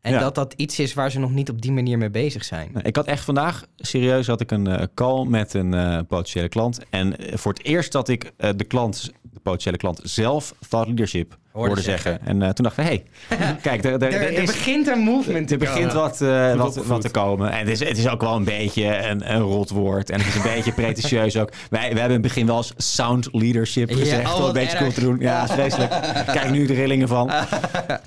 En 0.00 0.12
Ja. 0.12 0.18
dat 0.18 0.34
dat 0.34 0.52
iets 0.56 0.78
is 0.78 0.94
waar 0.94 1.10
ze 1.10 1.18
nog 1.18 1.30
niet 1.30 1.50
op 1.50 1.62
die 1.62 1.72
manier 1.72 1.98
mee 1.98 2.10
bezig 2.10 2.44
zijn. 2.44 2.70
Nee, 2.72 2.82
Ik 2.82 2.96
had 2.96 3.06
echt 3.06 3.24
vandaag, 3.24 3.66
serieus, 3.76 4.26
had 4.26 4.40
ik 4.40 4.50
een 4.50 4.66
eh, 4.66 4.86
call 4.94 5.24
met 5.26 5.54
een 5.54 5.74
eh, 5.74 5.98
potentiële 6.08 6.48
klant. 6.48 6.80
En 6.90 7.16
eh, 7.18 7.36
voor 7.36 7.52
het 7.52 7.64
eerst 7.64 7.92
dat 7.92 8.08
ik 8.08 8.32
de 8.56 8.64
klant, 8.64 9.12
de 9.22 9.40
potentiële 9.40 9.76
klant, 9.76 10.00
zelf 10.02 10.54
thought 10.68 10.88
leadership 10.88 11.36
hoorde, 11.58 11.74
Hoorde 11.74 11.90
zeggen. 11.90 12.10
zeggen. 12.10 12.28
En 12.28 12.42
eh, 12.42 12.48
toen 12.50 12.64
dacht 12.64 12.78
ik, 12.78 12.84
hé, 12.84 13.02
hey, 13.36 13.56
kijk, 13.62 13.84
er, 13.84 13.92
er, 13.92 14.02
Er, 14.02 14.12
er 14.22 14.34
er 14.38 14.44
begint 14.46 14.86
een 14.86 14.98
movement 14.98 15.50
Er 15.50 15.58
begint 15.58 15.92
wat, 15.92 16.20
eh, 16.20 16.54
wat, 16.86 17.00
te 17.00 17.10
komen. 17.10 17.50
En 17.52 17.58
het 17.58 17.68
is, 17.68 17.88
het 17.88 17.98
is 17.98 18.08
ook 18.08 18.20
wel 18.20 18.36
een 18.36 18.44
beetje 18.44 19.06
een, 19.08 19.32
een 19.34 19.40
rot 19.40 19.70
woord. 19.70 20.10
En 20.10 20.18
het 20.18 20.28
is 20.28 20.34
een 20.34 20.42
beetje 20.54 20.72
pretentieus 20.72 21.36
ook. 21.36 21.50
Wij, 21.70 21.80
wij 21.80 21.88
hebben 21.88 22.04
in 22.04 22.10
het 22.12 22.22
begin 22.22 22.46
wel 22.46 22.56
eens 22.56 22.72
sound 22.76 23.28
leadership 23.32 23.88
Ja, 23.90 23.96
gezegd. 23.96 24.26
oh, 24.26 24.30
om 24.32 24.36
een 24.38 24.42
wat 24.44 24.52
beetje 24.52 24.70
erg. 24.70 24.78
cool 24.80 24.92
te 24.92 25.00
doen. 25.00 25.16
Ja, 25.20 25.44
is 25.44 25.50
vreselijk. 25.50 25.90
Kijk 26.26 26.50
nu 26.50 26.66
de 26.66 26.74
rillingen 26.74 27.08
van. 27.08 27.26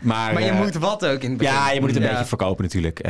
Maar, 0.02 0.34
Maar 0.34 0.42
je 0.44 0.50
eh, 0.50 0.58
moet 0.58 0.74
wat 0.76 1.06
ook 1.06 1.22
in 1.22 1.30
het 1.30 1.38
begin. 1.38 1.54
ja, 1.54 1.72
je 1.72 1.80
moet 1.80 1.90
het 1.90 1.98
een 1.98 2.04
Ja. 2.04 2.10
beetje 2.10 2.26
verkopen 2.26 2.64
natuurlijk. 2.64 3.02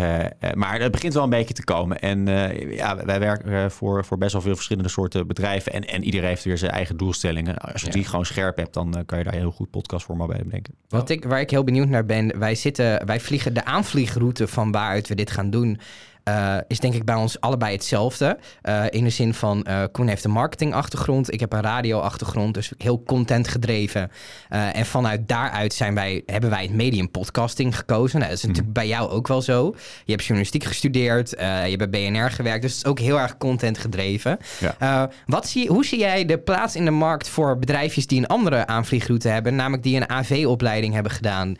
Maar 0.54 0.80
het 0.80 0.92
begint 0.92 1.14
wel 1.14 1.24
een 1.24 1.30
beetje 1.30 1.54
te 1.54 1.64
komen. 1.64 2.00
En 2.00 2.28
eh, 2.28 2.76
ja, 2.76 3.06
wij 3.06 3.20
werken 3.20 3.72
voor, 3.72 4.06
voor 4.06 4.18
best 4.18 4.34
wel 4.34 4.42
veel 4.42 4.56
verschillende 4.56 4.90
soorten 4.90 5.28
bedrijven. 5.28 5.74
En, 5.74 5.88
en 5.88 6.04
iedereen 6.04 6.28
heeft 6.28 6.44
weer 6.44 6.58
zijn 6.58 6.72
eigen 6.72 6.98
doelstellingen. 6.98 7.58
Als 7.58 7.82
je 7.82 7.88
Ja. 7.88 7.94
die 7.94 8.06
gewoon 8.06 8.26
scherp 8.26 8.58
hebt, 8.58 8.74
dan 8.74 9.04
kan 9.06 9.18
je 9.18 9.24
daar 9.24 9.34
een 9.34 9.40
heel 9.40 9.52
goed 9.52 9.70
podcast 9.70 10.06
voor 10.06 10.18
Wat 10.89 11.10
ik, 11.10 11.26
waar 11.26 11.39
ik 11.39 11.50
heel 11.50 11.63
benieuwd 11.63 11.88
naar 11.88 12.06
ben, 12.06 12.39
wij, 12.39 12.56
zitten, 12.56 13.06
wij 13.06 13.20
vliegen 13.20 13.54
de 13.54 13.65
aanvliegroute 13.65 14.48
van 14.48 14.72
waaruit 14.72 15.08
we 15.08 15.15
dit 15.15 15.32
gaan 15.32 15.50
doen. 15.50 15.80
Eh, 16.24 16.58
is 16.68 16.80
denk 16.80 16.94
ik 16.94 17.06
bij 17.06 17.16
ons 17.16 17.40
allebei 17.40 17.74
hetzelfde. 17.74 18.38
Eh, 18.62 18.84
in 18.90 19.04
de 19.04 19.10
zin 19.10 19.34
van, 19.34 19.64
eh 19.64 19.84
Koen 19.92 20.08
heeft 20.08 20.24
een 20.24 20.32
marketingachtergrond, 20.32 21.34
ik 21.34 21.40
heb 21.40 21.54
een 21.54 21.62
radioachtergrond, 21.62 22.54
dus 22.54 22.72
heel 22.78 23.04
content 23.04 23.48
gedreven. 23.48 24.12
En 24.50 24.86
vanuit 24.86 25.28
daaruit 25.28 25.74
zijn 25.74 25.96
wij, 25.96 26.24
hebben 26.26 26.50
wij 26.50 26.62
het 26.62 26.74
medium 26.74 27.12
podcasting 27.12 27.78
gekozen. 27.78 28.20
Nou, 28.20 28.32
dat 28.32 28.40
is 28.40 28.46
natuurlijk 28.46 28.74
bij 28.74 28.88
jou 28.88 29.10
ook 29.10 29.28
wel 29.28 29.42
zo. 29.42 29.76
Je 30.06 30.12
hebt 30.12 30.22
journalistiek 30.22 30.64
gestudeerd, 30.64 31.30
je 31.30 31.76
hebt 31.78 31.92
bij 31.92 32.10
BNR 32.10 32.32
gewerkt, 32.32 32.62
dus 32.62 32.72
het 32.72 32.86
is 32.86 32.90
ook 32.90 33.00
heel 33.00 33.20
erg 33.20 33.38
content 33.38 33.78
gedreven. 33.78 34.38
Ja. 34.80 35.10
Wat 35.26 35.48
zie, 35.48 35.68
hoe 35.68 35.86
zie 35.86 36.00
jij 36.00 36.26
de 36.26 36.40
plaats 36.40 36.76
in 36.76 36.86
de 36.86 36.92
markt 36.92 37.30
voor 37.30 37.60
bedrijfjes 37.60 38.08
die 38.08 38.20
een 38.20 38.28
andere 38.28 38.68
aanvliegroute 38.68 39.28
hebben, 39.28 39.56
namelijk 39.56 39.84
die 39.84 39.96
een 39.96 40.10
AV-opleiding 40.10 40.94
hebben 40.94 41.12
gedaan, 41.12 41.56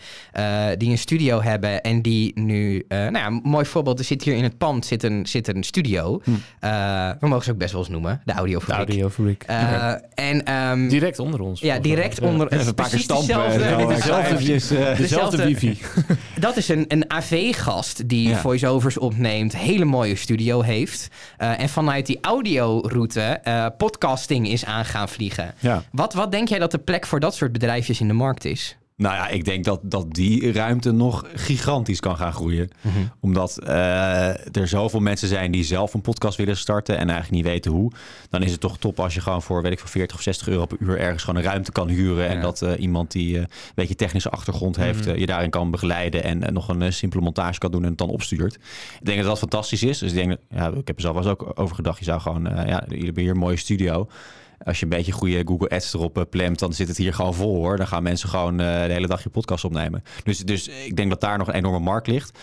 die 0.78 0.90
een 0.90 0.98
studio 0.98 1.42
hebben 1.42 1.82
en 1.82 2.02
die 2.02 2.40
nu, 2.40 2.86
nou 2.88 3.18
ja, 3.18 3.26
een 3.26 3.42
mooi 3.44 3.66
voorbeeld, 3.66 4.00
er 4.00 4.06
zit 4.06 4.24
hier 4.24 4.36
in 4.36 4.44
het 4.44 4.51
pand 4.58 4.86
zit 4.86 5.04
een, 5.04 5.26
zit 5.28 5.48
een 5.48 5.64
studio. 5.64 6.22
Hm. 6.24 6.32
Eh, 6.60 7.10
we 7.20 7.28
mogen 7.28 7.44
ze 7.46 7.52
ook 7.52 7.58
best 7.58 7.72
wel 7.72 7.82
eens 7.82 7.90
noemen, 7.90 8.12
de 8.26 8.32
De 8.32 8.38
audiofabriek. 8.38 8.78
audiofabriek. 8.88 9.44
Eh, 9.48 9.94
En 10.16 10.46
ehm, 10.46 10.88
Direct 10.88 11.20
onder 11.20 11.40
ons. 11.42 11.60
ja, 11.62 11.80
direct 11.80 12.20
onder, 12.22 12.52
Even 12.54 12.68
een 12.68 12.76
paar 12.76 12.90
keer 12.90 13.00
stampen. 13.00 13.28
dezelfde- 13.28 13.88
dezelfde- 13.96 14.26
eventjes, 14.30 14.72
eh, 14.72 14.78
Dezelfde 14.78 15.02
dezelfde- 15.02 15.44
wifi. 15.44 15.78
Dat 16.40 16.58
is 16.58 16.68
een, 16.70 16.86
een 16.88 17.12
AV-gast 17.12 18.10
die 18.10 18.30
Ja. 18.30 18.38
voice-overs 18.38 18.98
opneemt, 18.98 19.58
hele 19.58 19.86
mooie 19.86 20.16
studio 20.16 20.62
heeft. 20.62 21.08
eh, 21.38 21.60
en 21.60 21.70
vanuit 21.70 22.06
die 22.06 22.18
audioroute 22.22 23.22
eh 23.22 23.66
podcasting 23.78 24.48
is 24.48 24.66
aan 24.66 24.86
gaan 24.86 25.10
vliegen. 25.10 25.54
ja. 25.60 25.84
Wat, 25.92 26.14
wat 26.14 26.32
denk 26.32 26.48
jij 26.48 26.60
dat 26.60 26.72
de 26.72 26.78
plek 26.78 27.06
voor 27.06 27.20
dat 27.20 27.36
soort 27.36 27.52
bedrijfjes 27.52 28.00
in 28.02 28.08
de 28.08 28.14
markt 28.14 28.46
is? 28.46 28.78
Nou 29.02 29.16
ja, 29.16 29.28
ik 29.28 29.46
denk 29.46 29.64
dat, 29.64 29.80
dat 29.84 30.14
die 30.14 30.52
ruimte 30.52 30.92
nog 30.92 31.26
gigantisch 31.34 32.00
kan 32.00 32.18
gaan 32.18 32.34
groeien. 32.34 32.70
Omdat 33.20 33.58
eh, 33.58 34.56
er 34.56 34.68
zoveel 34.68 35.00
mensen 35.00 35.28
zijn 35.28 35.52
die 35.52 35.64
zelf 35.64 35.94
een 35.94 36.02
podcast 36.02 36.38
willen 36.38 36.58
starten 36.58 36.98
en 36.98 37.10
eigenlijk 37.10 37.44
niet 37.44 37.52
weten 37.52 37.72
hoe. 37.72 37.92
Dan 38.30 38.44
is 38.44 38.52
het 38.52 38.60
toch 38.60 38.78
top 38.78 39.00
als 39.00 39.14
je 39.14 39.22
gewoon 39.22 39.42
voor, 39.42 39.62
weet 39.62 39.72
ik, 39.72 39.80
voor 39.80 39.90
40 39.90 40.18
of 40.18 40.24
60 40.24 40.48
euro 40.48 40.66
per 40.66 40.78
uur 40.80 41.00
ergens 41.00 41.24
gewoon 41.24 41.40
een 41.40 41.48
ruimte 41.48 41.72
kan 41.72 41.88
huren. 41.88 42.28
En 42.28 42.42
dat 42.42 42.62
eh, 42.62 42.72
iemand 42.80 43.12
die 43.12 43.36
eh, 43.36 43.42
een 43.42 43.48
beetje 43.76 43.96
technische 43.96 44.30
achtergrond 44.30 44.76
heeft, 44.76 45.08
eh, 45.08 45.18
je 45.18 45.26
daarin 45.26 45.50
kan 45.50 45.72
begeleiden 45.72 46.24
en 46.24 46.54
nog 46.54 46.68
een 46.68 46.94
simpele 46.94 47.24
montage 47.24 47.60
kan 47.60 47.72
doen 47.72 47.84
en 47.84 47.90
het 47.90 47.98
dan 47.98 48.10
opstuurt. 48.10 48.56
Ik 49.00 49.06
denk 49.06 49.18
dat 49.18 49.28
dat 49.28 49.40
fantastisch 49.40 49.84
is. 49.84 49.98
Dus 49.98 50.10
ik 50.10 50.16
denk, 50.16 50.38
ja, 50.50 50.68
ik 50.68 50.88
heb 50.88 50.96
er 50.96 51.02
zelf 51.02 51.16
wel 51.16 51.24
eens 51.24 51.32
ook 51.32 51.60
over 51.60 51.76
gedacht. 51.76 52.00
Je 52.00 52.06
zou 52.06 52.22
gewoon, 52.22 52.44
ja, 52.44 52.84
jullie 52.88 53.06
hebben 53.06 53.24
hier 53.24 53.32
een 53.32 53.38
mooie 53.38 53.58
studio. 53.58 54.08
Als 54.64 54.80
je 54.80 54.84
een 54.84 54.90
beetje 54.90 55.12
goede 55.12 55.44
Google 55.46 55.70
Ads 55.70 55.94
erop 55.94 56.18
eh, 56.18 56.24
plemt, 56.30 56.60
dan 56.60 56.74
zit 56.74 56.88
het 56.88 56.98
hier 56.98 57.14
gewoon 57.14 57.34
vol 57.34 57.56
hoor. 57.56 57.78
Dan 57.78 57.88
gaan 57.88 58.04
mensen 58.04 58.30
gewoon 58.30 58.60
eh, 58.60 58.86
de 58.86 58.92
hele 58.92 59.08
dag 59.08 59.24
je 59.24 59.30
podcast 59.30 59.64
opnemen. 59.64 60.04
Dus, 60.24 60.40
dus 60.40 60.68
ik 60.68 60.96
denk 60.96 61.10
dat 61.10 61.22
daar 61.22 61.38
nog 61.38 61.48
een 61.48 61.54
enorme 61.54 61.80
markt 61.80 62.08
ligt. 62.08 62.40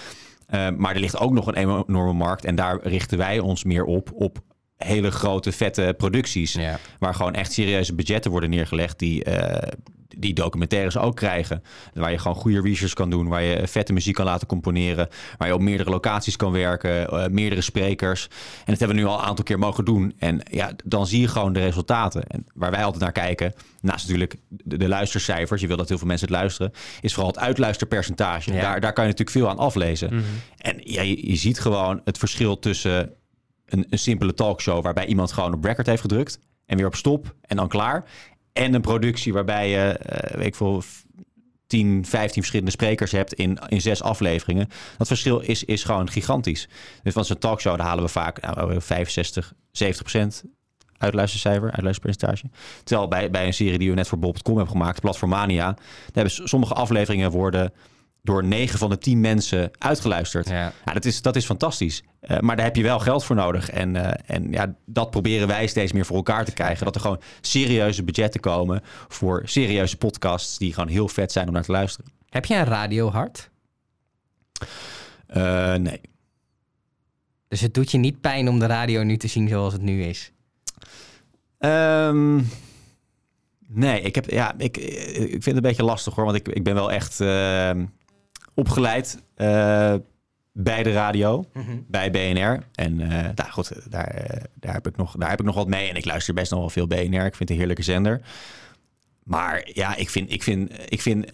Eh, 0.47 0.69
maar 0.77 0.95
er 0.95 1.01
ligt 1.01 1.19
ook 1.19 1.33
nog 1.33 1.47
een 1.47 1.55
enorme 1.87 2.13
markt. 2.13 2.45
En 2.45 2.55
daar 2.55 2.79
richten 2.83 3.19
wij 3.19 3.39
ons 3.39 3.65
meer 3.65 3.85
op. 3.85 4.11
Op 4.15 4.39
hele 4.79 5.11
grote, 5.11 5.53
vette 5.53 5.95
producties. 5.97 6.53
Ja. 6.53 6.79
Waar 6.99 7.15
gewoon 7.15 7.35
echt 7.35 7.53
serieuze 7.53 7.95
budgetten 7.95 8.31
worden 8.31 8.51
neergelegd. 8.51 8.99
Die, 8.99 9.25
eh, 9.25 9.73
die 10.17 10.35
documentaires 10.35 10.99
ook 10.99 11.17
krijgen. 11.17 11.63
Waar 11.95 12.11
je 12.11 12.19
gewoon 12.19 12.37
goede 12.37 12.61
research 12.61 12.93
kan 12.93 13.11
doen. 13.11 13.29
Waar 13.29 13.43
je 13.43 13.69
vette 13.69 13.93
muziek 13.93 14.15
kan 14.15 14.25
laten 14.25 14.47
componeren. 14.47 15.09
Waar 15.39 15.49
je 15.49 15.55
op 15.55 15.61
meerdere 15.61 15.91
locaties 15.91 16.37
kan 16.37 16.53
werken. 16.53 17.09
eh, 17.09 17.27
meerdere 17.29 17.61
sprekers. 17.61 18.29
En 18.59 18.65
dat 18.73 18.79
hebben 18.79 18.97
we 18.97 19.03
nu 19.03 19.09
al 19.09 19.19
een 19.19 19.25
aantal 19.25 19.45
keer 19.45 19.59
mogen 19.59 19.85
doen. 19.85 20.15
En 20.19 20.41
ja, 20.51 20.73
dan 20.85 21.07
zie 21.07 21.21
je 21.21 21.29
gewoon 21.29 21.53
de 21.53 21.61
resultaten. 21.61 22.27
En 22.27 22.47
waar 22.55 22.71
wij 22.71 22.85
altijd 22.85 23.03
naar 23.03 23.13
kijken, 23.13 23.53
naast 23.81 24.07
natuurlijk 24.07 24.37
de, 24.49 24.77
de 24.77 24.89
luistercijfers. 24.89 25.61
Je 25.61 25.67
wil 25.67 25.77
dat 25.77 25.89
heel 25.89 25.99
veel 25.99 26.07
mensen 26.07 26.29
het 26.29 26.37
luisteren. 26.37 26.73
Is 27.01 27.15
vooral 27.15 27.31
het 27.33 27.41
uitluisterpercentage. 27.41 28.53
Ja. 28.53 28.61
Daar, 28.61 28.81
daar 28.81 28.93
kan 28.93 29.05
je 29.05 29.11
natuurlijk 29.11 29.39
veel 29.39 29.49
aan 29.49 29.59
aflezen. 29.59 30.15
Mhm. 30.15 30.25
En 30.57 30.81
ja, 30.85 31.03
je, 31.03 31.31
je 31.31 31.37
ziet 31.37 31.61
gewoon 31.61 32.01
het 32.05 32.19
verschil 32.19 32.59
tussen 32.59 33.13
een, 33.69 33.87
simpele 33.91 34.35
talkshow 34.35 34.83
waarbij 34.83 35.07
iemand 35.07 35.33
gewoon 35.33 35.55
op 35.55 35.65
record 35.65 35.87
heeft 35.87 36.01
gedrukt 36.01 36.39
en 36.67 36.77
weer 36.77 36.87
op 36.87 36.95
stop 36.95 37.35
en 37.41 37.57
dan 37.57 37.69
klaar. 37.69 38.05
En 38.53 38.75
een 38.75 38.81
productie 38.81 39.33
waarbij 39.33 39.71
je, 39.71 39.93
eh, 39.93 40.37
weet 40.37 40.47
ik 40.47 40.55
veel, 40.55 40.83
10, 41.67 42.05
15 42.07 42.35
verschillende 42.35 42.71
sprekers 42.71 43.13
hebt 43.13 43.33
in, 43.33 43.59
in 43.69 43.81
zes 43.81 44.03
afleveringen. 44.03 44.69
Dat 44.99 45.07
verschil 45.07 45.41
is, 45.41 45.65
is 45.65 45.85
gewoon 45.85 46.11
gigantisch. 46.11 46.69
Dus 47.03 47.13
van 47.13 47.25
zo'n 47.25 47.39
talkshow 47.39 47.81
halen 47.81 48.05
we 48.05 48.11
vaak 48.11 48.41
nou, 48.41 48.81
65, 48.81 49.53
70 49.71 50.03
procent 50.03 50.45
uitluistercijfer, 50.99 51.71
uitluisterpercentage. 51.71 52.45
Terwijl 52.85 53.09
bij, 53.09 53.31
bij 53.31 53.47
een 53.47 53.55
serie 53.55 53.79
die 53.79 53.89
we 53.89 53.95
net 53.95 54.09
voor 54.09 54.19
Bob.com 54.19 54.57
hebben 54.57 54.73
gemaakt, 54.73 55.01
Platformania, 55.01 55.65
daar 55.65 55.79
hebben 56.25 56.49
sommige 56.49 56.75
afleveringen 56.75 57.31
worden 57.31 57.73
door 58.23 58.45
9 58.45 58.79
van 58.79 58.91
de 58.91 58.99
10 58.99 59.21
mensen 59.21 59.71
uitgeluisterd. 59.79 60.49
Ja. 60.49 60.73
Ja, 60.85 60.93
dat, 60.93 61.05
is, 61.05 61.23
dat 61.23 61.37
is 61.37 61.45
fantastisch. 61.45 62.03
Eh, 62.21 62.39
maar 62.39 62.57
daar 62.57 62.65
heb 62.65 62.77
je 62.77 62.83
wel 62.83 62.99
geld 62.99 63.25
voor 63.25 63.37
nodig. 63.37 63.71
En, 63.71 63.97
eh, 63.97 64.37
en 64.37 64.51
ja, 64.51 64.75
dat 64.87 65.11
proberen 65.11 65.49
wij 65.49 65.67
steeds 65.67 65.93
meer 65.93 66.07
voor 66.07 66.17
elkaar 66.17 66.45
te 66.45 66.53
krijgen. 66.53 66.85
Dat 66.85 66.95
er 66.95 67.01
gewoon 67.01 67.21
serieuze 67.41 68.05
budgetten 68.05 68.41
komen 68.41 68.83
voor 69.09 69.43
serieuze 69.45 69.97
podcasts 69.97 70.59
die 70.59 70.75
gewoon 70.75 70.89
heel 70.89 71.09
vet 71.09 71.33
zijn 71.33 71.47
om 71.47 71.53
naar 71.53 71.63
te 71.63 71.73
luisteren. 71.73 72.13
Heb 72.29 72.45
je 72.45 72.55
een 72.55 72.65
radiohart? 72.65 73.51
Eh, 75.27 75.75
nee. 75.75 76.01
Dus 77.49 77.61
het 77.61 77.75
doet 77.75 77.91
je 77.91 77.99
niet 77.99 78.21
pijn 78.21 78.49
om 78.49 78.59
de 78.59 78.67
radio 78.67 79.03
nu 79.03 79.17
te 79.17 79.29
zien 79.29 79.49
zoals 79.49 79.73
het 79.73 79.83
nu 79.83 80.03
is. 80.03 80.33
Ehm, 81.59 82.41
nee, 83.67 84.01
ik, 84.01 84.15
heb, 84.15 84.31
ja, 84.31 84.55
ik, 84.59 84.77
ik 84.77 85.31
vind 85.31 85.45
het 85.45 85.57
een 85.57 85.61
beetje 85.61 85.85
lastig 85.85 86.15
hoor. 86.15 86.25
Want 86.25 86.37
ik, 86.37 86.49
ik 86.49 86.65
ben 86.65 86.75
wel 86.75 86.93
echt 86.93 87.21
ehm, 87.21 87.85
opgeleid 88.59 89.23
eh, 89.35 89.95
bij 90.53 90.83
de 90.83 90.93
radio. 90.93 91.45
bij 91.87 92.11
BNR. 92.11 92.63
En 92.75 93.01
eh 93.01 93.29
nou 93.35 93.51
goed, 93.51 93.73
daar, 93.91 94.07
eh, 94.07 94.43
daar, 94.55 94.73
heb 94.73 94.87
ik 94.87 94.97
nog, 94.97 95.15
daar 95.17 95.31
heb 95.31 95.41
ik 95.41 95.47
nog 95.47 95.55
wat 95.55 95.69
mee. 95.69 95.89
En 95.89 95.97
ik 95.97 96.05
luister 96.05 96.35
best 96.35 96.51
nog 96.51 96.61
wel 96.61 96.71
veel 96.71 96.87
BNR. 96.87 97.01
Ik 97.01 97.35
vind 97.35 97.39
het 97.39 97.51
een 97.51 97.57
heerlijke 97.57 97.83
zender. 97.83 98.21
Maar 99.23 99.69
ja, 99.73 99.97
ik 99.97 100.11
vind, 100.11 100.33
ik 100.33 100.43
vind, 100.43 100.73
ik 100.89 101.01
vind 101.03 101.31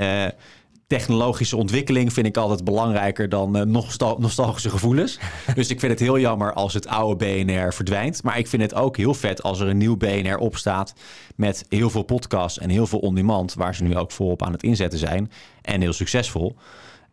technologische 0.87 1.57
ontwikkeling 1.57 2.13
vind 2.13 2.27
ik 2.27 2.37
altijd 2.37 2.65
belangrijker 2.65 3.29
dan 3.29 3.71
nostal- 3.71 4.19
nostalgische 4.19 4.71
gevoelens. 4.71 5.19
dus 5.55 5.71
ik 5.71 5.81
vind 5.81 5.93
het 5.93 6.01
heel 6.01 6.19
jammer 6.19 6.53
als 6.53 6.75
het 6.75 6.87
oude 6.87 7.25
BNR 7.25 7.73
verdwijnt. 7.73 8.23
Maar 8.23 8.39
ik 8.39 8.47
vind 8.47 8.63
het 8.63 8.75
ook 8.75 8.97
heel 8.97 9.15
vet 9.15 9.43
als 9.43 9.61
er 9.61 9.69
een 9.69 9.79
nieuw 9.79 9.97
BNR 9.97 10.37
opstaat 10.37 10.95
met 11.37 11.65
heel 11.69 11.91
veel 11.91 12.03
podcasts 12.03 12.59
en 12.59 12.71
heel 12.71 12.87
veel 12.87 12.99
on-demand, 12.99 13.55
waar 13.55 13.75
ze 13.75 13.83
nu 13.83 13.97
ook 13.97 14.11
volop 14.11 14.43
aan 14.43 14.53
het 14.53 14.63
inzetten 14.63 14.99
zijn. 14.99 15.31
En 15.63 15.81
heel 15.81 15.93
succesvol. 15.93 16.57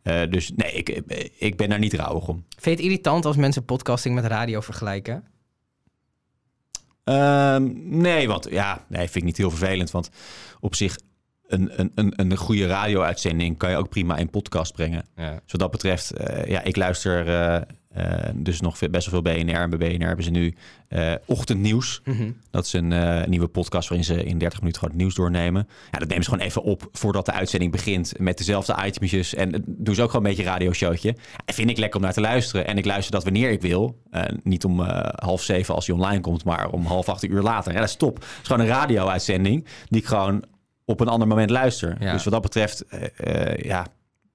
Eh, 0.04 0.22
dus 0.30 0.52
nee, 0.56 0.72
ik, 0.72 0.89
ik 1.38 1.58
ben 1.58 1.70
daar 1.70 1.80
niet 1.80 1.93
rouwig 1.93 2.28
om. 2.28 2.45
Vind 2.49 2.64
je 2.64 2.70
het 2.70 2.80
irritant 2.80 3.26
als 3.26 3.36
mensen 3.36 3.66
podcasting 3.66 4.16
met 4.16 4.26
radio 4.26 4.62
vergelijken? 4.62 5.24
Ehm, 7.04 7.72
nee, 7.97 8.28
want 8.28 8.47
ja, 8.49 8.86
nee, 8.88 9.02
vind 9.02 9.16
ik 9.16 9.24
niet 9.24 9.38
heel 9.38 9.49
vervelend. 9.49 9.91
Want 9.91 10.10
op 10.60 10.76
zich, 10.76 10.97
een, 11.47 11.80
een, 11.80 11.91
een, 11.95 12.14
een 12.16 12.38
goede 12.38 12.68
radio-uitzending 12.68 13.58
kan 13.58 13.70
je 13.70 13.78
ook 13.78 13.89
prima 13.89 14.18
in 14.18 14.30
podcast 14.30 14.74
brengen. 14.74 15.06
Ja. 15.16 15.32
Dus 15.32 15.52
wat 15.52 15.62
dat 15.62 15.72
betreft, 15.72 16.12
eh, 16.12 16.45
ja, 16.45 16.62
ik 16.64 16.76
luister 16.76 17.28
eh, 17.94 18.30
dus 18.34 18.62
nog 18.62 18.80
best 18.89 19.10
wel 19.10 19.22
veel 19.22 19.34
BNR. 19.34 19.56
En 19.56 19.70
bij 19.70 19.98
BNR 19.98 20.08
hebben 20.08 20.26
ze 20.26 20.32
nu 20.32 20.56
eh, 20.88 21.14
Ochtendnieuws. 21.26 22.02
Mhm. 22.04 22.32
Dat 22.52 22.66
is 22.66 22.74
een 22.74 22.92
eh, 22.92 23.28
nieuwe 23.28 23.48
podcast 23.48 23.89
waarin 23.89 24.06
ze 24.06 24.24
in 24.24 24.38
30 24.38 24.60
minuten 24.60 24.80
gewoon 24.80 24.96
het 24.96 25.04
nieuws 25.04 25.16
doornemen. 25.16 25.68
Ja, 25.92 26.00
dat 26.00 26.08
nemen 26.08 26.24
ze 26.24 26.30
gewoon 26.30 26.46
even 26.46 26.64
op 26.64 26.89
voordat 26.92 27.26
de 27.26 27.32
uitzending 27.32 27.72
begint 27.72 28.14
met 28.20 28.38
dezelfde 28.38 28.76
itemjes. 28.86 29.34
En 29.34 29.64
doen 29.68 29.96
ze 29.96 30.02
ook 30.02 30.10
gewoon 30.12 30.26
een 30.26 30.32
beetje 30.32 30.46
een 30.48 30.54
radioshowtje. 30.54 31.16
En 31.46 31.54
vind 31.54 31.70
ik 31.70 31.78
lekker 31.78 32.00
om 32.00 32.06
naar 32.06 32.14
te 32.14 32.22
luisteren. 32.22 32.68
En 32.68 32.78
ik 32.78 32.86
luister 32.86 33.12
dat 33.12 33.24
wanneer 33.24 33.52
ik 33.52 33.62
wil. 33.62 34.02
Niet 34.44 34.66
om 34.66 34.80
half 35.16 35.44
zeven 35.44 35.76
als 35.76 35.88
hij 35.88 35.96
online 35.96 36.22
komt, 36.22 36.44
maar 36.44 36.70
om 36.70 36.86
half 36.86 37.10
acht 37.10 37.24
uur 37.24 37.42
later. 37.42 37.74
Ja, 37.74 37.80
dat 37.80 37.89
is 37.89 37.96
top. 37.96 38.16
Het 38.16 38.26
is 38.42 38.48
gewoon 38.48 38.62
een 38.62 38.74
radio-uitzending 38.74 39.66
die 39.88 40.02
ik 40.02 40.08
gewoon 40.08 40.44
op 40.86 41.00
een 41.00 41.08
ander 41.08 41.28
moment 41.28 41.50
luister. 41.50 41.96
Ja. 42.00 42.12
Dus 42.12 42.24
wat 42.24 42.34
dat 42.34 42.42
betreft, 42.42 42.86
ja, 43.56 43.88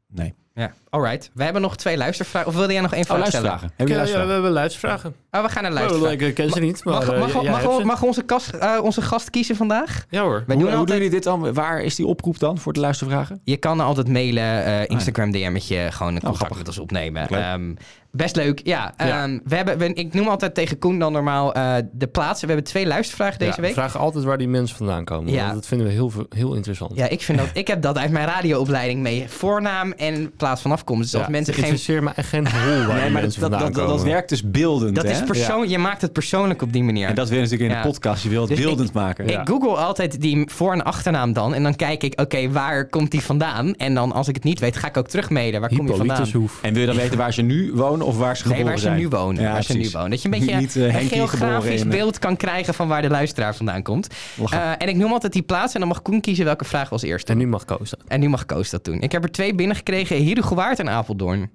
nee. 0.08 0.34
Ja, 0.56 0.72
alright. 0.90 1.30
We 1.34 1.44
hebben 1.44 1.62
nog 1.62 1.76
twee 1.76 1.96
luistervragen. 1.96 2.48
Of 2.48 2.54
wilde 2.56 2.72
jij 2.72 2.82
nog 2.82 2.92
één 2.92 3.00
Oh, 3.00 3.06
vraag 3.06 3.26
stellen? 3.26 3.46
luistervragen. 3.46 3.76
Heb 3.76 3.88
je 3.88 3.94
Ja, 4.14 4.20
ja, 4.20 4.26
we 4.26 4.32
hebben 4.32 4.50
luistervragen. 4.50 5.16
Oh, 5.36 5.42
we 5.44 5.48
gaan 5.50 5.62
naar 5.62 5.72
Oh, 5.72 5.78
luisteren. 5.78 6.20
ik 6.28 6.34
ken 6.34 6.50
ze 6.50 6.60
niet, 6.60 6.84
maar 6.84 6.94
Mag, 6.94 7.08
eh, 7.08 7.84
mag, 7.84 8.02
onze, 8.02 8.22
kast, 8.22 8.48
eh, 8.50 8.78
onze 8.82 9.02
gast 9.02 9.30
kiezen 9.30 9.56
vandaag? 9.56 10.04
Ja 10.10 10.22
hoor. 10.22 10.30
Wij 10.30 10.42
Hoe, 10.46 10.46
doen 10.54 10.60
hoe 10.62 10.70
doen 10.70 10.78
altijd, 10.78 10.96
jullie 10.98 11.12
dit 11.12 11.22
dan? 11.22 11.52
Waar 11.54 11.80
is 11.82 11.94
die 11.94 12.06
oproep 12.06 12.38
dan 12.38 12.58
voor 12.58 12.72
de 12.72 12.80
luistervragen? 12.80 13.40
je 13.44 13.56
kan 13.56 13.80
altijd 13.80 14.08
mailen, 14.08 14.64
eh, 14.64 14.82
Instagram 14.86 15.30
DM'tje, 15.30 15.88
gewoon 15.92 16.14
een 16.14 16.20
contact 16.20 16.24
Oh, 16.24 16.34
grappig. 16.34 16.56
met 16.58 16.68
ons 16.68 16.78
opnemen. 16.78 17.28
Ehm, 17.28 17.74
best 18.10 18.36
leuk, 18.36 18.60
ja. 18.64 18.94
Ja. 18.96 19.22
Ehm, 19.22 19.38
we 19.44 19.56
hebben, 19.56 19.78
we- 19.78 19.92
ik 19.92 20.14
noem 20.14 20.28
altijd 20.28 20.54
tegen 20.54 20.78
Koen 20.78 20.98
dan 20.98 21.12
normaal 21.12 21.54
eh, 21.54 21.74
de 21.92 22.06
plaatsen. 22.06 22.46
We 22.48 22.52
hebben 22.54 22.70
twee 22.70 22.86
luistervragen 22.86 23.38
deze 23.38 23.50
Ja, 23.56 23.60
week. 23.60 23.74
We 23.74 23.80
vragen 23.80 24.00
altijd 24.00 24.24
waar 24.24 24.38
die 24.38 24.48
mensen 24.48 24.76
vandaan 24.76 25.04
komen. 25.04 25.32
Ja. 25.32 25.42
want 25.42 25.54
Dat 25.54 25.66
vinden 25.66 25.86
we 25.86 25.92
heel, 25.92 26.12
heel 26.28 26.54
interessant. 26.54 26.92
Ja, 26.94 27.08
ik, 27.08 27.22
vind 27.22 27.38
dat, 27.38 27.48
ik 27.52 27.66
heb 27.66 27.82
dat 27.82 27.98
uit 27.98 28.10
mijn 28.10 28.26
radioopleiding 28.26 29.00
mee. 29.00 29.24
Voornaam 29.28 29.92
en 29.92 30.32
plaats 30.36 30.62
van 30.62 30.72
afkomst. 30.72 31.10
Dus 31.12 31.20
als 31.20 31.30
mensen 31.30 31.54
geen 31.54 31.62
interesseer 31.62 32.02
me 32.02 32.10
echt 32.14 32.28
geen 32.28 32.46
hol 32.50 32.60
waar 32.62 32.76
die 32.76 32.86
Nee, 32.86 32.86
maar 32.94 33.02
dat, 33.12 33.12
mensen 33.22 33.40
dat, 33.40 33.50
vandaan 33.50 33.72
dat, 33.72 33.74
dat, 33.74 33.86
komen. 33.96 34.04
werkt 34.12 34.28
dus 34.28 34.50
beeldend. 34.50 34.94
Dat 34.94 35.04
is 35.04 35.18
hè? 35.18 35.25
Persoon, 35.26 35.68
Je 35.68 35.78
maakt 35.78 36.00
het 36.02 36.12
persoonlijk 36.12 36.62
op 36.62 36.72
die 36.72 36.82
manier. 36.82 37.08
En 37.08 37.14
dat 37.14 37.28
wil 37.28 37.36
je 37.36 37.42
natuurlijk 37.42 37.70
in 37.70 37.76
Ja. 37.76 37.82
de 37.82 37.88
podcast. 37.88 38.22
Je 38.22 38.28
wil 38.28 38.40
het 38.40 38.50
Dus 38.50 38.60
beeldend 38.60 38.92
maken. 38.92 39.28
Ja. 39.28 39.40
Ik 39.40 39.48
google 39.48 39.76
altijd 39.76 40.20
die 40.20 40.48
voor- 40.52 40.72
en 40.72 40.84
achternaam 40.84 41.32
dan. 41.32 41.54
En 41.54 41.62
dan 41.62 41.76
kijk 41.76 42.02
ik, 42.02 42.20
oké, 42.20 42.50
waar 42.50 42.88
komt 42.88 43.10
die 43.10 43.20
vandaan? 43.20 43.74
En 43.74 43.94
dan 43.94 44.12
als 44.12 44.28
ik 44.28 44.34
het 44.34 44.44
niet 44.44 44.60
weet, 44.60 44.76
ga 44.76 44.88
ik 44.88 44.96
ook 44.96 45.08
terugmailen. 45.08 45.60
Waar 45.60 45.68
kom 45.76 45.86
je 45.86 45.94
vandaan? 45.96 46.26
En 46.62 46.72
wil 46.72 46.80
je 46.80 46.86
dan 46.86 46.96
weten 46.96 47.18
waar 47.18 47.32
ze 47.32 47.42
nu 47.42 47.72
wonen 47.74 48.06
of 48.06 48.18
waar 48.18 48.36
ze 48.36 48.42
Nee, 48.42 48.52
geboren 48.52 48.66
waar 48.72 48.78
ze 48.78 48.86
zijn? 48.88 48.98
nu 48.98 49.08
wonen. 49.08 49.42
Ja, 49.42 49.52
waar 49.52 49.62
ze 49.62 49.76
nu 49.76 49.88
wonen. 49.92 50.10
Dat 50.10 50.22
je 50.22 50.28
een 50.32 50.38
beetje 50.40 50.56
Niet, 50.66 50.76
eh, 50.76 50.82
een 51.02 51.08
geografisch 51.08 51.38
geboren 51.38 51.72
in, 51.72 51.82
eh, 51.82 51.88
beeld 51.98 52.18
kan 52.18 52.36
krijgen 52.36 52.74
van 52.74 52.88
waar 52.88 53.02
de 53.02 53.08
luisteraar 53.10 53.54
vandaan 53.56 53.82
komt. 53.82 54.06
Eh, 54.50 54.70
en 54.78 54.88
ik 54.88 54.96
noem 54.96 55.12
altijd 55.12 55.32
die 55.32 55.42
plaats 55.42 55.74
en 55.74 55.80
dan 55.80 55.88
mag 55.88 56.02
Koen 56.02 56.20
kiezen 56.20 56.44
welke 56.44 56.64
vraag 56.64 56.84
we 56.84 56.90
als 56.90 57.02
eerste 57.02 57.32
En 57.32 57.38
nu 57.38 57.46
mag 57.46 57.64
Koos 57.64 57.90
dat. 57.90 58.00
En 58.06 58.20
nu 58.20 58.28
mag 58.28 58.46
Koos 58.46 58.70
dat 58.70 58.84
doen. 58.84 59.00
Ik 59.00 59.12
heb 59.12 59.22
er 59.24 59.30
twee 59.32 59.54
binnengekregen. 59.54 60.24
Herugewaard 60.26 60.78
en 60.78 60.88
Apeldoorn. 60.88 61.50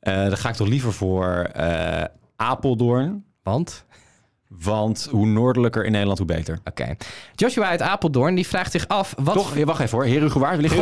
Eh, 0.00 0.14
dan 0.14 0.36
ga 0.36 0.48
ik 0.48 0.54
toch 0.54 0.68
liever 0.68 0.92
voor 0.92 1.48
eh, 1.52 2.04
Apeldoorn. 2.36 3.24
Want? 3.42 3.84
Want 4.48 5.08
hoe 5.10 5.26
noordelijker 5.26 5.84
in 5.84 5.90
Nederland, 5.90 6.18
hoe 6.18 6.26
beter. 6.26 6.58
Oké. 6.64 6.96
Joshua 7.34 7.66
uit 7.66 7.82
Apeldoorn, 7.82 8.34
die 8.34 8.46
vraagt 8.46 8.70
zich 8.70 8.88
af... 8.88 9.14
Wat 9.22 9.34
Toch? 9.34 9.56
Ja, 9.56 9.64
wacht 9.64 9.80
even 9.80 9.98
hoor. 9.98 10.06
Herugewaard 10.06 10.60
ligt 10.60 10.74
ja. 10.74 10.80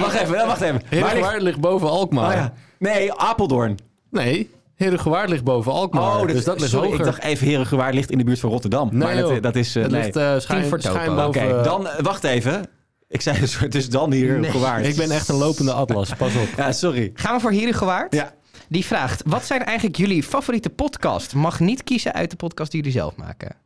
Wacht 0.00 0.20
even, 0.20 0.46
wacht 0.46 0.60
even. 0.60 0.82
Ligt... 0.90 1.04
Herengewaard 1.04 1.42
ligt 1.42 1.60
boven 1.60 1.90
Alkmaar. 1.90 2.32
Oh, 2.32 2.34
ja. 2.34 2.52
Nee, 2.78 3.14
Apeldoorn. 3.14 3.78
Nee, 4.10 4.50
Herengewaard 4.74 5.28
ligt 5.28 5.44
boven 5.44 5.72
Alkmaar. 5.72 6.20
Oh, 6.20 6.26
dus 6.26 6.44
dat 6.44 6.58
ligt 6.58 6.70
sorry, 6.70 6.86
hoger. 6.86 7.00
ik 7.00 7.06
dacht 7.06 7.22
even 7.22 7.48
Herugewaard 7.48 7.94
ligt 7.94 8.10
in 8.10 8.18
de 8.18 8.24
buurt 8.24 8.40
van 8.40 8.50
Rotterdam. 8.50 8.88
Nee, 8.90 8.98
maar 8.98 9.16
dat, 9.16 9.30
joh. 9.30 9.42
dat 9.42 9.56
is... 9.56 9.76
eh, 9.76 9.82
het 9.82 9.92
nee. 9.92 10.02
ligt 10.02 10.16
eh 10.16 10.38
schijn, 10.38 10.64
voor 10.64 10.80
schijn 10.80 11.10
Oké, 11.10 11.40
boven... 11.40 11.64
dan 11.64 11.88
eh, 11.88 12.02
wacht 12.02 12.24
even. 12.24 12.66
Ik 13.08 13.20
zei 13.20 13.40
dus, 13.40 13.58
het 13.58 13.74
is 13.74 13.88
dan 13.88 14.12
Herugewaard. 14.12 14.86
Ik 14.86 14.96
ben 14.96 15.10
echt 15.10 15.28
een 15.28 15.36
lopende 15.36 15.72
atlas, 15.72 16.14
pas 16.14 16.34
op. 16.34 16.48
Ja, 16.56 16.72
sorry. 16.72 17.10
Gaan 17.14 17.34
we 17.34 17.40
voor 17.40 17.52
Herugewaard? 17.52 18.14
Ja. 18.14 18.32
Die 18.70 18.84
vraagt, 18.84 19.22
wat 19.26 19.44
zijn 19.44 19.64
eigenlijk 19.64 19.96
jullie 19.96 20.22
favoriete 20.22 20.70
podcast? 20.70 21.34
Mag 21.34 21.60
niet 21.60 21.84
kiezen 21.84 22.12
uit 22.12 22.30
de 22.30 22.36
podcast 22.36 22.70
die 22.70 22.80
jullie 22.80 22.98
zelf 22.98 23.16
maken. 23.16 23.56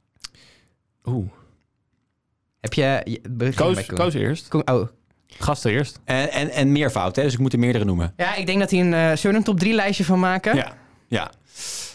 Oeh. 1.04 1.28
Heb 2.60 2.72
je... 2.72 3.20
Koos, 3.94 4.14
eerst. 4.14 4.48
Koen- 4.48 4.70
oh. 4.70 4.88
Gasten 5.26 5.70
eerst. 5.70 6.00
En, 6.04 6.30
en, 6.30 6.50
en 6.50 6.72
meervoud, 6.72 7.16
hè? 7.16 7.22
dus 7.22 7.32
ik 7.32 7.38
moet 7.38 7.52
er 7.52 7.58
meerdere 7.58 7.84
noemen. 7.84 8.12
Ja, 8.16 8.34
ik 8.34 8.46
denk 8.46 8.58
dat 8.60 8.70
hij 8.70 8.80
een... 8.80 8.94
eh 8.94 9.00
zullen 9.16 9.30
we 9.32 9.36
een 9.36 9.42
top 9.44 9.58
3 9.58 9.74
lijstje 9.74 10.04
van 10.04 10.20
maken? 10.20 10.56
Ja, 10.56 10.76
ja. 11.08 11.30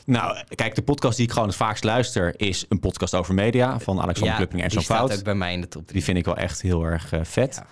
Nou, 0.10 0.38
kijk, 0.56 0.76
de 0.76 0.82
podcast 0.82 1.18
die 1.18 1.26
ik 1.26 1.32
gewoon 1.32 1.48
het 1.48 1.58
vaakst 1.58 1.84
luister 1.84 2.40
is 2.40 2.66
een 2.70 2.80
podcast 2.80 3.16
over 3.16 3.34
media 3.34 3.80
van 3.80 4.02
Alexander 4.02 4.36
Klupping 4.36 4.62
en 4.62 4.68
die 4.68 4.78
zo'n 4.78 4.84
staat 4.86 4.98
fout. 4.98 5.18
ook 5.18 5.24
bij 5.24 5.36
mij 5.36 5.54
in 5.54 5.62
de 5.62 5.68
top 5.68 5.82
3. 5.82 5.94
Die 5.94 6.04
vind 6.04 6.18
ik 6.18 6.26
wel 6.26 6.38
echt 6.38 6.62
heel 6.62 6.84
erg 6.84 7.12
eh, 7.12 7.20
vet. 7.24 7.56
Ja, 7.56 7.66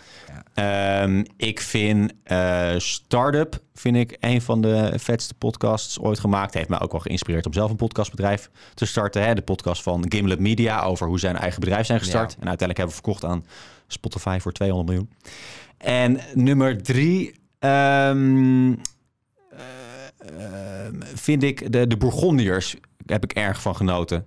Ehm, 0.58 1.24
ik 1.38 1.62
vind 1.62 2.14
eh 2.24 2.74
Startup 2.78 3.60
vind 3.74 3.96
ik 3.96 4.18
een 4.20 4.42
van 4.42 4.62
de 4.62 4.94
vetste 4.96 5.34
podcasts 5.34 6.00
ooit 6.00 6.20
gemaakt. 6.20 6.54
Heeft 6.54 6.70
mij 6.70 6.80
ook 6.80 6.92
wel 6.92 7.02
geïnspireerd 7.02 7.46
om 7.46 7.54
zelf 7.54 7.70
een 7.70 7.76
podcastbedrijf 7.76 8.50
te 8.74 8.86
starten. 8.86 9.24
Hè? 9.24 9.36
De 9.36 9.42
podcast 9.42 9.82
van 9.82 10.06
Gimlet 10.10 10.40
Media 10.40 10.82
over 10.82 11.08
hoe 11.08 11.20
zijn 11.20 11.36
eigen 11.36 11.60
bedrijf 11.60 11.86
zijn 11.86 12.00
gestart. 12.00 12.32
Ja. 12.32 12.42
En 12.42 12.48
uiteindelijk 12.48 12.78
hebben 12.78 12.96
we 12.96 13.04
verkocht 13.04 13.26
aan 13.26 13.46
Spotify 13.88 14.38
voor 14.42 14.52
200 14.52 14.90
miljoen. 14.90 15.10
En 15.78 16.20
nummer 16.34 16.84
drie 16.84 17.36
ehm, 17.60 17.72
eh, 17.72 18.10
ehm, 18.10 18.76
vind 21.02 21.44
ik 21.44 21.72
de, 21.72 21.88
de 21.88 21.98
Bourgondiërs. 21.98 22.76
Heb 23.06 23.24
ik 23.24 23.34
erg 23.34 23.62
van 23.62 23.76
genoten. 23.76 24.26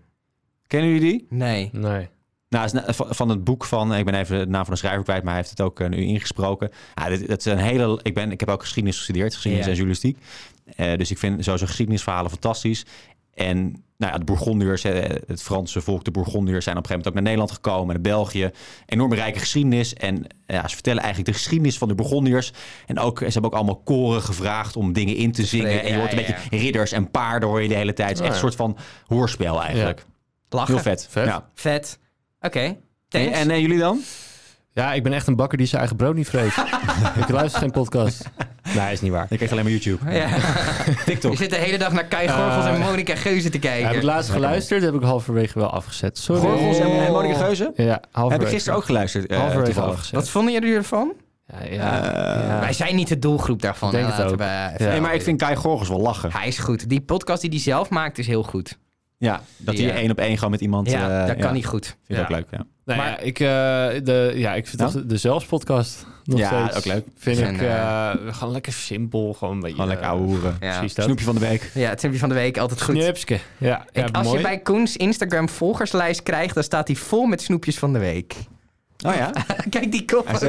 Kennen 0.67 0.91
jullie 0.91 1.11
die? 1.11 1.27
Nee. 1.29 1.71
Nee. 1.73 2.09
Nou, 2.49 2.69
van, 2.95 3.29
het 3.29 3.45
boek 3.45 3.65
van, 3.65 3.95
ik 3.95 4.05
ben 4.05 4.15
even 4.15 4.39
de 4.39 4.47
naam 4.47 4.65
van 4.65 4.73
de 4.73 4.79
schrijver 4.79 5.03
kwijt, 5.03 5.23
maar 5.23 5.33
hij 5.33 5.43
heeft 5.43 5.59
het 5.59 5.67
ook 5.67 5.81
eh, 5.81 5.89
nu 5.89 5.97
ingesproken. 5.97 6.71
Ja, 6.95 7.09
dit, 7.09 7.29
dat 7.29 7.39
is 7.39 7.45
een 7.45 7.59
hele, 7.59 8.01
ik, 8.03 8.15
ben, 8.15 8.33
ik 8.33 8.41
heb 8.41 8.49
ook 8.49 8.61
geschiedenis 8.61 8.97
gestudeerd, 8.97 9.35
geschiedenis 9.35 9.67
en 9.67 9.73
journalistiek. 9.73 10.19
Eh, 10.77 10.97
dus 10.97 11.11
ik 11.11 11.19
vind 11.19 11.45
sowieso 11.45 11.67
geschiedenisverhalen 11.67 12.31
fantastisch. 12.31 12.87
En 13.35 13.85
nou 14.01 14.13
ja, 14.13 14.19
de 14.19 14.25
Bourgondiërs, 14.25 14.85
eh, 14.85 15.17
het 15.27 15.43
Franse 15.43 15.81
volk, 15.81 16.05
de 16.05 16.11
Bourgondiërs 16.11 16.65
zijn 16.65 16.77
op 16.77 16.83
een 16.83 16.89
gegeven 16.89 16.91
moment 16.91 17.07
ook 17.07 17.15
naar 17.15 17.23
Nederland 17.23 17.51
gekomen, 17.51 17.87
naar 17.87 18.03
België. 18.03 18.51
Enorme 18.87 19.15
rijke 19.15 19.39
geschiedenis. 19.39 19.95
En 19.95 20.27
ja, 20.47 20.69
ze 20.69 20.75
vertellen 20.75 21.03
eigenlijk 21.03 21.33
de 21.33 21.39
geschiedenis 21.39 21.79
van 21.79 21.89
de 21.89 21.95
Bourgondiërs. 21.95 22.53
En 22.87 22.99
ook, 22.99 23.19
ze 23.19 23.25
hebben 23.25 23.45
ook 23.45 23.57
allemaal 23.57 23.81
koren 23.85 24.23
gevraagd 24.23 24.77
om 24.77 24.93
dingen 24.93 25.17
in 25.17 25.33
te 25.33 25.45
zingen. 25.45 25.83
en 25.83 25.93
je 25.93 25.99
hoort 25.99 26.11
ja, 26.11 26.19
een 26.19 26.25
ja, 26.25 26.35
beetje 26.43 26.57
ridders 26.59 26.93
en 26.93 27.11
paarden 27.11 27.49
hoor 27.49 27.63
je 27.63 27.69
de 27.69 27.75
hele 27.75 27.93
tijd. 27.93 28.09
Het 28.09 28.19
is 28.19 28.25
echt 28.25 28.35
een 28.35 28.41
soort 28.41 28.55
van 28.55 28.77
hoorspel 29.07 29.63
eigenlijk. 29.63 30.05
Lachen. 30.49 30.75
Heel 30.75 30.83
vet. 30.83 31.07
Vet. 31.11 31.27
Ja. 31.27 31.49
Vet. 31.55 31.99
Oké. 32.41 32.77
En, 33.09 33.33
en 33.33 33.51
eh, 33.51 33.61
jullie 33.61 33.79
dan? 33.79 34.01
Ja, 34.73 34.93
ik 34.93 35.03
ben 35.03 35.13
echt 35.13 35.27
een 35.27 35.37
bakker 35.37 35.59
die 35.59 35.67
zijn 35.67 35.81
eigen 35.81 35.97
brood 35.97 36.15
niet 36.15 36.29
vreet. 36.29 36.55
ik 37.23 37.29
luister 37.29 37.61
geen 37.61 37.71
podcast. 37.71 38.31
Nee, 38.77 38.93
is 38.93 39.01
niet 39.01 39.11
waar. 39.13 39.27
Ik 39.31 39.37
krijg 39.37 39.51
alleen 39.53 39.63
maar 39.65 39.73
YouTube. 39.73 40.13
ja. 40.13 40.29
TikTok. 41.05 41.31
Je 41.31 41.37
zit 41.37 41.51
de 41.51 41.57
hele 41.57 41.79
dag 41.79 41.93
naar 41.93 42.05
Kai 42.05 42.29
Gorgels 42.29 42.65
Eh, 42.65 42.73
en 42.75 42.81
Monica 42.81 43.15
Geuze 43.17 43.49
te 43.51 43.59
Ja, 43.63 43.69
heb 43.69 43.79
ik 43.79 43.85
kijken. 43.85 44.05
laatst 44.05 44.31
geluisterd, 44.31 44.83
heb 44.83 44.95
ik 44.95 45.03
halverwege 45.03 45.59
wel 45.59 45.71
afgezet. 45.71 46.19
Sorry. 46.19 46.41
Gorgels 46.43 46.79
en, 46.79 46.91
en 47.07 47.13
Monica 47.13 47.35
Geuze? 47.45 47.73
Ja, 47.77 47.85
Heb 47.85 48.07
halverwege. 48.11 48.49
ik 48.51 48.55
gisteren 48.55 48.79
ook 48.79 48.85
geluisterd. 48.85 49.27
eh, 49.27 49.39
halverwege 49.39 49.65
toevallig. 49.73 49.93
afgezet. 49.93 50.15
Wat 50.15 50.29
vonden 50.29 50.53
jullie 50.53 50.75
ervan? 50.75 51.13
Ja, 51.47 51.57
ja, 51.71 51.71
Eh, 52.41 52.49
ja. 52.49 52.61
Wij 52.61 52.73
zijn 52.73 52.97
niet 52.97 53.09
de 53.09 53.19
doelgroep 53.19 53.63
daarvan. 53.63 53.89
Ik 53.89 53.95
denk 54.01 54.13
het 54.13 54.23
ook. 54.33 54.37
we. 54.39 54.71
Nee, 54.79 55.01
maar 55.01 55.15
ik 55.15 55.23
vind 55.23 55.39
Kai 55.39 55.57
Gorgels 55.57 55.89
wel 55.89 56.01
lachen. 56.01 56.33
Hij 56.33 56.49
is 56.49 56.59
goed. 56.59 56.89
Die 56.89 57.01
podcast 57.01 57.41
die 57.41 57.51
hij 57.51 57.59
zelf 57.59 57.89
maakt 57.89 58.19
is 58.19 58.27
heel 58.27 58.43
goed. 58.43 58.79
Ja, 59.19 59.41
dat 59.57 59.75
Die, 59.77 59.85
hij 59.85 59.95
eh, 59.95 60.01
één 60.01 60.11
op 60.11 60.19
één 60.19 60.35
gewoon 60.35 60.51
met 60.51 60.61
iemand... 60.61 60.91
Ja, 60.91 61.21
eh, 61.23 61.27
dat 61.27 61.37
kan 61.37 61.53
niet 61.53 61.67
goed. 61.67 61.85
Vind 61.87 61.99
ik 62.07 62.17
Ja. 62.17 62.23
ook 62.23 62.29
leuk, 62.31 62.47
ja. 62.51 62.67
Nou 62.85 62.99
Maar- 62.99 63.09
ja, 63.11 63.19
ik, 63.19 63.41
eh, 63.41 63.47
de, 64.05 64.33
ja, 64.35 64.55
ik 64.55 64.67
vind 64.67 64.83
toch 64.93 65.05
de 65.07 65.17
Zelfs-podcast 65.17 66.07
nog 66.25 66.39
Ja, 66.39 66.47
steeds... 66.69 66.77
ook 66.77 66.85
leuk. 66.93 67.05
Vind 67.19 67.39
ik 67.39 67.61
eh, 67.61 68.11
eh, 68.11 68.17
gewoon 68.31 68.53
lekker 68.53 68.73
simpel. 68.73 69.35
Gewoon 69.39 69.55
een 69.55 69.61
beetje... 69.61 69.75
Gewoon 69.75 69.91
lekker 69.91 70.07
ouwe 70.09 70.27
hoeren. 70.27 70.57
Ja. 70.61 70.73
Precies 70.79 70.95
dat. 70.95 71.05
Snoepje 71.05 71.25
van 71.25 71.35
de 71.35 71.41
week. 71.41 71.71
Ja, 71.75 71.89
het 71.89 72.03
heb 72.03 72.13
je 72.13 72.19
van 72.19 72.29
de 72.29 72.35
week 72.35 72.59
altijd 72.59 72.83
goed. 72.83 72.97
Ja, 72.97 73.13
ja 73.59 73.87
Ik- 73.93 74.17
als 74.17 74.27
mooi. 74.27 74.37
je 74.39 74.43
bij 74.45 74.59
Koens 74.59 74.97
Instagram 74.97 75.49
volgerslijst 75.49 76.23
krijgt, 76.23 76.55
dan 76.55 76.63
staat 76.63 76.87
hij 76.87 76.97
vol 76.97 77.27
met 77.27 77.43
snoepjes 77.43 77.79
van 77.79 77.93
de 77.93 77.99
week. 77.99 78.35
Oh 79.07 79.15
ja? 79.15 79.31
Kijk 79.71 79.93
die 79.93 80.05
kop. 80.05 80.27
het, 80.29 80.43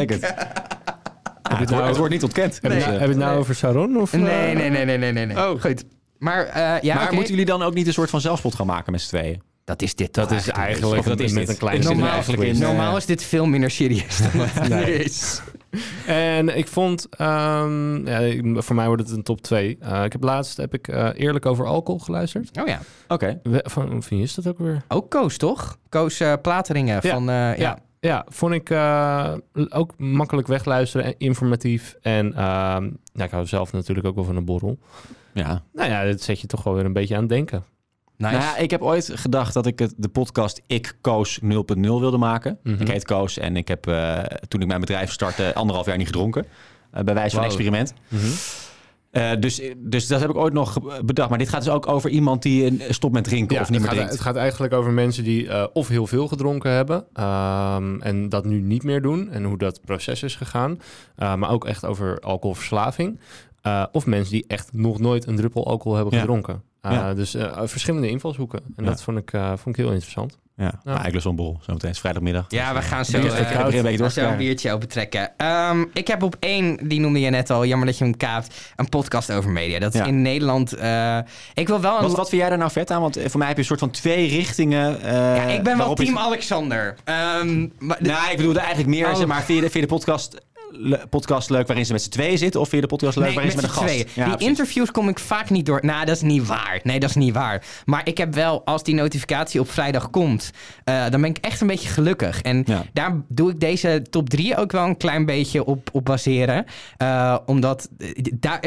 wordt, 1.57 1.69
nou- 1.71 1.87
het 1.87 1.97
wordt 1.97 2.13
niet 2.13 2.23
ontkend. 2.23 2.59
Heb, 2.61 2.71
je, 2.71 2.77
Dus, 2.77 2.85
nou- 2.85 2.93
eh, 2.95 2.99
heb 2.99 3.01
je 3.01 3.07
het 3.13 3.17
nou 3.17 3.31
Nee. 3.31 3.39
over 3.39 3.55
Saron? 3.55 3.97
Of, 3.97 4.11
Nee, 4.13 4.23
eh? 4.29 4.55
nee, 4.57 4.69
nee, 4.69 4.85
nee, 4.85 4.97
nee, 4.97 5.11
nee. 5.11 5.25
nee. 5.25 5.37
Oh. 5.37 5.61
Goed. 5.61 5.83
Maar 6.17 6.45
eh, 6.45 6.81
ja, 6.81 6.95
maar 6.95 7.13
moeten 7.13 7.29
jullie 7.31 7.45
dan 7.45 7.61
ook 7.63 7.73
niet 7.73 7.87
een 7.87 7.93
soort 7.93 8.09
van 8.09 8.21
zelfspot 8.21 8.55
gaan 8.55 8.65
maken 8.67 8.91
met 8.91 9.01
z'n 9.01 9.07
tweeën? 9.07 9.41
Dat 9.63 9.81
is 9.81 9.95
dit 9.95 10.13
toch 10.13 10.27
Dat 10.27 10.37
is 10.39 10.47
eigenlijk 10.47 10.99
Of 10.99 11.05
dat 11.05 11.19
is 11.19 11.31
met 11.31 11.39
dit. 11.41 11.49
een 11.49 11.57
klein 11.57 11.81
Normaal, 11.81 12.19
eh, 12.39 12.53
normaal 12.59 12.97
is 12.97 13.05
dit 13.05 13.23
veel 13.23 13.45
minder 13.45 13.71
serieus 13.71 14.17
dan 14.17 14.31
wat 14.41 14.47
het 14.53 14.69
Nee. 14.69 14.93
is. 15.03 15.41
En 16.05 16.57
ik 16.57 16.67
vond, 16.67 17.07
ehm, 17.09 18.07
ja, 18.07 18.61
voor 18.61 18.75
mij 18.75 18.87
wordt 18.87 19.01
het 19.01 19.11
een 19.11 19.23
top 19.23 19.41
2. 19.41 19.69
ik 20.03 20.11
heb 20.11 20.23
laatst 20.23 20.57
heb 20.57 20.73
ik 20.73 20.87
eh, 20.87 21.09
eerlijk 21.13 21.45
over 21.45 21.65
alcohol 21.65 21.99
geluisterd. 21.99 22.59
Oh 22.61 22.67
ja. 22.67 22.79
Oké. 23.07 23.39
Van 23.43 24.03
wie 24.09 24.21
is 24.21 24.33
dat 24.35 24.47
ook 24.47 24.57
weer? 24.59 24.81
Ook 24.87 25.09
Koos, 25.09 25.37
toch? 25.37 25.77
Koos 25.89 26.19
eh, 26.19 26.33
Plateringen 26.41 26.99
Ja. 27.01 27.09
van... 27.11 27.29
eh, 27.29 27.35
ja. 27.35 27.53
Ja, 27.57 27.77
ja, 27.99 28.25
vond 28.29 28.53
ik 28.53 28.69
eh, 28.69 29.33
ook 29.69 29.97
makkelijk 29.97 30.47
wegluisteren 30.47 31.05
en 31.05 31.15
informatief. 31.17 31.95
En 32.01 32.33
ehm, 32.33 32.89
ja, 33.13 33.23
ik 33.23 33.31
hou 33.31 33.45
zelf 33.45 33.71
natuurlijk 33.73 34.07
ook 34.07 34.15
wel 34.15 34.23
van 34.23 34.35
een 34.35 34.45
borrel. 34.45 34.77
Ja. 35.33 35.61
Nou 35.73 35.89
ja, 35.89 36.05
dat 36.05 36.21
zet 36.21 36.39
je 36.41 36.47
toch 36.47 36.63
wel 36.63 36.73
weer 36.73 36.85
een 36.85 36.93
beetje 36.93 37.13
aan 37.15 37.21
het 37.21 37.29
denken. 37.29 37.63
Nice. 38.21 38.33
Nou 38.35 38.45
ja, 38.47 38.57
ik 38.57 38.71
heb 38.71 38.81
ooit 38.81 39.11
gedacht 39.13 39.53
dat 39.53 39.65
ik 39.65 39.79
het, 39.79 39.93
de 39.97 40.07
podcast 40.09 40.61
Ik 40.67 40.97
Koos 41.01 41.39
0.0 41.43 41.47
wilde 41.79 42.17
maken. 42.17 42.57
Mhm. 42.63 42.81
Ik 42.81 42.87
heet 42.87 43.05
Koos 43.05 43.37
en 43.37 43.55
ik 43.55 43.67
heb 43.67 43.87
eh, 43.87 44.19
toen 44.47 44.61
ik 44.61 44.67
mijn 44.67 44.79
bedrijf 44.79 45.11
startte 45.11 45.53
anderhalf 45.53 45.85
jaar 45.85 45.97
niet 45.97 46.05
gedronken. 46.05 46.45
Eh, 46.91 47.03
bij 47.03 47.13
wijze 47.13 47.35
van 47.35 47.45
experiment. 47.45 47.93
Eh, 49.11 49.31
dus, 49.39 49.61
dus 49.77 50.07
dat 50.07 50.19
heb 50.19 50.29
ik 50.29 50.35
ooit 50.35 50.53
nog 50.53 50.77
bedacht. 51.05 51.29
Maar 51.29 51.37
dit 51.37 51.49
gaat 51.49 51.63
dus 51.63 51.73
ook 51.73 51.87
over 51.87 52.09
iemand 52.09 52.41
die 52.41 52.83
stopt 52.89 53.13
met 53.13 53.23
drinken 53.23 53.55
Ja, 53.55 53.61
of 53.61 53.69
niet 53.69 53.79
meer 53.79 53.87
gaat, 53.87 53.95
drinkt. 53.97 54.13
het 54.13 54.21
gaat 54.23 54.35
eigenlijk 54.35 54.73
over 54.73 54.91
mensen 54.91 55.23
die 55.23 55.73
of 55.73 55.87
heel 55.87 56.07
veel 56.07 56.27
gedronken 56.27 56.71
hebben 56.71 57.05
ehm, 57.13 58.01
en 58.01 58.29
dat 58.29 58.45
nu 58.45 58.61
niet 58.61 58.83
meer 58.83 59.01
doen 59.01 59.29
en 59.31 59.43
hoe 59.43 59.57
dat 59.57 59.79
proces 59.85 60.23
is 60.23 60.35
gegaan. 60.35 60.79
Maar 61.15 61.49
ook 61.49 61.65
echt 61.65 61.85
over 61.85 62.19
alcoholverslaving. 62.19 63.19
Of 63.91 64.05
mensen 64.05 64.31
die 64.33 64.45
echt 64.47 64.73
nog 64.73 64.99
nooit 64.99 65.27
een 65.27 65.35
druppel 65.35 65.67
alcohol 65.67 65.95
hebben 65.95 66.13
Ja. 66.13 66.19
gedronken. 66.19 66.63
Uh, 66.85 66.91
Ja. 66.91 67.13
Dus 67.13 67.35
uh, 67.35 67.59
verschillende 67.63 68.09
invalshoeken. 68.09 68.59
En 68.75 68.83
Ja. 68.83 68.89
dat 68.89 69.01
vond 69.03 69.17
ik, 69.17 69.33
uh, 69.33 69.47
vond 69.47 69.67
ik 69.67 69.75
heel 69.75 69.91
interessant. 69.91 70.39
Ja, 70.55 70.73
lust 70.83 71.13
wel 71.13 71.21
een 71.25 71.35
borrel. 71.35 71.59
Zometeen 71.61 71.89
is 71.89 71.99
vrijdagmiddag. 71.99 72.45
Ja, 72.47 72.73
we 72.73 72.81
gaan 72.81 73.05
zo, 73.05 73.17
eh, 73.17 73.23
een 73.23 73.29
beetje 73.29 73.37
we 73.43 73.45
gaan 73.45 73.71
zo 73.71 73.81
een 73.81 73.97
doorkrijgen. 74.01 74.37
biertje 74.37 74.71
open 74.71 74.87
trekken. 74.87 75.31
Ehm, 75.37 75.83
ik 75.93 76.07
heb 76.07 76.23
op 76.23 76.35
één, 76.39 76.87
die 76.87 76.99
noemde 76.99 77.19
je 77.19 77.29
net 77.29 77.49
al, 77.49 77.65
jammer 77.65 77.87
dat 77.87 77.97
je 77.97 78.03
hem 78.03 78.17
kaapt, 78.17 78.71
een 78.75 78.89
podcast 78.89 79.31
over 79.31 79.49
media. 79.51 79.79
Dat 79.79 79.93
is 79.93 79.99
Ja. 79.99 80.05
in 80.05 80.21
Nederland... 80.21 80.73
eh, 80.73 81.17
ik 81.53 81.67
wil 81.67 81.81
wel 81.81 81.95
een... 81.95 82.01
Wat, 82.01 82.15
wat 82.15 82.29
vind 82.29 82.41
jij 82.41 82.49
daar 82.49 82.57
nou 82.59 82.71
vet 82.71 82.91
aan? 82.91 83.01
Want 83.01 83.17
eh, 83.17 83.29
voor 83.29 83.37
mij 83.37 83.47
heb 83.47 83.55
je 83.55 83.61
een 83.61 83.67
soort 83.67 83.79
van 83.79 83.89
twee 83.91 84.27
richtingen. 84.27 85.01
eh, 85.01 85.11
ja, 85.13 85.43
ik 85.43 85.63
ben 85.63 85.77
wel 85.77 85.93
team 85.93 86.17
Alexander. 86.17 86.95
Ehm, 87.03 87.67
maar 87.79 87.97
Nou, 87.99 88.31
ik 88.31 88.37
bedoelde 88.37 88.59
eigenlijk 88.59 88.89
meer, 88.89 89.09
Oh. 89.09 89.15
zeg 89.15 89.27
maar, 89.27 89.43
je, 89.47 89.61
de- 89.61 89.69
je 89.73 89.81
de 89.81 89.85
podcast, 89.87 90.41
le- 90.71 91.07
podcast 91.09 91.49
leuk 91.49 91.67
waarin 91.67 91.85
ze 91.85 91.91
met 91.91 92.01
z'n 92.01 92.09
tweeën 92.09 92.37
zitten? 92.37 92.59
Of 92.61 92.69
vind 92.69 92.81
je 92.81 92.87
de 92.87 92.93
podcast 92.95 93.17
leuk 93.17 93.25
Nee, 93.25 93.35
waarin 93.35 93.51
ze 93.51 93.57
met 93.61 93.65
met 93.65 93.75
een 93.75 93.81
gast? 93.87 93.93
tweeën. 93.95 94.07
Ja, 94.15 94.23
die 94.23 94.33
precies. 94.33 94.47
interviews 94.47 94.91
kom 94.91 95.09
ik 95.09 95.19
vaak 95.19 95.49
niet 95.49 95.65
door. 95.65 95.79
Nou, 95.85 96.05
dat 96.05 96.15
is 96.15 96.21
niet 96.21 96.47
waar. 96.47 96.79
Nee, 96.83 96.99
dat 96.99 97.09
is 97.09 97.15
niet 97.15 97.33
waar. 97.33 97.63
Maar 97.85 98.01
ik 98.03 98.17
heb 98.17 98.33
wel, 98.33 98.65
als 98.65 98.83
die 98.83 98.95
notificatie 98.95 99.59
op 99.59 99.71
vrijdag 99.71 100.09
komt, 100.09 100.51
eh, 100.83 101.01
dan 101.09 101.21
ben 101.21 101.29
ik 101.29 101.37
echt 101.37 101.61
een 101.61 101.67
beetje 101.67 101.89
gelukkig. 101.89 102.41
En 102.41 102.63
Ja. 102.65 102.83
daar 102.93 103.15
doe 103.27 103.49
ik 103.51 103.59
deze 103.59 104.01
top 104.09 104.29
drie 104.29 104.57
ook 104.57 104.71
wel 104.71 104.85
een 104.85 104.97
klein 104.97 105.25
beetje 105.25 105.65
op, 105.65 105.89
op 105.91 106.05
baseren. 106.05 106.65
Eh, 106.97 107.37
omdat, 107.45 107.89
eh, 107.97 108.07
daar, 108.33 108.59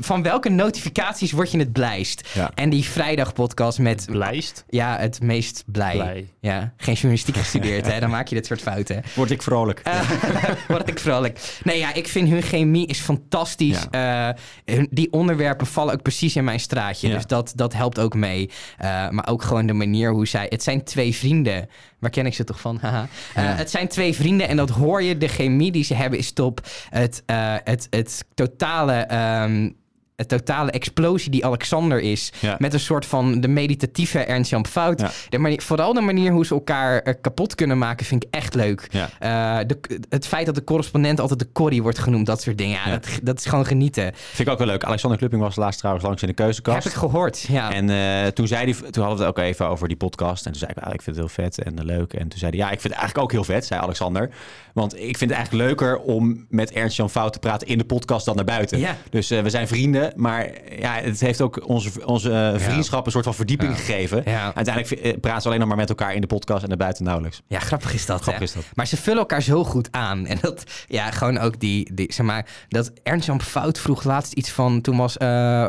van 0.00 0.22
welke 0.22 0.48
notificaties 0.48 1.32
word 1.32 1.50
je 1.50 1.58
het 1.58 1.72
blijst? 1.72 2.28
Ja. 2.34 2.50
En 2.54 2.70
die 2.70 2.84
vrijdag 2.84 3.32
podcast 3.32 3.78
met... 3.78 4.06
Blijst. 4.10 4.64
Ja, 4.68 4.96
het 4.98 5.20
meest 5.22 5.62
blij. 5.66 5.94
Blij. 5.94 6.28
Ja, 6.40 6.72
geen 6.76 6.94
journalistiek 6.94 7.36
gestudeerd, 7.36 7.92
hè? 7.92 8.00
Dan 8.00 8.10
maak 8.10 8.28
je 8.28 8.34
dit 8.34 8.46
soort 8.46 8.60
fouten. 8.62 9.02
Word 9.14 9.30
ik 9.30 9.42
vrolijk. 9.42 9.82
Word 10.68 10.88
ik 10.88 10.98
vrolijk. 10.98 11.38
Nee, 11.62 11.78
ja, 11.78 11.94
ik 11.94 12.08
vind 12.08 12.28
hun 12.28 12.42
chemie 12.42 12.86
is 12.86 12.98
fantastisch. 12.98 13.86
Eh, 13.90 14.28
die 14.90 15.12
onderwerpen 15.12 15.66
vallen 15.66 15.94
ook 15.94 16.02
precies 16.02 16.36
in 16.36 16.44
mijn 16.44 16.60
straatje. 16.60 17.08
Ja. 17.08 17.14
Dus 17.14 17.26
dat, 17.26 17.52
dat 17.54 17.72
helpt 17.72 17.98
ook 17.98 18.14
mee. 18.14 18.50
Eh, 18.78 19.08
maar 19.08 19.28
ook 19.28 19.42
gewoon 19.42 19.66
de 19.66 19.72
manier 19.72 20.10
hoe 20.10 20.26
zij... 20.26 20.46
Het 20.48 20.62
zijn 20.62 20.84
twee 20.84 21.14
vrienden. 21.14 21.68
Waar 21.98 22.10
ken 22.10 22.26
ik 22.26 22.34
ze 22.34 22.44
toch 22.44 22.60
van? 22.60 22.78
Haha. 22.82 23.08
Eh. 23.34 23.56
Het 23.56 23.70
zijn 23.70 23.88
twee 23.88 24.14
vrienden 24.14 24.48
en 24.48 24.56
dat 24.56 24.70
hoor 24.70 25.02
je. 25.02 25.18
De 25.18 25.28
chemie 25.28 25.72
die 25.72 25.84
ze 25.84 25.94
hebben 25.94 26.18
is 26.18 26.32
top. 26.32 26.60
Het, 26.90 27.22
het, 27.64 27.86
het 27.90 28.24
totale... 28.34 28.92
ehm, 28.92 29.68
het 30.16 30.28
totale 30.28 30.70
explosie 30.70 31.30
die 31.30 31.44
Alexander 31.46 32.00
is. 32.00 32.32
Ja. 32.40 32.56
Met 32.58 32.72
een 32.72 32.80
soort 32.80 33.06
van 33.06 33.40
de 33.40 33.48
meditatieve 33.48 34.18
Ernst-Jan 34.18 34.66
Fout. 34.66 35.00
Ja. 35.00 35.10
De 35.28 35.38
manier, 35.38 35.62
vooral 35.62 35.92
de 35.92 36.00
manier 36.00 36.32
hoe 36.32 36.46
ze 36.46 36.54
elkaar 36.54 36.98
eh, 36.98 37.14
kapot 37.20 37.54
kunnen 37.54 37.78
maken 37.78 38.06
vind 38.06 38.24
ik 38.24 38.34
echt 38.34 38.54
leuk. 38.54 38.88
Ja. 38.90 39.08
Eh, 39.18 39.66
de, 39.66 40.00
het 40.08 40.26
feit 40.26 40.46
dat 40.46 40.54
de 40.54 40.64
correspondent 40.64 41.20
altijd 41.20 41.38
de 41.38 41.52
Corrie 41.52 41.82
wordt 41.82 41.98
genoemd, 41.98 42.26
dat 42.26 42.42
soort 42.42 42.58
dingen. 42.58 42.78
Ja. 42.84 42.90
Dat, 42.90 43.08
dat 43.22 43.38
is 43.38 43.44
gewoon 43.44 43.66
genieten. 43.66 44.12
Vind 44.14 44.48
ik 44.48 44.52
ook 44.54 44.58
wel 44.58 44.66
leuk. 44.66 44.84
Alexander 44.84 45.18
Klupping 45.18 45.42
was 45.42 45.56
laatst 45.56 45.78
trouwens 45.78 46.06
langs 46.06 46.22
in 46.22 46.28
de 46.28 46.34
keuzekast. 46.34 46.84
Heb 46.84 46.92
ik 46.92 46.98
gehoord, 46.98 47.40
ja. 47.40 47.72
En 47.72 47.90
eh, 47.90 48.26
toen, 48.32 48.46
zei 48.46 48.70
hij, 48.70 48.90
toen 48.90 49.02
hadden 49.04 49.18
we 49.18 49.24
het 49.24 49.36
ook 49.36 49.44
even 49.44 49.68
over 49.68 49.88
die 49.88 49.96
podcast. 49.96 50.46
En 50.46 50.50
toen 50.50 50.60
zei 50.60 50.72
ik, 50.76 50.82
ah, 50.82 50.94
ik 50.94 51.02
vind 51.02 51.16
het 51.16 51.24
heel 51.26 51.44
vet 51.44 51.62
en 51.62 51.84
leuk. 51.84 52.12
En 52.12 52.28
toen 52.28 52.38
zei 52.38 52.50
hij, 52.50 52.60
ja, 52.60 52.70
ik 52.70 52.80
vind 52.80 52.92
het 52.94 53.02
eigenlijk 53.02 53.18
ook 53.18 53.32
heel 53.32 53.54
vet, 53.54 53.66
zei 53.66 53.80
Alexander. 53.80 54.30
Want 54.76 54.94
ik 54.94 55.16
vind 55.16 55.30
het 55.30 55.38
eigenlijk 55.38 55.68
leuker 55.68 55.98
om 55.98 56.46
met 56.48 56.70
Ernst-Jan 56.70 57.10
Fout 57.10 57.32
te 57.32 57.38
praten 57.38 57.66
in 57.66 57.78
de 57.78 57.84
podcast 57.84 58.24
dan 58.24 58.36
naar 58.36 58.44
buiten. 58.44 58.78
Ja. 58.78 58.96
Dus 59.10 59.30
eh, 59.30 59.42
we 59.42 59.50
zijn 59.50 59.68
vrienden, 59.68 60.12
maar 60.16 60.50
ja, 60.78 60.92
het 60.92 61.20
heeft 61.20 61.40
ook 61.40 61.68
onze, 61.68 62.06
onze 62.06 62.32
eh, 62.32 62.60
vriendschap 62.60 63.06
een 63.06 63.12
soort 63.12 63.24
van 63.24 63.34
verdieping 63.34 63.76
gegeven. 63.76 64.22
Ja. 64.24 64.54
Uiteindelijk 64.54 65.02
eh, 65.02 65.20
praten 65.20 65.42
ze 65.42 65.46
alleen 65.46 65.60
nog 65.60 65.68
maar 65.68 65.76
met 65.76 65.88
elkaar 65.88 66.14
in 66.14 66.20
de 66.20 66.26
podcast 66.26 66.62
en 66.62 66.68
naar 66.68 66.76
buiten 66.76 67.04
nauwelijks. 67.04 67.42
ja, 67.46 67.58
grappig 67.58 67.94
is 67.94 68.06
dat. 68.06 68.20
Grappig 68.20 68.38
hè? 68.38 68.44
is 68.44 68.52
dat. 68.52 68.64
Maar 68.74 68.86
ze 68.86 68.96
vullen 68.96 69.18
elkaar 69.18 69.42
zo 69.42 69.64
goed 69.64 69.88
aan. 69.90 70.26
En 70.26 70.38
dat, 70.40 70.64
ja, 70.86 71.10
gewoon 71.10 71.38
ook 71.38 71.60
die, 71.60 71.94
die 71.94 72.12
zeg 72.12 72.26
maar, 72.26 72.46
dat 72.68 72.92
Ernst-Jan 73.02 73.42
Fout 73.42 73.78
vroeg 73.78 74.04
laatst 74.04 74.32
iets 74.32 74.50
van, 74.50 74.80
toen 74.80 74.96
was 74.96 75.14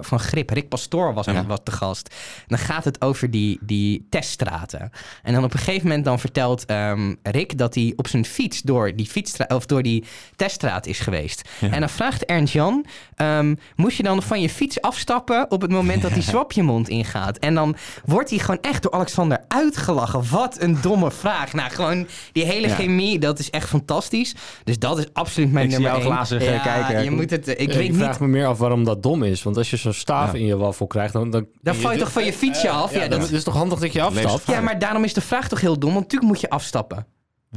van 0.02 0.20
Grip, 0.20 0.50
Rick 0.50 0.70
Pastoor 0.70 1.14
was, 1.14 1.26
was 1.48 1.60
de 1.64 1.72
gast. 1.72 2.16
Dan 2.48 2.58
gaat 2.58 2.84
het 2.84 3.02
over 3.02 3.32
die, 3.32 3.60
die 3.62 4.08
teststraten. 4.10 4.92
En 5.24 5.34
dan 5.34 5.44
op 5.44 5.54
een 5.54 5.60
gegeven 5.60 5.88
moment 5.88 6.06
dan 6.06 6.20
vertelt 6.20 6.66
ehm, 6.66 7.14
Rick 7.24 7.58
dat 7.58 7.76
hij 7.76 7.94
op 7.96 8.08
zijn 8.08 8.26
fiets 8.26 8.62
door 8.62 8.96
die, 8.98 9.06
fietstra 9.08 9.46
of 9.48 9.66
door 9.66 9.82
die 9.84 10.04
teststraat 10.36 10.86
is 10.86 11.00
geweest. 11.00 11.50
Ja. 11.60 11.70
En 11.72 11.80
dan 11.80 11.90
vraagt 11.90 12.26
Ernst-Jan, 12.26 12.86
ehm, 13.16 13.56
moest 13.76 13.98
je 13.98 14.04
dan 14.04 14.24
van 14.24 14.42
je 14.42 14.50
fiets 14.50 14.82
afstappen 14.82 15.52
op 15.52 15.62
het 15.62 15.72
moment 15.72 16.02
dat 16.02 16.14
die 16.14 16.24
swap 16.32 16.52
je 16.52 16.64
mond 16.64 16.90
ingaat? 16.90 17.38
En 17.38 17.54
dan 17.56 17.76
wordt 18.06 18.30
hij 18.30 18.40
gewoon 18.40 18.62
echt 18.62 18.84
door 18.84 18.92
Alexander 18.92 19.44
uitgelachen. 19.48 20.30
Wat 20.30 20.62
een 20.62 20.78
domme 20.82 21.12
vraag. 21.12 21.54
Nou, 21.54 21.70
gewoon 21.72 22.08
die 22.32 22.44
hele 22.46 22.68
Ja. 22.68 22.76
chemie, 22.76 23.20
dat 23.20 23.40
is 23.40 23.50
echt 23.50 23.70
fantastisch. 23.70 24.36
Dus 24.64 24.80
dat 24.80 24.98
is 24.98 25.06
absoluut 25.14 25.52
mijn 25.52 25.66
Ik 25.66 25.72
zie 25.72 25.80
nummer 25.82 26.00
jou 26.02 26.12
één. 26.14 26.18
glazig, 26.26 26.44
eh, 26.44 26.64
kijken. 26.64 27.04
Je 27.04 27.12
moet 27.12 27.30
het, 27.30 27.48
eh, 27.48 27.54
ik 27.54 27.60
Ik, 27.60 27.68
weet 27.68 27.84
ik 27.84 27.90
niet... 27.92 28.00
vraag 28.00 28.20
me 28.20 28.28
meer 28.28 28.46
af 28.48 28.58
waarom 28.58 28.84
dat 28.84 29.04
dom 29.04 29.24
is. 29.24 29.44
Want 29.44 29.58
als 29.58 29.70
je 29.70 29.78
zo'n 29.78 29.94
staaf 29.94 30.32
Ja. 30.32 30.38
in 30.40 30.46
je 30.46 30.58
waffel 30.58 30.88
krijgt, 30.88 31.14
dan... 31.14 31.30
Dan, 31.30 31.48
Dan 31.62 31.76
val 31.76 31.92
je 31.92 31.98
toch 31.98 32.12
van 32.12 32.26
je 32.26 32.34
fietsje 32.34 32.70
af? 32.70 32.94
Ja, 32.94 33.02
Ja, 33.04 33.08
dat- 33.08 33.20
dat 33.20 33.32
is 33.32 33.44
toch 33.44 33.54
handig 33.54 33.80
dat 33.80 33.94
je 33.94 34.02
afstapt? 34.02 34.48
Ja, 34.48 34.62
maar 34.62 34.80
daarom 34.80 35.04
is 35.04 35.14
de 35.14 35.22
vraag 35.22 35.48
toch 35.48 35.62
heel 35.62 35.80
dom. 35.80 35.90
Want 35.94 36.02
natuurlijk 36.04 36.32
moet 36.32 36.42
je 36.42 36.50
afstappen. 36.50 37.06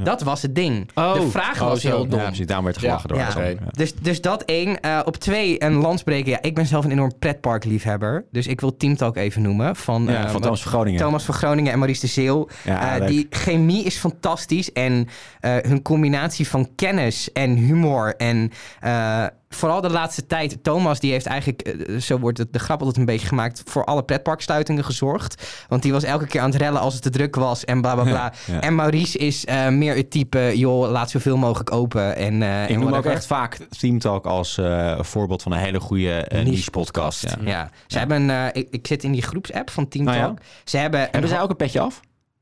Ja. 0.00 0.06
Dat 0.06 0.22
was 0.22 0.42
het 0.42 0.54
ding. 0.54 0.88
Oh. 0.94 1.14
de 1.14 1.28
vraag 1.30 1.60
Oh, 1.62 1.68
was 1.68 1.80
zo. 1.80 1.88
heel 1.88 2.06
dom. 2.08 2.18
Ja, 2.18 2.26
precies. 2.26 2.46
Daarom 2.46 2.64
werd 2.64 2.76
er 2.76 2.82
gelachen 2.82 3.08
door. 3.08 3.18
Ja. 3.18 3.54
Dus, 3.70 3.94
dus 3.94 4.20
dat 4.20 4.42
één. 4.42 4.80
Eh, 4.80 5.00
op 5.04 5.16
twee, 5.16 5.64
een 5.64 5.74
landsbreker. 5.74 6.30
Ja, 6.30 6.42
ik 6.42 6.54
ben 6.54 6.66
zelf 6.66 6.84
een 6.84 6.90
enorm 6.90 7.12
pretparkliefhebber. 7.18 8.24
Dus 8.30 8.46
ik 8.46 8.60
wil 8.60 8.76
Team 8.76 8.96
Talk 8.96 9.16
even 9.16 9.42
noemen. 9.42 9.76
Van, 9.76 10.04
Ja, 10.08 10.24
eh, 10.24 10.30
van 10.30 10.40
Thomas 10.40 10.62
van 10.62 10.72
Groningen. 10.72 11.00
Thomas 11.00 11.24
van 11.24 11.34
Groningen 11.34 11.72
en 11.72 11.78
Maurice 11.78 12.00
de 12.00 12.06
Zeeuw. 12.06 12.48
Ja, 12.64 12.98
Eh, 13.00 13.06
die 13.06 13.26
chemie 13.30 13.84
is 13.84 13.96
fantastisch. 13.96 14.72
En 14.72 15.08
eh, 15.40 15.54
hun 15.62 15.82
combinatie 15.82 16.48
van 16.48 16.68
kennis 16.74 17.32
en 17.32 17.54
humor. 17.56 18.14
En 18.16 18.50
eh, 18.80 19.24
vooral 19.54 19.80
de 19.80 19.90
laatste 19.90 20.26
tijd. 20.26 20.58
Thomas 20.62 21.00
die 21.00 21.12
heeft 21.12 21.26
eigenlijk, 21.26 21.62
eh, 21.62 21.96
zo 21.96 22.18
wordt 22.18 22.38
het, 22.38 22.52
de 22.52 22.58
grap 22.58 22.78
altijd 22.78 22.96
een 22.96 23.04
beetje 23.04 23.26
gemaakt... 23.26 23.62
voor 23.64 23.84
alle 23.84 24.02
pretparksluitingen 24.02 24.84
gezorgd. 24.84 25.64
Want 25.68 25.82
die 25.82 25.92
was 25.92 26.02
elke 26.02 26.26
keer 26.26 26.40
aan 26.40 26.50
het 26.50 26.60
rellen 26.60 26.80
als 26.80 26.94
het 26.94 27.02
te 27.02 27.10
druk 27.10 27.34
was. 27.34 27.64
En 27.64 27.80
bla 27.80 27.94
bla 27.94 28.02
bla. 28.02 28.32
Ja. 28.46 28.60
En 28.60 28.74
Maurice 28.74 29.18
is 29.18 29.44
eh, 29.44 29.68
meer 29.68 29.96
het 29.96 30.10
type... 30.10 30.52
joh, 30.54 30.90
laat 30.90 31.10
zoveel 31.10 31.36
mogelijk 31.36 31.72
open. 31.72 32.16
En, 32.16 32.42
eh, 32.42 32.62
Ik 32.62 32.68
en 32.68 32.80
noem 32.80 32.94
ook 32.94 33.04
echt 33.04 33.26
vaak 33.26 33.58
Team 33.78 33.98
Talk 33.98 34.26
als 34.26 34.56
een 34.56 35.04
voorbeeld 35.04 35.42
van 35.42 35.52
een 35.52 35.58
hele 35.58 35.80
goede 35.80 36.26
niche 36.44 36.70
podcast. 36.70 37.22
Ja. 37.22 37.36
Ja, 37.44 37.70
ze 37.86 37.98
hebben, 37.98 38.54
ik, 38.54 38.68
ik 38.70 38.86
zit 38.86 39.04
in 39.04 39.12
die 39.12 39.22
groepsapp 39.22 39.70
van 39.70 39.88
Team 39.88 40.08
ja? 40.08 40.24
Talk. 40.24 40.38
Ze 40.64 40.76
hebben, 40.76 41.08
Hebben 41.10 41.30
zij 41.30 41.40
ook 41.40 41.50
een 41.50 41.56
petje 41.56 41.80
af? 41.80 42.00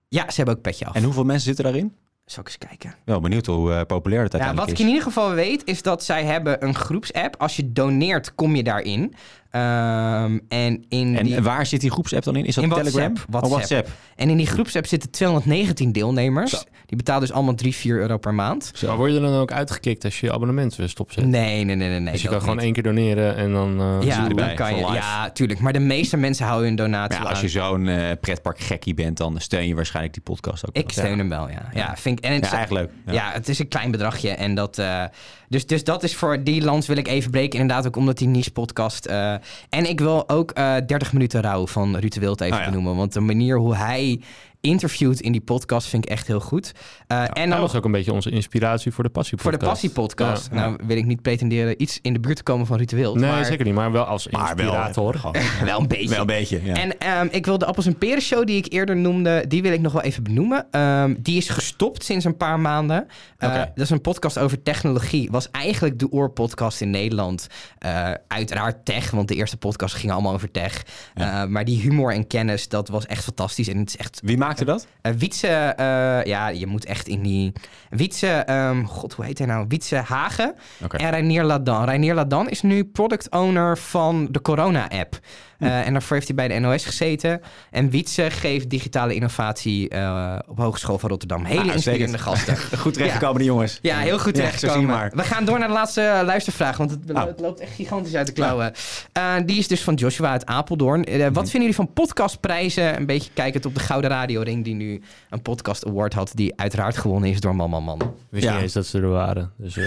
Ja, 0.09 0.31
ze 0.31 0.37
hebben 0.37 0.55
ook 0.55 0.63
petje 0.63 0.87
af. 0.87 0.95
En 0.95 1.03
hoeveel 1.03 1.25
mensen 1.25 1.45
zitten 1.47 1.65
daarin? 1.65 1.95
Zal 2.31 2.43
ik 2.43 2.47
eens 2.49 2.59
kijken. 2.69 2.95
Wel 3.05 3.21
benieuwd 3.21 3.47
hoe 3.47 3.73
eh, 3.73 3.81
populair 3.87 4.23
het 4.23 4.33
Ja, 4.33 4.39
uiteindelijk 4.39 4.59
wat 4.59 4.69
ik 4.69 4.75
is. 4.75 4.81
in 4.81 4.87
ieder 4.87 5.03
geval 5.03 5.31
weet, 5.35 5.63
is 5.65 5.83
dat 5.83 6.05
zij 6.05 6.25
hebben 6.25 6.65
een 6.65 6.75
groepsapp. 6.75 7.35
Als 7.39 7.57
je 7.57 7.73
doneert, 7.73 8.35
kom 8.35 8.57
je 8.57 8.63
daarin. 8.63 9.15
Ehm, 9.63 10.39
en, 10.49 10.85
in 10.89 11.17
En 11.17 11.25
die, 11.25 11.41
waar 11.43 11.67
zit 11.67 11.81
die 11.81 11.91
groepsapp 11.91 12.23
dan 12.25 12.37
in? 12.37 12.45
Is 12.45 12.55
dat 12.55 12.65
In 12.65 12.71
Telegram? 12.71 13.13
WhatsApp. 13.15 13.45
Oh, 13.45 13.51
WhatsApp. 13.51 13.89
En 14.17 14.31
in 14.31 14.37
die 14.37 14.47
groepsapp 14.47 14.87
zitten 14.87 15.11
219 15.11 15.93
deelnemers. 15.93 16.51
Zo. 16.51 16.59
Die 16.87 16.97
betalen 16.97 17.21
dus 17.21 17.33
allemaal 17.33 17.55
3, 17.55 17.75
4 17.75 17.97
euro 17.99 18.17
per 18.19 18.35
maand. 18.35 18.73
Maar 18.87 18.97
word 18.97 19.13
je 19.13 19.21
dan 19.21 19.35
ook 19.35 19.53
uitgekikt 19.53 20.05
als 20.05 20.21
je 20.21 20.27
je 20.27 20.33
abonnement 20.33 20.77
weer 20.77 20.89
stopzet? 20.89 21.27
Nee, 21.27 21.65
nee, 21.65 21.77
nee, 21.77 21.89
nee. 21.89 22.01
nee 22.01 22.13
dus 22.13 22.23
je 22.23 22.29
kan 22.29 22.41
gewoon 22.41 22.55
niet. 22.55 22.65
één 22.65 22.73
keer 22.73 22.83
doneren 22.83 23.37
en 23.37 23.53
dan... 23.53 23.81
eh, 23.81 23.87
Ja, 24.07 24.15
je 24.15 24.21
dan 24.21 24.29
erbij. 24.29 24.55
kan 24.55 24.77
je. 24.77 24.87
Ja, 24.93 25.31
tuurlijk. 25.31 25.61
Maar 25.61 25.73
de 25.73 25.79
meeste 25.79 26.17
mensen 26.17 26.45
houden 26.47 26.67
hun 26.67 26.77
donatie 26.77 27.21
Ja, 27.23 27.27
als 27.29 27.41
je 27.41 27.49
zo'n 27.49 27.89
eh, 27.89 28.11
pretpark 28.21 28.59
gekkie 28.61 28.95
bent, 28.95 29.17
dan 29.17 29.35
steun 29.41 29.67
je 29.67 29.75
waarschijnlijk 29.75 30.15
die 30.15 30.23
podcast 30.23 30.67
ook. 30.69 30.77
Ik 30.77 30.93
wel. 30.95 31.05
steun 31.05 31.19
hem 31.19 31.29
wel, 31.29 31.49
ja. 31.51 31.69
Ja, 31.75 31.97
vind 31.97 32.19
ik, 32.19 32.25
en 32.25 32.33
het 32.33 32.41
Ja, 32.41 32.47
is- 32.47 32.53
eigenlijk 32.57 32.91
leuk. 33.05 33.15
Ja. 33.15 33.31
het 33.33 33.49
is 33.49 33.59
een 33.59 33.69
klein 33.69 33.91
bedragje. 33.91 34.31
En 34.31 34.55
dat, 34.55 34.79
eh, 34.79 35.05
dus, 35.49 35.67
dus 35.67 35.85
dat 35.85 36.03
is 36.03 36.15
voor 36.17 36.43
die 36.45 36.63
lands 36.63 36.87
wil 36.87 36.97
ik 36.97 37.09
even 37.09 37.31
breken. 37.31 37.61
Inderdaad, 37.61 37.87
ook 37.87 37.97
omdat 37.97 38.19
die 38.19 38.29
niche 38.29 38.51
podcast. 38.51 39.07
eh, 39.07 39.35
en 39.69 39.89
ik 39.89 40.01
wil 40.01 40.29
ook 40.29 40.51
eh 40.51 40.77
30 40.87 41.13
minuten 41.13 41.41
rouw 41.41 41.67
van 41.67 41.97
Ruud 41.97 42.13
de 42.13 42.21
Wild 42.21 42.41
even 42.41 42.59
ja. 42.59 42.65
benoemen. 42.65 42.97
Want 42.97 43.13
de 43.13 43.21
manier 43.21 43.59
hoe 43.59 43.75
hij 43.75 44.21
interviewt 44.61 45.21
in 45.21 45.33
die 45.33 45.41
podcast 45.41 45.89
vind 45.89 46.05
ik 46.05 46.11
echt 46.11 46.27
heel 46.27 46.41
goed. 46.41 46.73
Eh, 47.07 47.21
en 47.23 47.29
Hij 47.33 47.47
dan 47.47 47.61
was 47.61 47.75
ook 47.75 47.85
een 47.85 47.93
beetje 47.93 48.13
onze 48.13 48.31
inspiratie 48.31 48.93
voor 48.93 49.05
de 49.05 49.11
passie 49.11 49.39
voor 49.39 49.53
de 49.53 49.57
Passie 49.59 49.91
podcast. 49.91 50.49
Ja. 50.53 50.55
Nou 50.59 50.79
wil 50.87 50.97
ik 50.97 51.05
niet 51.07 51.23
pretenderen 51.23 51.83
iets 51.83 51.99
in 52.03 52.13
de 52.13 52.21
buurt 52.21 52.37
te 52.37 52.43
komen 52.43 52.67
van 52.67 52.77
Wild. 52.87 53.15
Nee, 53.17 53.31
maar 53.31 53.45
zeker 53.45 53.65
niet. 53.65 53.75
Maar 53.75 53.93
wel 53.93 54.05
als 54.05 54.29
Maar 54.29 54.57
wel, 54.57 54.65
inspirator. 54.67 55.15
gewoon- 55.15 55.37
wel 55.65 55.81
een 55.81 55.89
beetje. 55.89 56.09
wel 56.09 56.21
een 56.21 56.27
beetje. 56.27 56.65
Ja. 56.65 56.75
En 56.75 56.99
ehm, 56.99 57.27
ik 57.31 57.47
wil 57.47 57.59
de 57.59 57.67
Appels 57.67 57.87
en 57.87 57.99
Peren 57.99 58.23
show 58.23 58.47
die 58.47 58.57
ik 58.57 58.73
eerder 58.73 58.97
noemde, 58.97 59.45
die 59.49 59.63
wil 59.63 59.73
ik 59.73 59.81
nog 59.81 59.93
wel 59.93 60.03
even 60.03 60.23
benoemen. 60.23 60.67
Ehm, 60.71 61.15
die 61.19 61.37
is 61.37 61.49
gestopt 61.49 62.05
sinds 62.05 62.25
een 62.25 62.37
paar 62.37 62.61
maanden. 62.61 63.07
Eh. 63.39 63.55
Dat 63.55 63.69
is 63.85 63.91
een 63.91 64.01
podcast 64.01 64.39
over 64.39 64.63
technologie. 64.63 65.29
Was 65.31 65.51
eigenlijk 65.51 65.99
de 65.99 66.13
oorpodcast 66.13 66.81
in 66.81 66.91
Nederland. 66.91 67.47
Eh, 67.79 68.11
uiteraard 68.29 68.85
tech, 68.85 69.11
want 69.11 69.29
de 69.29 69.35
eerste 69.35 69.57
podcast 69.57 69.95
ging 69.95 70.13
allemaal 70.13 70.33
over 70.33 70.51
tech. 70.51 70.83
Ja. 71.15 71.43
Eh, 71.43 71.49
maar 71.49 71.65
die 71.65 71.81
humor 71.81 72.13
en 72.13 72.27
kennis, 72.27 72.69
dat 72.69 72.89
was 72.89 73.07
echt 73.07 73.25
fantastisch. 73.25 73.69
En 73.69 73.79
het 73.79 73.89
is 73.89 73.97
echt... 73.97 74.21
Wie 74.25 74.39
maakte 74.49 74.65
dat? 74.65 74.87
eh, 75.03 75.13
Wietse, 75.13 75.49
eh, 75.49 76.25
ja, 76.25 76.49
je 76.49 76.67
moet 76.67 76.85
echt 76.85 77.09
in 77.09 77.23
die... 77.23 77.53
Wietse, 77.91 78.27
ehm, 78.29 78.85
god, 78.85 79.13
hoe 79.13 79.25
heet 79.25 79.39
hij 79.39 79.47
nou? 79.47 79.65
Wietse 79.69 79.97
Hagen 79.97 80.55
en 80.91 81.11
Reinier 81.11 81.45
Ladan. 81.45 81.85
Reinier 81.85 82.15
Ladan 82.15 82.49
is 82.49 82.63
nu 82.63 82.85
product 82.85 83.31
owner 83.31 83.79
van 83.79 84.29
de 84.31 84.41
Corona-app. 84.41 85.19
Eh, 85.59 85.87
en 85.87 85.93
daarvoor 85.93 86.17
heeft 86.17 86.29
hij 86.29 86.37
bij 86.37 86.49
de 86.49 86.59
NOS 86.59 86.85
gezeten. 86.85 87.41
En 87.71 87.91
Wietse 87.91 88.31
geeft 88.31 88.71
digitale 88.71 89.15
innovatie 89.15 89.89
eh, 89.89 90.39
op 90.49 90.59
Hogeschool 90.59 90.99
van 90.99 91.09
Rotterdam. 91.11 91.45
Hele 91.45 91.61
Ah, 91.61 91.67
inspirerende 91.75 92.19
gasten. 92.19 92.57
Goed 92.79 92.93
terechtgekomen, 92.95 93.37
die 93.39 93.47
jongens. 93.47 93.79
Ja, 93.83 93.99
heel 93.99 94.19
goed 94.19 94.37
Ja, 94.37 94.43
zo 94.43 94.49
zie 94.49 94.51
je 94.51 94.59
terechtgekomen. 94.59 94.87
maar. 94.97 95.11
We 95.15 95.23
gaan 95.23 95.45
door 95.45 95.59
naar 95.59 95.69
de 95.69 95.75
laatste 95.75 96.01
eh, 96.03 96.25
luistervraag, 96.25 96.77
want 96.77 96.91
het, 96.91 97.01
Oh. 97.13 97.25
het 97.27 97.41
loopt 97.41 97.61
echt 97.61 97.73
gigantisch 97.73 98.15
uit 98.15 98.27
de 98.27 98.33
klauwen. 98.33 98.73
Eh, 99.13 99.35
die 99.47 99.59
is 99.59 99.69
dus 99.69 99.83
van 99.83 99.95
Joshua 99.95 100.31
uit 100.31 100.47
Apeldoorn. 100.47 101.05
Eh, 101.05 101.15
Mhm. 101.19 101.33
wat 101.33 101.43
vinden 101.51 101.61
jullie 101.61 101.75
van 101.75 101.93
podcastprijzen? 101.93 102.97
Een 102.97 103.07
beetje 103.07 103.31
kijkend 103.35 103.67
op 103.67 103.75
de 103.75 103.81
Gouden 103.81 104.11
Radioring, 104.11 104.65
die 104.65 104.75
nu 104.75 105.03
een 105.31 105.43
podcast 105.43 105.87
award 105.87 106.15
had, 106.15 106.31
die 106.35 106.53
uiteraard 106.61 106.97
gewonnen 106.97 107.31
is 107.31 107.41
door 107.41 107.57
Man 107.57 107.71
Man 107.71 107.85
Man. 107.85 108.15
wist 108.31 108.45
Ja. 108.45 108.53
niet 108.53 108.63
eens 108.63 108.73
dat 108.73 108.87
ze 108.87 108.99
er 108.99 109.09
waren. 109.09 109.53
Dus, 109.57 109.77
eh, 109.77 109.85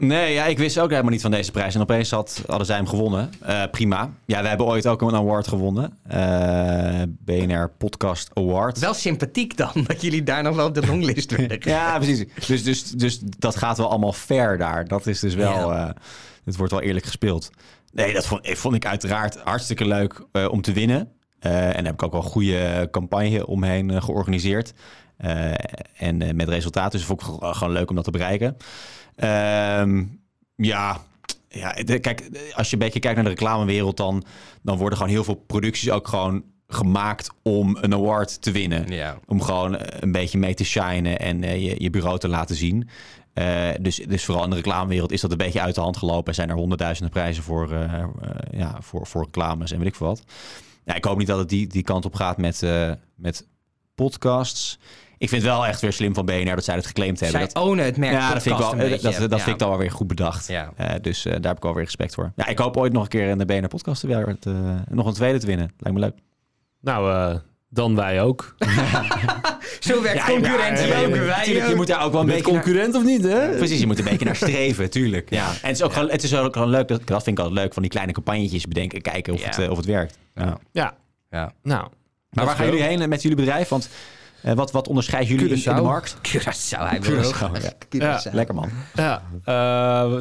Nee, 0.00 0.32
ja, 0.32 0.44
ik 0.44 0.58
wist 0.58 0.78
ook 0.78 0.90
helemaal 0.90 1.10
niet 1.10 1.20
van 1.20 1.30
deze 1.30 1.50
prijs. 1.50 1.74
En 1.74 1.80
opeens 1.80 2.10
had, 2.10 2.42
hadden 2.46 2.66
zij 2.66 2.76
hem 2.76 2.86
gewonnen. 2.86 3.30
Eh, 3.40 3.62
prima. 3.70 4.10
Ja, 4.26 4.42
we 4.42 4.48
hebben 4.48 4.66
ooit 4.66 4.86
ook 4.86 5.02
een 5.02 5.14
award 5.14 5.48
gewonnen. 5.48 5.98
Eh, 6.08 7.02
BNR 7.18 7.70
Podcast 7.78 8.30
Award. 8.34 8.78
Wel 8.78 8.94
sympathiek 8.94 9.56
dan, 9.56 9.72
dat 9.86 10.00
jullie 10.00 10.22
daar 10.22 10.42
nog 10.42 10.56
wel 10.56 10.66
op 10.66 10.74
de 10.74 10.86
longlist 10.86 11.30
werden. 11.36 11.58
Ja, 11.60 11.96
precies. 11.98 12.24
Dus, 12.46 12.62
dus, 12.62 12.84
dus 12.84 13.18
dat 13.22 13.56
gaat 13.56 13.76
wel 13.76 13.90
allemaal 13.90 14.12
fair 14.12 14.58
daar. 14.58 14.88
Dat 14.88 15.06
is 15.06 15.20
dus 15.20 15.34
wel... 15.34 15.72
eh, 15.72 15.88
het 16.44 16.56
wordt 16.56 16.72
wel 16.72 16.82
eerlijk 16.82 17.04
gespeeld. 17.04 17.50
Nee, 17.92 18.12
dat 18.12 18.26
vond, 18.26 18.48
vond 18.48 18.74
ik 18.74 18.86
uiteraard 18.86 19.38
hartstikke 19.44 19.86
leuk 19.86 20.24
om 20.50 20.60
te 20.62 20.72
winnen. 20.72 21.08
En 21.40 21.50
daar 21.72 21.84
heb 21.84 21.92
ik 21.92 22.02
ook 22.02 22.12
wel 22.12 22.22
een 22.22 22.28
goede 22.28 22.88
campagne 22.90 23.46
omheen 23.46 24.02
georganiseerd. 24.02 24.72
Eh, 25.20 25.52
en 25.96 26.22
eh, 26.22 26.34
met 26.34 26.48
resultaten. 26.48 26.98
Dus 26.98 27.08
vond 27.08 27.20
ik 27.22 27.26
gewoon- 27.40 27.72
leuk 27.72 27.88
om 27.90 27.94
dat 27.96 28.04
te 28.04 28.10
bereiken. 28.10 28.56
Ehm, 29.16 30.04
ja, 30.54 31.00
ja 31.48 31.70
kijk, 32.00 32.28
als 32.52 32.66
je 32.66 32.72
een 32.72 32.82
beetje 32.82 33.00
kijkt 33.00 33.16
naar 33.16 33.24
de 33.24 33.30
reclamewereld... 33.30 33.96
Dan, 33.96 34.24
dan 34.62 34.76
worden 34.78 34.98
gewoon 34.98 35.12
heel 35.12 35.24
veel 35.24 35.34
producties 35.46 35.90
ook 35.90 36.08
gewoon 36.08 36.44
gemaakt 36.68 37.30
om 37.42 37.76
een 37.80 37.94
award 37.94 38.42
te 38.42 38.50
winnen 38.50 38.92
Ja. 38.92 39.18
om 39.26 39.42
gewoon 39.42 39.76
eh, 39.76 39.96
een 40.00 40.12
beetje 40.12 40.38
mee 40.38 40.54
te 40.54 40.64
shinen 40.64 41.18
en 41.18 41.42
je, 41.42 41.82
je 41.82 41.90
bureau 41.90 42.18
te 42.18 42.28
laten 42.28 42.56
zien. 42.56 42.88
Dus, 43.80 43.96
dus 43.96 44.24
vooral 44.24 44.44
in 44.44 44.50
de 44.50 44.56
reclamewereld 44.56 45.12
is 45.12 45.20
dat 45.20 45.30
een 45.30 45.36
beetje 45.36 45.60
uit 45.60 45.74
de 45.74 45.80
hand 45.80 45.96
gelopen. 45.96 46.28
Er 46.28 46.34
zijn 46.34 46.48
er 46.48 46.54
honderdduizenden 46.54 47.12
prijzen 47.12 47.42
voor, 47.42 47.74
ja, 48.50 48.76
voor, 48.80 49.06
voor 49.06 49.24
reclames 49.24 49.70
en 49.72 49.78
weet 49.78 49.86
ik 49.86 49.94
veel 49.94 50.06
wat. 50.06 50.22
Ja, 50.84 50.94
ik 50.94 51.04
hoop 51.04 51.18
niet 51.18 51.26
dat 51.26 51.38
het 51.38 51.48
die, 51.48 51.66
die 51.66 51.82
kant 51.82 52.04
op 52.04 52.14
gaat 52.14 52.36
met, 52.36 52.62
met 53.14 53.46
podcasts. 53.94 54.78
Ik 55.20 55.28
vind 55.28 55.42
het 55.42 55.50
wel 55.50 55.66
echt 55.66 55.80
weer 55.80 55.92
slim 55.92 56.14
van 56.14 56.24
BNR 56.24 56.54
dat 56.54 56.64
zij 56.64 56.74
het 56.74 56.86
geclaimd 56.86 57.20
hebben. 57.20 57.38
Zij 57.40 57.48
Dat, 57.52 57.62
ownen 57.62 57.84
het 57.84 57.96
merk 57.96 58.12
ja, 58.12 58.32
dat 58.32 58.42
vind 58.42 58.54
ik 58.54 58.60
wel, 58.60 58.70
podcast 58.70 58.72
een 58.72 58.80
eh, 58.80 58.90
dat, 59.02 59.02
beetje. 59.12 59.28
dat 59.28 59.38
Ja. 59.38 59.44
vind 59.44 59.54
ik 59.54 59.58
dan 59.60 59.68
wel 59.68 59.78
weer 59.78 59.90
goed 59.90 60.06
bedacht. 60.06 60.46
Ja. 60.48 60.72
Eh, 60.76 60.94
dus 61.02 61.24
eh, 61.24 61.32
daar 61.32 61.42
heb 61.42 61.56
ik 61.56 61.62
wel 61.62 61.74
weer 61.74 61.84
respect 61.84 62.14
voor. 62.14 62.32
Ja, 62.36 62.46
ik 62.46 62.58
hoop 62.58 62.76
ooit 62.76 62.92
nog 62.92 63.02
een 63.02 63.08
keer 63.08 63.28
in 63.28 63.38
de 63.38 63.44
BNR 63.44 63.68
podcast 63.68 64.00
te 64.00 64.06
weer 64.06 64.36
te- 64.40 64.74
nog 64.88 65.06
een 65.06 65.12
tweede 65.14 65.38
te 65.38 65.46
winnen. 65.46 65.70
Lijkt 65.78 65.98
me 65.98 66.04
leuk. 66.04 66.14
nou, 66.80 67.10
eh, 67.12 67.38
dan 67.68 67.94
wij 67.94 68.22
ook. 68.22 68.54
Zo 69.80 70.02
werkt 70.02 70.24
concurrentie 70.24 70.86
ja, 70.86 70.98
ja, 70.98 71.04
ook. 71.06 71.14
ja, 71.14 71.20
Wij 71.20 71.36
natuurlijk, 71.36 71.68
je 71.68 71.74
moet 71.74 71.86
daar 71.86 72.04
ook 72.04 72.12
wel 72.12 72.20
een 72.20 72.26
beetje 72.26 72.52
naar- 72.52 72.62
concurrent 72.62 72.94
of 72.94 73.04
niet, 73.04 73.22
hè? 73.24 73.56
Precies, 73.56 73.80
je 73.80 73.86
moet 73.86 73.98
een 73.98 74.04
beetje 74.04 74.24
naar 74.24 74.36
streven, 74.36 74.90
tuurlijk. 75.00 75.30
Ja. 75.30 75.48
En 75.48 75.56
het 75.68 75.76
is 75.76 75.82
ook, 75.82 75.92
gewoon, 75.92 76.10
het 76.10 76.22
is 76.22 76.36
ook 76.36 76.52
gewoon 76.52 76.68
leuk, 76.68 76.88
dat, 76.88 77.06
dat 77.06 77.22
vind 77.22 77.38
ik 77.38 77.44
altijd 77.44 77.62
leuk, 77.62 77.72
van 77.72 77.82
die 77.82 77.90
kleine 77.90 78.12
campagnetjes 78.12 78.66
bedenken, 78.66 79.00
kijken 79.02 79.32
of, 79.32 79.40
Ja. 79.40 79.46
het, 79.46 79.68
of 79.68 79.76
het 79.76 79.86
werkt. 79.86 80.18
Ja. 80.34 80.58
Ja. 80.72 80.94
Ja. 81.30 81.52
Nou. 81.62 81.86
Maar 82.30 82.44
waar 82.44 82.56
gaan 82.56 82.66
jullie 82.66 82.82
heen 82.82 83.08
met 83.08 83.22
jullie 83.22 83.36
bedrijf? 83.36 83.68
Want 83.68 83.88
eh, 84.42 84.54
wat, 84.54 84.70
wat 84.70 84.88
onderscheidt 84.88 85.28
jullie 85.28 85.48
in, 85.48 85.64
in 85.64 85.74
de 85.74 85.82
markt? 85.82 86.16
Curaçao, 86.28 86.78
hij. 86.78 87.00
Curaçao, 87.02 87.62
ja. 87.62 87.72
Curaçao. 87.88 88.32
Lekker 88.32 88.54
man. 88.54 88.70
Ja, 88.94 89.22
eh, 89.44 89.54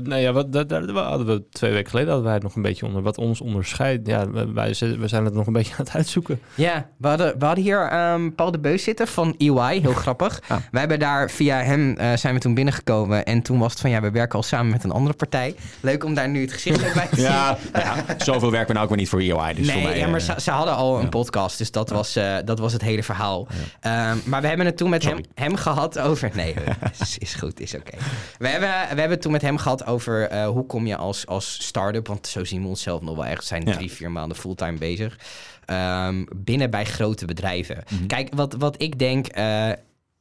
nou 0.02 0.16
ja, 0.16 0.32
wat, 0.32 0.54
dat, 0.54 0.70
dat 0.70 0.90
hadden 0.90 1.26
we 1.26 1.44
twee 1.50 1.72
weken 1.72 1.90
geleden 1.90 2.10
hadden 2.10 2.28
wij 2.28 2.36
het 2.36 2.44
nog 2.44 2.56
een 2.56 2.62
beetje 2.62 2.86
onder. 2.86 3.02
Wat 3.02 3.18
ons 3.18 3.42
onderscheidt, 3.42 4.08
ja, 4.08 4.32
wij, 4.54 4.76
we 4.80 5.08
zijn 5.08 5.26
het 5.26 5.34
nog 5.34 5.48
een 5.48 5.54
beetje 5.54 5.74
aan 5.78 5.86
het 5.86 5.96
uitzoeken. 5.96 6.40
Ja, 6.56 6.90
we 6.98 7.08
hadden, 7.08 7.40
we 7.40 7.46
hadden 7.46 7.64
hier 7.64 7.88
ehm, 7.88 8.32
Paul 8.32 8.52
de 8.52 8.60
Beus 8.60 8.84
zitten 8.84 9.08
van 9.08 9.36
EY, 9.38 9.80
heel 9.82 9.94
grappig. 10.04 10.42
Ah. 10.48 10.58
Wij 10.72 10.80
hebben 10.80 11.00
daar 11.00 11.30
via 11.30 11.62
hem 11.62 11.98
eh, 11.98 12.16
zijn 12.16 12.34
we 12.34 12.40
toen 12.40 12.54
binnengekomen 12.54 13.26
en 13.26 13.42
toen 13.42 13.60
was 13.60 13.72
het 13.72 13.82
van 13.82 13.90
ja, 13.90 14.02
we 14.02 14.12
werken 14.12 14.38
al 14.38 14.44
samen 14.44 14.72
met 14.72 14.84
een 14.84 14.92
andere 14.92 15.16
partij. 15.16 15.56
Leuk 15.80 16.04
om 16.04 16.14
daar 16.14 16.30
nu 16.30 16.42
het 16.42 16.54
gezicht 16.54 16.94
bij 16.94 17.08
te 17.08 17.16
zien. 17.16 17.26
Ja, 17.26 17.58
ja, 17.74 17.96
zoveel 18.18 18.52
werken 18.52 18.68
we 18.68 18.74
nou 18.74 18.84
ook 18.84 18.90
weer 18.90 19.00
niet 19.00 19.10
voor 19.10 19.20
EY. 19.20 19.54
Dus 19.54 19.72
voor 19.72 19.82
nee, 19.82 19.84
mij, 19.84 19.98
ja, 19.98 20.08
maar 20.08 20.22
ze, 20.22 20.34
ze 20.38 20.52
hadden 20.52 20.76
al 20.76 20.96
een 20.96 21.02
ja. 21.04 21.10
podcast, 21.10 21.58
dus 21.58 21.72
dat, 21.72 21.90
was, 21.90 22.16
eh, 22.16 22.36
dat 22.46 22.60
was 22.60 22.74
het 22.74 22.82
hele 22.82 23.04
verhaal. 23.04 23.48
Ehm, 23.80 24.09
Ehm, 24.10 24.30
maar 24.30 24.42
we 24.42 24.48
hebben 24.48 24.66
het 24.66 24.78
toen 24.78 24.90
met 24.90 25.14
hem, 25.34 25.56
gehad 25.56 26.00
over... 26.00 26.32
Nee, 26.34 26.56
is, 27.02 27.18
is 27.18 27.34
goed, 27.34 27.60
is 27.60 27.76
oké. 27.76 27.98
We, 28.38 28.48
hebben, 28.48 28.70
we 28.70 28.76
hebben 28.86 29.10
het 29.10 29.22
toen 29.22 29.32
met 29.32 29.42
hem 29.42 29.58
gehad 29.58 29.86
over 29.86 30.28
eh, 30.28 30.48
hoe 30.48 30.66
kom 30.66 30.88
je 30.88 30.96
als, 30.96 31.28
als 31.28 31.64
start-up... 31.64 32.08
want 32.08 32.28
zo 32.28 32.44
zien 32.44 32.62
we 32.62 32.68
onszelf 32.68 33.02
nog 33.02 33.16
wel 33.16 33.26
echt. 33.26 33.46
Zijn 33.46 33.64
Ja. 33.66 33.74
drie, 33.74 33.92
vier 33.92 34.12
maanden 34.12 34.38
fulltime 34.38 34.78
bezig. 34.78 35.18
Ehm, 35.66 36.24
binnen 36.36 36.70
bij 36.70 36.86
grote 36.86 37.26
bedrijven. 37.26 37.84
Mhm. 37.90 38.06
Kijk, 38.06 38.36
wat, 38.36 38.54
wat 38.54 38.82
ik 38.82 39.00
denk... 39.00 39.28
eh, 39.28 39.70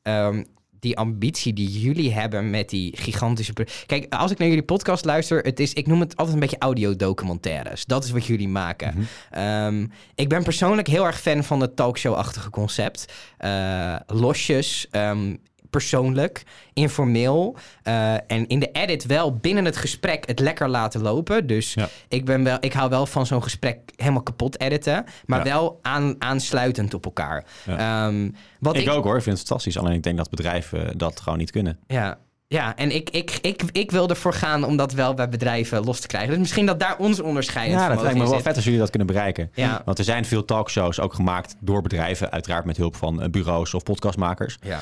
ehm, 0.03 0.43
die 0.81 0.97
ambitie 0.97 1.53
die 1.53 1.81
jullie 1.81 2.13
hebben 2.13 2.51
met 2.51 2.69
die 2.69 2.97
gigantische... 2.97 3.53
Kijk, 3.87 4.15
als 4.15 4.31
ik 4.31 4.39
naar 4.39 4.49
jullie 4.49 4.63
podcast 4.63 5.05
luister... 5.05 5.43
Het 5.43 5.61
is, 5.61 5.73
ik 5.73 5.87
noem 5.87 6.01
het 6.01 6.17
altijd 6.17 6.35
een 6.35 6.41
beetje 6.41 6.59
audiodocumentaires. 6.59 7.85
Dat 7.85 8.05
is 8.05 8.11
wat 8.11 8.27
jullie 8.27 8.49
maken. 8.49 8.95
Mhm. 8.95 9.05
Ehm, 9.31 9.87
ik 10.15 10.29
ben 10.29 10.43
persoonlijk 10.43 10.89
heel 10.89 11.07
erg 11.07 11.21
fan 11.21 11.45
van 11.45 11.61
het 11.61 11.77
talkshow-achtige 11.77 12.51
concept. 12.51 13.13
Eh, 13.39 13.97
losjes, 14.07 14.87
ehm, 14.91 15.35
persoonlijk, 15.71 16.43
informeel. 16.73 17.57
eh, 17.83 18.13
en 18.15 18.47
in 18.47 18.59
de 18.59 18.71
edit 18.73 19.07
wel 19.07 19.37
binnen 19.37 19.65
het 19.65 19.77
gesprek 19.77 20.27
het 20.27 20.39
lekker 20.41 20.69
laten 20.69 21.01
lopen. 21.03 21.47
Dus 21.47 21.75
Ja. 21.75 21.89
ik, 22.09 22.25
ben 22.25 22.45
wel, 22.45 22.57
ik 22.61 22.73
hou 22.73 22.91
wel 22.91 23.07
van 23.07 23.27
zo'n 23.27 23.43
gesprek 23.43 23.79
helemaal 23.97 24.23
kapot 24.23 24.61
editen. 24.61 25.05
Maar 25.27 25.39
Ja. 25.39 25.45
wel 25.45 25.79
aan, 25.83 26.15
aansluitend 26.19 26.95
op 26.95 27.05
elkaar. 27.05 27.45
Ehm, 27.67 28.31
wat 28.61 28.77
ik, 28.77 28.83
ik, 28.83 28.89
ook 28.91 29.05
hoor, 29.05 29.17
ik 29.17 29.23
vind 29.23 29.39
het 29.39 29.47
fantastisch. 29.47 29.79
Alleen 29.79 29.93
ik 29.93 30.03
denk 30.03 30.17
dat 30.17 30.31
bedrijven 30.31 30.99
dat 30.99 31.21
gewoon 31.21 31.39
niet 31.39 31.51
kunnen. 31.51 31.79
Ja, 31.87 32.19
ja 32.47 32.77
en 32.77 32.95
ik, 32.95 33.11
ik, 33.11 33.39
ik, 33.41 33.63
ik 33.73 33.91
wil 33.91 34.09
ervoor 34.09 34.35
gaan 34.35 34.65
om 34.65 34.77
dat 34.77 34.93
wel 34.93 35.15
bij 35.15 35.29
bedrijven 35.29 35.85
los 35.85 36.01
te 36.01 36.07
krijgen. 36.07 36.29
Dus 36.31 36.39
misschien 36.39 36.67
dat 36.67 36.81
daar 36.81 36.97
ons 36.99 37.21
onderscheidend 37.21 37.81
Ja, 37.81 37.89
dat 37.89 38.01
lijkt 38.03 38.17
me 38.19 38.23
wel 38.25 38.33
zit. 38.35 38.43
vet 38.43 38.55
als 38.55 38.65
jullie 38.65 38.79
dat 38.81 38.91
kunnen 38.91 39.09
bereiken. 39.09 39.51
Ja. 39.55 39.83
Want 39.85 39.99
er 39.99 40.05
zijn 40.05 40.25
veel 40.25 40.45
talkshows 40.45 41.01
ook 41.01 41.15
gemaakt 41.15 41.55
door 41.61 41.83
bedrijven, 41.83 42.31
uiteraard 42.31 42.65
met 42.65 42.77
hulp 42.77 42.97
van 42.97 43.23
eh, 43.23 43.29
bureaus 43.31 43.75
of 43.75 43.83
podcastmakers. 43.83 44.59
Ja. 44.63 44.81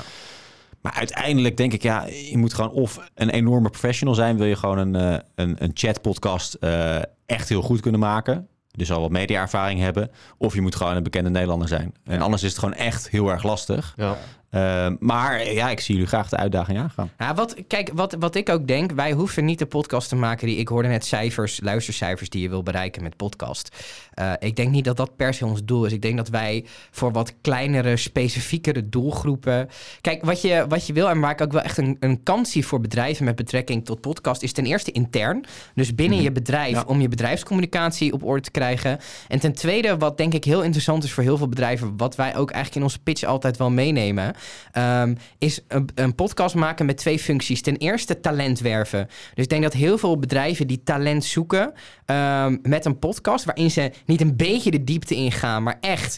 Maar 0.81 0.93
uiteindelijk 0.93 1.57
denk 1.57 1.73
ik, 1.73 1.83
ja, 1.83 2.05
je 2.05 2.37
moet 2.37 2.53
gewoon 2.53 2.71
of 2.71 3.09
een 3.15 3.29
enorme 3.29 3.69
professional 3.69 4.15
zijn, 4.15 4.37
wil 4.37 4.45
je 4.45 4.55
gewoon 4.55 4.77
een, 4.77 4.95
eh, 4.95 5.19
een, 5.35 5.55
een 5.59 5.71
chatpodcast 5.73 6.53
eh, 6.53 6.97
echt 7.25 7.49
heel 7.49 7.61
goed 7.61 7.79
kunnen 7.79 7.99
maken. 7.99 8.47
Dus 8.71 8.91
al 8.91 9.01
wat 9.01 9.11
mediaervaring 9.11 9.79
hebben. 9.79 10.11
Of 10.37 10.53
je 10.53 10.61
moet 10.61 10.75
gewoon 10.75 10.95
een 10.95 11.03
bekende 11.03 11.29
Nederlander 11.29 11.67
zijn. 11.67 11.93
En 12.03 12.21
anders 12.21 12.43
is 12.43 12.49
het 12.49 12.59
gewoon 12.59 12.73
echt 12.73 13.09
heel 13.09 13.29
erg 13.29 13.43
lastig. 13.43 13.93
Ja. 13.97 14.17
Eh, 14.49 14.87
maar 14.99 15.51
ja, 15.51 15.69
ik 15.69 15.79
zie 15.79 15.93
jullie 15.93 16.09
graag 16.09 16.29
de 16.29 16.37
uitdaging 16.37 16.79
aangaan. 16.79 17.11
Ja, 17.17 17.33
wat, 17.33 17.55
kijk, 17.67 17.91
wat, 17.93 18.15
wat 18.19 18.35
ik 18.35 18.49
ook 18.49 18.67
denk, 18.67 18.91
wij 18.91 19.11
hoeven 19.11 19.45
niet 19.45 19.59
de 19.59 19.65
podcast 19.65 20.09
te 20.09 20.15
maken 20.15 20.47
die... 20.47 20.57
Ik 20.57 20.67
hoorde 20.67 20.87
net 20.87 21.05
cijfers, 21.05 21.59
luistercijfers 21.63 22.29
die 22.29 22.41
je 22.41 22.49
wil 22.49 22.63
bereiken 22.63 23.03
met 23.03 23.15
podcast. 23.15 23.75
Eh, 24.13 24.31
ik 24.39 24.55
denk 24.55 24.71
niet 24.71 24.85
dat 24.85 24.97
dat 24.97 25.15
per 25.15 25.33
se 25.33 25.45
ons 25.45 25.63
doel 25.63 25.85
is. 25.85 25.91
Ik 25.91 26.01
denk 26.01 26.17
dat 26.17 26.29
wij 26.29 26.65
voor 26.91 27.11
wat 27.11 27.33
kleinere, 27.41 27.97
specifiekere 27.97 28.89
doelgroepen... 28.89 29.69
Kijk, 30.01 30.25
wat 30.25 30.41
je, 30.41 30.65
wat 30.69 30.87
je 30.87 30.93
wil 30.93 31.09
en 31.09 31.19
waar 31.19 31.31
ik 31.31 31.41
ook 31.41 31.51
wel 31.51 31.61
echt 31.61 31.77
een, 31.77 31.97
een 31.99 32.23
kans 32.23 32.51
zie 32.51 32.65
voor 32.65 32.79
bedrijven 32.81 33.25
met 33.25 33.35
betrekking 33.35 33.85
tot 33.85 34.01
podcast... 34.01 34.41
is 34.43 34.51
ten 34.53 34.65
eerste 34.65 34.91
intern, 34.91 35.45
dus 35.75 35.95
binnen 35.95 36.17
Mhm. 36.17 36.25
je 36.25 36.31
bedrijf... 36.31 36.73
Ja. 36.75 36.83
om 36.87 37.01
je 37.01 37.07
bedrijfscommunicatie 37.07 38.13
op 38.13 38.23
orde 38.23 38.41
te 38.41 38.51
krijgen. 38.51 38.99
En 39.27 39.39
ten 39.39 39.53
tweede, 39.53 39.97
wat 39.97 40.17
denk 40.17 40.33
ik 40.33 40.43
heel 40.43 40.63
interessant 40.63 41.03
is 41.03 41.11
voor 41.11 41.23
heel 41.23 41.37
veel 41.37 41.49
bedrijven... 41.49 41.97
wat 41.97 42.15
wij 42.15 42.35
ook 42.35 42.51
eigenlijk 42.51 42.75
in 42.75 42.83
onze 42.83 42.99
pitch 42.99 43.23
altijd 43.23 43.57
wel 43.57 43.69
meenemen... 43.69 44.35
ehm, 44.71 45.15
is 45.37 45.61
een, 45.67 45.89
een 45.95 46.15
podcast 46.15 46.55
maken 46.55 46.85
met 46.85 46.97
twee 46.97 47.19
functies. 47.19 47.61
Ten 47.61 47.77
eerste 47.77 48.19
talent 48.19 48.59
werven. 48.59 49.07
Dus 49.07 49.43
ik 49.43 49.49
denk 49.49 49.63
dat 49.63 49.73
heel 49.73 49.97
veel 49.97 50.19
bedrijven 50.19 50.67
die 50.67 50.83
talent 50.83 51.25
zoeken... 51.25 51.73
ehm, 52.05 52.57
met 52.61 52.85
een 52.85 52.99
podcast 52.99 53.45
waarin 53.45 53.71
ze 53.71 53.91
niet 54.05 54.21
een 54.21 54.35
beetje 54.35 54.71
de 54.71 54.83
diepte 54.83 55.15
ingaan... 55.15 55.63
maar 55.63 55.77
echt 55.79 56.17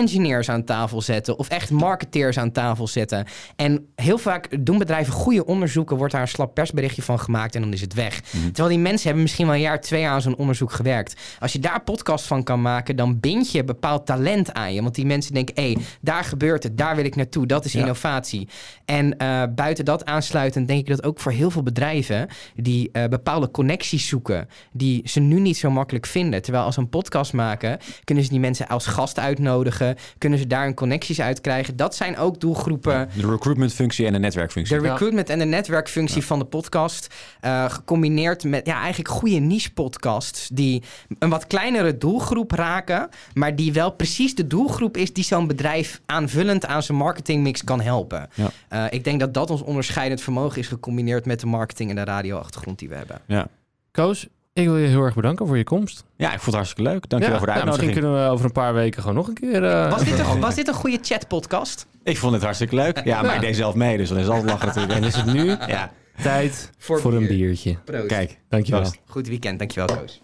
engineers 0.00 0.48
aan 0.48 0.64
tafel 0.64 1.02
zetten 1.02 1.38
of 1.38 1.48
echt 1.48 1.70
marketeers 1.70 2.38
aan 2.38 2.52
tafel 2.52 2.86
zetten. 2.86 3.26
En 3.56 3.86
heel 3.94 4.18
vaak 4.18 4.64
doen 4.66 4.78
bedrijven 4.78 5.12
goede 5.12 5.44
onderzoeken, 5.46 5.96
wordt 5.96 6.12
daar 6.12 6.22
een 6.22 6.28
slap 6.28 6.54
persberichtje 6.54 7.02
van 7.02 7.18
gemaakt 7.20 7.54
en 7.54 7.60
dan 7.60 7.72
is 7.72 7.80
het 7.80 7.94
weg. 7.94 8.20
Terwijl 8.20 8.68
die 8.68 8.78
mensen 8.78 9.04
hebben 9.04 9.22
misschien 9.22 9.46
wel 9.46 9.54
een 9.54 9.60
jaar, 9.60 9.80
twee 9.80 10.00
jaar 10.00 10.12
aan 10.12 10.22
zo'n 10.22 10.36
onderzoek 10.36 10.72
gewerkt. 10.72 11.20
Als 11.38 11.52
je 11.52 11.58
daar 11.58 11.82
podcast 11.82 12.26
van 12.26 12.42
kan 12.42 12.62
maken, 12.62 12.96
dan 12.96 13.20
bind 13.20 13.52
je 13.52 13.64
bepaald 13.64 14.06
talent 14.06 14.52
aan 14.52 14.74
je. 14.74 14.82
Want 14.82 14.94
die 14.94 15.06
mensen 15.06 15.34
denken, 15.34 15.62
hé, 15.64 15.74
daar 16.00 16.24
gebeurt 16.24 16.62
het, 16.62 16.78
daar 16.78 16.96
wil 16.96 17.04
ik 17.04 17.16
naartoe, 17.16 17.46
dat 17.46 17.64
is 17.64 17.72
Ja. 17.72 17.80
innovatie. 17.80 18.48
En 18.84 19.16
eh, 19.16 19.42
buiten 19.54 19.84
dat 19.84 20.04
aansluitend 20.04 20.68
denk 20.68 20.80
ik 20.80 20.86
dat 20.88 21.04
ook 21.04 21.20
voor 21.20 21.32
heel 21.32 21.50
veel 21.50 21.62
bedrijven 21.62 22.28
die 22.54 22.88
eh, 22.92 23.04
bepaalde 23.04 23.50
connecties 23.50 24.08
zoeken, 24.08 24.48
die 24.72 25.00
ze 25.08 25.20
nu 25.20 25.40
niet 25.40 25.56
zo 25.56 25.70
makkelijk 25.70 26.06
vinden. 26.06 26.42
Terwijl 26.42 26.64
als 26.64 26.74
ze 26.74 26.80
een 26.80 26.88
podcast 26.88 27.32
maken, 27.32 27.78
kunnen 28.04 28.24
ze 28.24 28.30
die 28.30 28.40
mensen 28.40 28.68
als 28.68 28.86
gast 28.86 29.18
uitnodigen, 29.18 29.78
kunnen 30.18 30.38
ze 30.38 30.46
daar 30.46 30.64
hun 30.64 30.74
connecties 30.74 31.20
uit 31.20 31.40
krijgen. 31.40 31.76
Dat 31.76 31.94
zijn 31.94 32.16
ook 32.18 32.40
doelgroepen. 32.40 33.08
De 33.16 33.30
recruitment 33.30 33.72
functie 33.72 34.06
en 34.06 34.12
de 34.12 34.18
netwerkfunctie. 34.18 34.80
De 34.80 34.88
recruitment 34.88 35.28
en 35.28 35.38
de 35.38 35.44
netwerkfunctie 35.44 36.24
van 36.24 36.38
de 36.38 36.44
podcast. 36.44 37.14
eh, 37.40 37.70
gecombineerd 37.70 38.44
met 38.44 38.66
ja, 38.66 38.78
eigenlijk 38.80 39.08
goede 39.08 39.38
niche-podcasts. 39.38 40.48
Die 40.52 40.82
een 41.18 41.30
wat 41.30 41.46
kleinere 41.46 41.98
doelgroep 41.98 42.50
raken. 42.50 43.08
Maar 43.34 43.56
die 43.56 43.72
wel 43.72 43.90
precies 43.90 44.34
de 44.34 44.46
doelgroep 44.46 44.96
is 44.96 45.12
die 45.12 45.24
zo'n 45.24 45.46
bedrijf 45.46 46.00
aanvullend 46.06 46.66
aan 46.66 46.82
zijn 46.82 46.98
marketingmix 46.98 47.64
kan 47.64 47.80
helpen. 47.80 48.28
Ja. 48.34 48.50
Eh, 48.68 48.84
ik 48.90 49.04
denk 49.04 49.20
dat 49.20 49.34
dat 49.34 49.50
ons 49.50 49.62
onderscheidend 49.62 50.20
vermogen 50.20 50.58
is 50.58 50.68
gecombineerd 50.68 51.26
met 51.26 51.40
de 51.40 51.46
marketing 51.46 51.90
en 51.90 51.96
de 51.96 52.04
radioachtergrond 52.04 52.78
die 52.78 52.88
we 52.88 52.94
hebben. 52.94 53.20
Ja. 53.26 53.46
Koos, 53.90 54.26
ik 54.52 54.64
wil 54.66 54.76
je 54.76 54.86
heel 54.88 55.02
erg 55.02 55.14
bedanken 55.14 55.46
voor 55.46 55.56
je 55.56 55.64
komst. 55.64 56.04
ja, 56.16 56.26
ik 56.26 56.32
vond 56.32 56.44
het 56.46 56.54
hartstikke 56.54 56.90
leuk. 56.90 57.08
Dankjewel 57.08 57.38
Ja, 57.38 57.44
voor 57.44 57.54
de 57.54 57.60
nou, 57.60 57.66
misschien 57.66 57.88
uitnodiging. 57.88 57.92
kunnen 58.14 58.24
we 58.26 58.32
over 58.32 58.44
een 58.44 58.52
paar 58.52 58.74
weken 58.74 59.00
gewoon 59.00 59.16
nog 59.16 59.28
een 59.28 59.34
keer... 59.34 59.64
eh, 59.64 59.90
Was 59.90 60.04
dit 60.04 60.18
een, 60.18 60.40
was 60.48 60.54
dit 60.54 60.68
een 60.68 60.74
goede 60.74 60.98
chat-podcast? 61.02 61.86
Ik 62.04 62.18
vond 62.18 62.32
het 62.32 62.42
hartstikke 62.42 62.74
leuk. 62.74 63.04
Ja, 63.04 63.22
maar 63.22 63.34
ik 63.34 63.40
deed 63.40 63.56
zelf 63.56 63.74
mee, 63.74 63.96
dus 63.96 64.08
dan 64.08 64.18
is 64.18 64.26
altijd 64.28 64.46
lachen 64.50 64.66
natuurlijk. 64.66 64.94
En 64.94 65.04
is 65.04 65.14
het 65.16 65.26
nu 65.26 65.44
Ja, 65.66 65.90
tijd 66.22 66.70
Voor 66.78 67.00
voor, 67.00 67.12
een 67.12 67.18
bier. 67.26 67.28
biertje. 67.36 67.76
Proost. 67.84 68.06
kijk. 68.06 68.38
Dankjewel. 68.48 68.80
Proost. 68.80 68.98
Goed 69.06 69.28
weekend, 69.28 69.58
dankjewel 69.58 69.96
Koos. 69.96 70.22